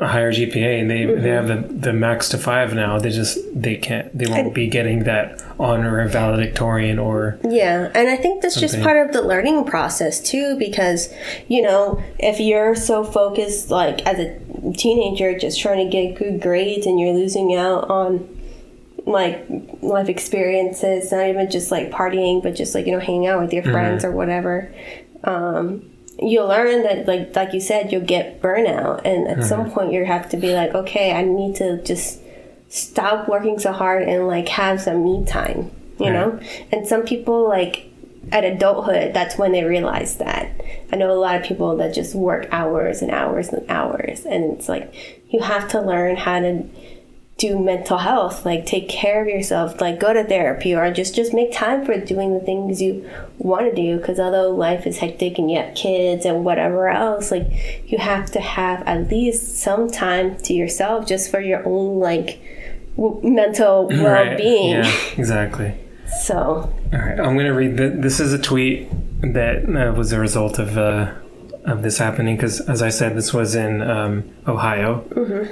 a 0.00 0.08
higher 0.08 0.32
GPA, 0.32 0.80
and 0.80 0.90
they 0.90 1.00
Mm-hmm. 1.04 1.22
they 1.22 1.28
have 1.28 1.46
the 1.48 1.56
the 1.86 1.92
max 1.92 2.28
to 2.30 2.38
five 2.38 2.74
now. 2.74 2.98
They 2.98 3.10
just 3.10 3.38
they 3.54 3.76
can't 3.76 4.16
they 4.16 4.26
won't 4.30 4.54
be 4.54 4.66
getting 4.68 5.04
that 5.04 5.42
honor 5.58 6.00
of 6.00 6.12
valedictorian 6.12 6.98
or 6.98 7.38
Yeah, 7.44 7.90
and 7.94 8.08
I 8.08 8.16
think 8.16 8.42
that's 8.42 8.58
just 8.58 8.80
part 8.80 8.96
of 9.06 9.12
the 9.12 9.22
learning 9.22 9.64
process 9.66 10.20
too, 10.20 10.56
because 10.58 11.12
you 11.48 11.62
know, 11.62 12.02
if 12.18 12.40
you're 12.40 12.74
so 12.74 13.04
focused, 13.04 13.70
like 13.70 14.04
as 14.06 14.18
a 14.18 14.72
teenager, 14.76 15.38
just 15.38 15.60
trying 15.60 15.84
to 15.84 15.90
get 15.90 16.16
good 16.18 16.40
grades, 16.40 16.86
and 16.86 16.98
you're 16.98 17.12
losing 17.14 17.54
out 17.54 17.90
on 17.90 18.26
like 19.06 19.44
life 19.82 20.08
experiences, 20.08 21.10
not 21.12 21.26
even 21.28 21.50
just 21.50 21.70
like 21.70 21.90
partying, 21.90 22.42
but 22.42 22.54
just 22.54 22.74
like 22.74 22.86
you 22.86 22.92
know, 22.92 23.00
hanging 23.00 23.26
out 23.26 23.40
with 23.40 23.52
your 23.52 23.62
friends 23.64 24.04
or 24.04 24.12
whatever. 24.12 24.72
Um, 25.24 25.89
you'll 26.20 26.48
learn 26.48 26.82
that, 26.82 27.06
like 27.06 27.34
like 27.34 27.52
you 27.52 27.60
said, 27.60 27.92
you'll 27.92 28.02
get 28.04 28.40
burnout, 28.40 29.02
and 29.04 29.28
at 29.28 29.44
some 29.44 29.64
mm-hmm. 29.64 29.72
point, 29.72 29.92
you 29.92 30.04
have 30.04 30.28
to 30.30 30.36
be 30.36 30.54
like, 30.54 30.74
okay, 30.74 31.12
I 31.12 31.22
need 31.22 31.56
to 31.56 31.82
just 31.82 32.20
stop 32.68 33.28
working 33.28 33.58
so 33.58 33.72
hard 33.72 34.08
and 34.08 34.28
like 34.28 34.48
have 34.48 34.80
some 34.80 35.02
me 35.02 35.24
time 35.24 35.70
you 36.00 36.12
know? 36.12 36.40
And 36.72 36.86
some 36.86 37.04
people 37.04 37.48
like 37.48 37.86
at 38.32 38.44
adulthood 38.44 39.14
that's 39.14 39.38
when 39.38 39.52
they 39.52 39.64
realize 39.64 40.16
that. 40.18 40.60
I 40.92 40.96
know 40.96 41.10
a 41.10 41.14
lot 41.14 41.36
of 41.40 41.46
people 41.46 41.76
that 41.76 41.94
just 41.94 42.14
work 42.14 42.48
hours 42.50 43.02
and 43.02 43.10
hours 43.10 43.48
and 43.48 43.68
hours. 43.70 44.24
And 44.24 44.56
it's 44.56 44.68
like 44.68 45.22
you 45.28 45.40
have 45.40 45.68
to 45.70 45.80
learn 45.80 46.16
how 46.16 46.40
to 46.40 46.64
do 47.40 47.58
mental 47.58 47.96
health 47.96 48.44
like 48.44 48.66
take 48.66 48.86
care 48.86 49.22
of 49.22 49.26
yourself 49.26 49.80
like 49.80 49.98
go 49.98 50.12
to 50.12 50.22
therapy 50.24 50.74
or 50.74 50.90
just 50.92 51.14
just 51.14 51.32
make 51.32 51.50
time 51.50 51.84
for 51.86 51.96
doing 51.98 52.34
the 52.38 52.44
things 52.44 52.82
you 52.82 52.92
want 53.38 53.64
to 53.68 53.74
do 53.74 53.96
because 53.96 54.20
although 54.20 54.50
life 54.50 54.86
is 54.86 54.98
hectic 54.98 55.38
and 55.38 55.50
you 55.50 55.56
have 55.58 55.74
kids 55.74 56.26
and 56.26 56.44
whatever 56.44 56.88
else 56.88 57.30
like 57.30 57.48
you 57.90 57.96
have 57.96 58.30
to 58.30 58.40
have 58.40 58.82
at 58.86 59.08
least 59.08 59.56
some 59.56 59.90
time 59.90 60.36
to 60.36 60.52
yourself 60.52 61.06
just 61.06 61.30
for 61.30 61.40
your 61.40 61.66
own 61.66 61.98
like 61.98 62.38
w- 62.96 63.18
mental 63.24 63.88
well-being 63.88 64.70
Yeah, 64.72 64.92
exactly. 65.16 65.74
so 66.22 66.36
All 66.92 66.98
right, 66.98 67.18
I'm 67.18 67.34
going 67.38 67.46
to 67.46 67.54
read. 67.54 67.76
The, 67.78 67.88
this 67.88 68.20
is 68.20 68.32
a 68.34 68.38
tweet 68.38 68.88
that 69.22 69.64
uh, 69.64 69.92
was 69.96 70.12
a 70.12 70.20
result 70.20 70.58
of 70.58 70.76
uh, 70.76 71.12
of 71.64 71.82
this 71.82 71.98
happening 71.98 72.36
because, 72.36 72.60
as 72.62 72.82
I 72.82 72.88
said, 72.88 73.16
this 73.16 73.32
was 73.32 73.54
in 73.54 73.80
um, 73.82 74.24
Ohio, 74.48 74.98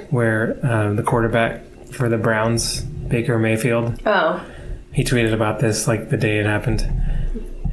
where 0.09 0.59
uh, 0.65 0.93
the 0.93 1.03
quarterback 1.03 1.61
for 1.91 2.09
the 2.09 2.17
Browns, 2.17 2.81
Baker 2.81 3.37
Mayfield, 3.39 4.01
oh 4.05 4.45
he 4.91 5.03
tweeted 5.03 5.33
about 5.33 5.59
this 5.59 5.87
like 5.87 6.09
the 6.09 6.17
day 6.17 6.39
it 6.39 6.45
happened. 6.45 6.81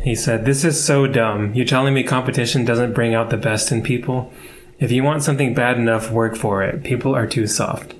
He 0.02 0.14
said, 0.14 0.44
"This 0.44 0.64
is 0.64 0.82
so 0.82 1.06
dumb. 1.06 1.54
You're 1.54 1.66
telling 1.66 1.94
me 1.94 2.02
competition 2.04 2.64
doesn't 2.64 2.92
bring 2.92 3.14
out 3.14 3.30
the 3.30 3.36
best 3.36 3.72
in 3.72 3.82
people. 3.82 4.32
If 4.78 4.92
you 4.92 5.02
want 5.02 5.22
something 5.22 5.54
bad 5.54 5.78
enough, 5.78 6.10
work 6.10 6.36
for 6.36 6.62
it. 6.62 6.84
People 6.84 7.14
are 7.16 7.26
too 7.26 7.46
soft." 7.46 7.94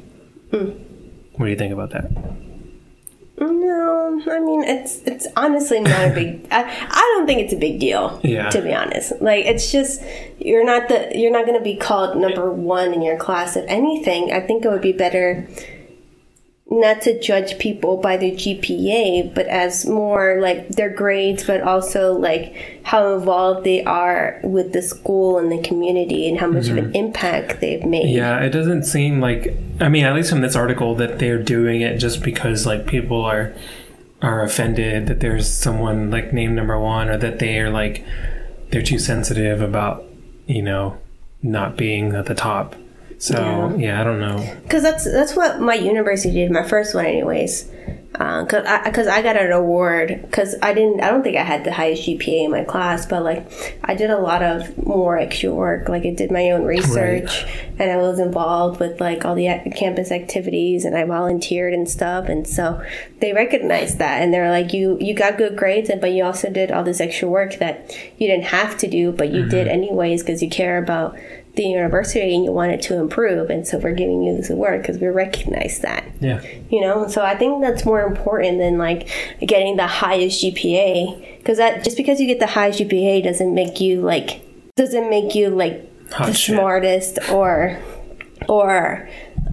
Hmm. 0.50 0.70
What 1.36 1.46
do 1.46 1.50
you 1.50 1.56
think 1.56 1.72
about 1.72 1.90
that? 1.90 2.10
no 3.38 4.20
i 4.30 4.40
mean 4.40 4.64
it's 4.64 5.00
it's 5.00 5.26
honestly 5.36 5.78
not 5.80 6.08
a 6.10 6.14
big 6.14 6.46
I, 6.50 6.62
I 6.88 7.14
don't 7.16 7.26
think 7.26 7.40
it's 7.42 7.52
a 7.52 7.56
big 7.58 7.78
deal 7.78 8.18
Yeah. 8.24 8.48
to 8.48 8.62
be 8.62 8.72
honest 8.72 9.12
like 9.20 9.44
it's 9.44 9.70
just 9.70 10.00
you're 10.38 10.64
not 10.64 10.88
the 10.88 11.12
you're 11.14 11.30
not 11.30 11.44
going 11.44 11.58
to 11.58 11.62
be 11.64 11.76
called 11.76 12.16
number 12.16 12.50
one 12.50 12.94
in 12.94 13.02
your 13.02 13.18
class 13.18 13.54
if 13.56 13.64
anything 13.68 14.32
i 14.32 14.40
think 14.40 14.64
it 14.64 14.70
would 14.70 14.80
be 14.80 14.92
better 14.92 15.46
not 16.68 17.00
to 17.02 17.18
judge 17.20 17.58
people 17.58 17.96
by 17.96 18.16
their 18.16 18.32
GPA, 18.32 19.32
but 19.34 19.46
as 19.46 19.86
more 19.86 20.40
like 20.40 20.68
their 20.70 20.90
grades, 20.90 21.44
but 21.44 21.60
also 21.60 22.12
like 22.12 22.80
how 22.82 23.14
involved 23.14 23.64
they 23.64 23.84
are 23.84 24.40
with 24.42 24.72
the 24.72 24.82
school 24.82 25.38
and 25.38 25.50
the 25.52 25.62
community 25.62 26.28
and 26.28 26.40
how 26.40 26.48
much 26.48 26.68
of 26.68 26.76
an 26.76 26.86
mm-hmm. 26.86 26.96
impact 26.96 27.60
they've 27.60 27.84
made. 27.84 28.08
Yeah, 28.08 28.40
it 28.40 28.50
doesn't 28.50 28.82
seem 28.82 29.20
like 29.20 29.56
I 29.80 29.88
mean, 29.88 30.04
at 30.04 30.14
least 30.14 30.30
from 30.30 30.40
this 30.40 30.56
article 30.56 30.96
that 30.96 31.20
they're 31.20 31.42
doing 31.42 31.82
it 31.82 31.98
just 31.98 32.22
because 32.22 32.66
like 32.66 32.86
people 32.86 33.24
are 33.24 33.54
are 34.20 34.42
offended 34.42 35.06
that 35.06 35.20
there's 35.20 35.48
someone 35.48 36.10
like 36.10 36.32
named 36.32 36.56
number 36.56 36.78
1 36.80 37.10
or 37.10 37.18
that 37.18 37.38
they 37.38 37.60
are 37.60 37.70
like 37.70 38.04
they're 38.70 38.82
too 38.82 38.98
sensitive 38.98 39.60
about, 39.60 40.04
you 40.46 40.62
know, 40.62 40.98
not 41.42 41.76
being 41.76 42.12
at 42.14 42.26
the 42.26 42.34
top. 42.34 42.74
So, 43.18 43.74
yeah, 43.78 44.00
I 44.00 44.04
don't 44.04 44.20
know. 44.20 44.56
Because 44.62 44.82
that's 44.82 45.04
that's 45.04 45.34
what 45.34 45.60
my 45.60 45.74
university 45.74 46.34
did, 46.34 46.50
my 46.50 46.62
first 46.62 46.94
one, 46.94 47.06
anyways. 47.06 47.70
Uh, 48.18 48.44
because 48.44 48.64
I, 48.64 48.82
because 48.84 49.06
I 49.08 49.20
got 49.20 49.36
an 49.36 49.52
award 49.52 50.22
because 50.22 50.54
I 50.62 50.72
didn't 50.72 51.02
I 51.02 51.10
don't 51.10 51.22
think 51.22 51.36
I 51.36 51.42
had 51.42 51.64
the 51.64 51.72
highest 51.72 52.04
GPA 52.04 52.46
in 52.46 52.50
my 52.50 52.64
class 52.64 53.04
but 53.04 53.22
like 53.22 53.78
I 53.84 53.94
did 53.94 54.08
a 54.08 54.16
lot 54.16 54.42
of 54.42 54.86
more 54.86 55.18
extra 55.18 55.52
work 55.52 55.90
like 55.90 56.06
I 56.06 56.14
did 56.14 56.30
my 56.30 56.50
own 56.50 56.64
research 56.64 57.44
and 57.78 57.90
I 57.90 57.98
was 57.98 58.18
involved 58.18 58.80
with 58.80 59.00
like 59.02 59.26
all 59.26 59.34
the 59.34 59.48
campus 59.76 60.10
activities 60.10 60.86
and 60.86 60.96
I 60.96 61.04
volunteered 61.04 61.74
and 61.74 61.86
stuff 61.86 62.30
and 62.30 62.46
so 62.46 62.82
they 63.20 63.34
recognized 63.34 63.98
that 63.98 64.22
and 64.22 64.32
they're 64.32 64.50
like 64.50 64.72
you 64.72 64.96
you 64.98 65.12
got 65.12 65.36
good 65.36 65.54
grades 65.54 65.90
and 65.90 66.00
but 66.00 66.12
you 66.12 66.24
also 66.24 66.48
did 66.48 66.70
all 66.70 66.84
this 66.84 67.00
extra 67.02 67.28
work 67.28 67.56
that 67.56 67.94
you 68.16 68.28
didn't 68.28 68.46
have 68.46 68.78
to 68.78 68.88
do 68.88 69.12
but 69.12 69.28
you 69.28 69.46
did 69.46 69.66
mm-hmm. 69.66 69.74
anyways 69.74 70.22
because 70.22 70.42
you 70.42 70.48
care 70.48 70.78
about 70.78 71.18
the 71.57 71.64
university 71.64 72.34
and 72.34 72.44
you 72.44 72.52
want 72.52 72.70
it 72.70 72.82
to 72.82 72.94
improve 72.94 73.48
and 73.50 73.66
so 73.66 73.78
we're 73.78 73.94
giving 73.94 74.22
you 74.22 74.36
this 74.36 74.50
award 74.50 74.80
because 74.82 74.98
we 74.98 75.07
recognize 75.09 75.80
that 75.80 76.04
Yeah. 76.20 76.40
you 76.70 76.80
know 76.80 77.09
so 77.09 77.22
i 77.22 77.34
think 77.34 77.62
that's 77.62 77.84
more 77.84 78.02
important 78.02 78.59
than 78.59 78.76
like 78.78 79.09
getting 79.40 79.76
the 79.76 79.86
highest 79.86 80.42
gpa 80.44 81.38
because 81.38 81.57
that 81.59 81.82
just 81.82 81.96
because 81.96 82.20
you 82.20 82.26
get 82.26 82.38
the 82.40 82.46
highest 82.46 82.78
gpa 82.80 83.22
doesn't 83.24 83.54
make 83.54 83.80
you 83.80 84.02
like 84.02 84.42
doesn't 84.76 85.09
make 85.11 85.34
you 85.34 85.48
like 85.48 85.82
Hot 86.12 86.26
the 86.28 86.34
shit. 86.34 86.54
smartest 86.57 87.18
or 87.30 87.78
or 88.48 89.09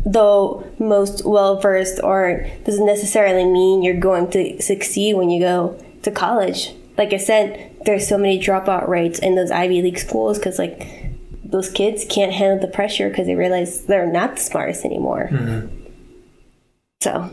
the 0.06 0.64
most 0.80 1.26
well 1.26 1.60
versed 1.62 2.01
or 2.04 2.45
doesn't 2.66 2.86
necessarily 2.86 3.45
mean 3.45 3.82
you're 3.82 3.99
going 3.99 4.30
to 4.32 4.62
succeed 4.62 5.14
when 5.16 5.30
you 5.30 5.39
go 5.39 5.82
to 6.01 6.12
college 6.12 6.74
like 6.97 7.14
i 7.14 7.18
said 7.18 7.72
there's 7.86 8.08
so 8.08 8.18
many 8.18 8.38
dropout 8.39 8.88
rates 8.88 9.20
in 9.20 9.36
those 9.36 9.49
ivy 9.51 9.82
league 9.82 9.97
schools 9.97 10.38
because 10.38 10.60
like 10.60 11.03
those 11.54 11.70
kids 11.70 12.04
can't 12.10 12.34
handle 12.34 12.60
the 12.60 12.68
pressure 12.74 13.08
because 13.10 13.28
they 13.28 13.36
realize 13.36 13.86
they're 13.86 14.12
not 14.12 14.36
the 14.36 14.41
smartest 14.41 14.84
anymore 14.84 15.30
mm-hmm. 15.32 15.68
so 17.01 17.30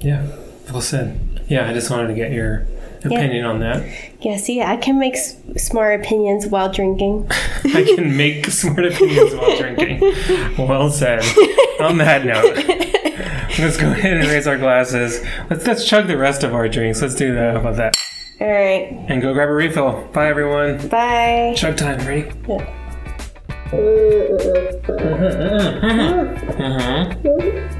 Yeah. 0.00 0.26
Well 0.70 0.80
said. 0.82 1.18
Yeah, 1.48 1.68
I 1.68 1.72
just 1.72 1.90
wanted 1.90 2.08
to 2.08 2.14
get 2.14 2.30
your 2.30 2.66
opinion 3.04 3.44
on 3.44 3.58
that. 3.60 3.84
Yeah, 4.20 4.36
see, 4.36 4.62
I 4.62 4.76
can 4.76 5.00
make 5.00 5.16
s- 5.16 5.36
smart 5.56 5.98
opinions 6.00 6.46
while 6.46 6.70
drinking. 6.72 7.26
I 7.64 7.82
can 7.96 8.16
make 8.16 8.46
smart 8.46 8.84
opinions 8.84 9.34
while 9.34 9.56
drinking. 9.58 9.98
Well 10.58 10.90
said. 10.90 11.22
On 11.80 11.98
that 11.98 12.24
note, 12.24 12.54
let's 13.58 13.76
go 13.78 13.90
ahead 13.90 14.18
and 14.18 14.28
raise 14.28 14.46
our 14.46 14.58
glasses. 14.58 15.20
Let's 15.48 15.66
let's 15.66 15.84
chug 15.84 16.06
the 16.06 16.16
rest 16.18 16.44
of 16.44 16.54
our 16.54 16.68
drinks. 16.68 17.02
Let's 17.02 17.14
do 17.16 17.34
that. 17.34 17.54
How 17.54 17.60
about 17.60 17.76
that? 17.76 17.96
All 18.40 18.46
right, 18.48 18.92
And 19.08 19.20
go 19.20 19.34
grab 19.34 19.48
a 19.48 19.52
refill. 19.52 20.08
Bye, 20.12 20.28
everyone. 20.28 20.86
bye. 20.88 21.52
Chug 21.56 21.76
time. 21.76 21.98
Ready? 22.06 22.30
Mm-hmm. 23.70 25.60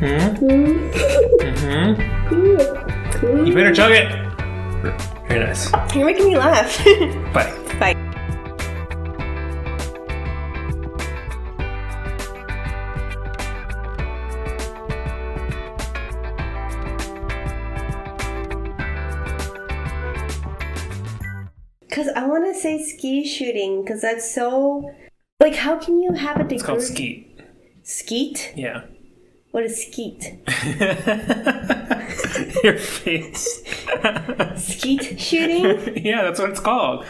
Mm-hmm. 0.01 1.41
Mm-hmm. 1.41 3.47
You 3.47 3.53
better 3.55 3.74
chug 3.74 3.91
it. 3.91 4.09
Very 5.26 5.41
nice. 5.47 5.72
You're 5.95 6.07
making 6.07 6.26
me 6.28 6.36
laugh. 6.36 6.84
Bye. 7.34 7.53
bye. 7.80 7.97
Because 21.88 22.07
I 22.14 22.24
want 22.26 22.45
to 22.45 22.55
say 22.55 22.80
ski 22.80 23.26
shooting, 23.26 23.82
because 23.82 24.03
that's 24.03 24.32
so. 24.32 24.95
Like, 25.41 25.55
how 25.55 25.78
can 25.78 26.03
you 26.03 26.12
have 26.12 26.36
a 26.36 26.41
degree? 26.41 26.57
It's 26.57 26.64
called 26.64 26.82
skeet. 26.82 27.41
Skeet? 27.82 28.53
Yeah. 28.55 28.82
What 29.53 29.64
is 29.64 29.86
skeet? 29.86 30.22
Your 32.62 32.76
face. 32.78 33.62
Skeet 34.57 35.18
shooting? 35.18 35.97
yeah, 36.05 36.22
that's 36.22 36.38
what 36.38 36.51
it's 36.51 36.61
called. 36.61 36.99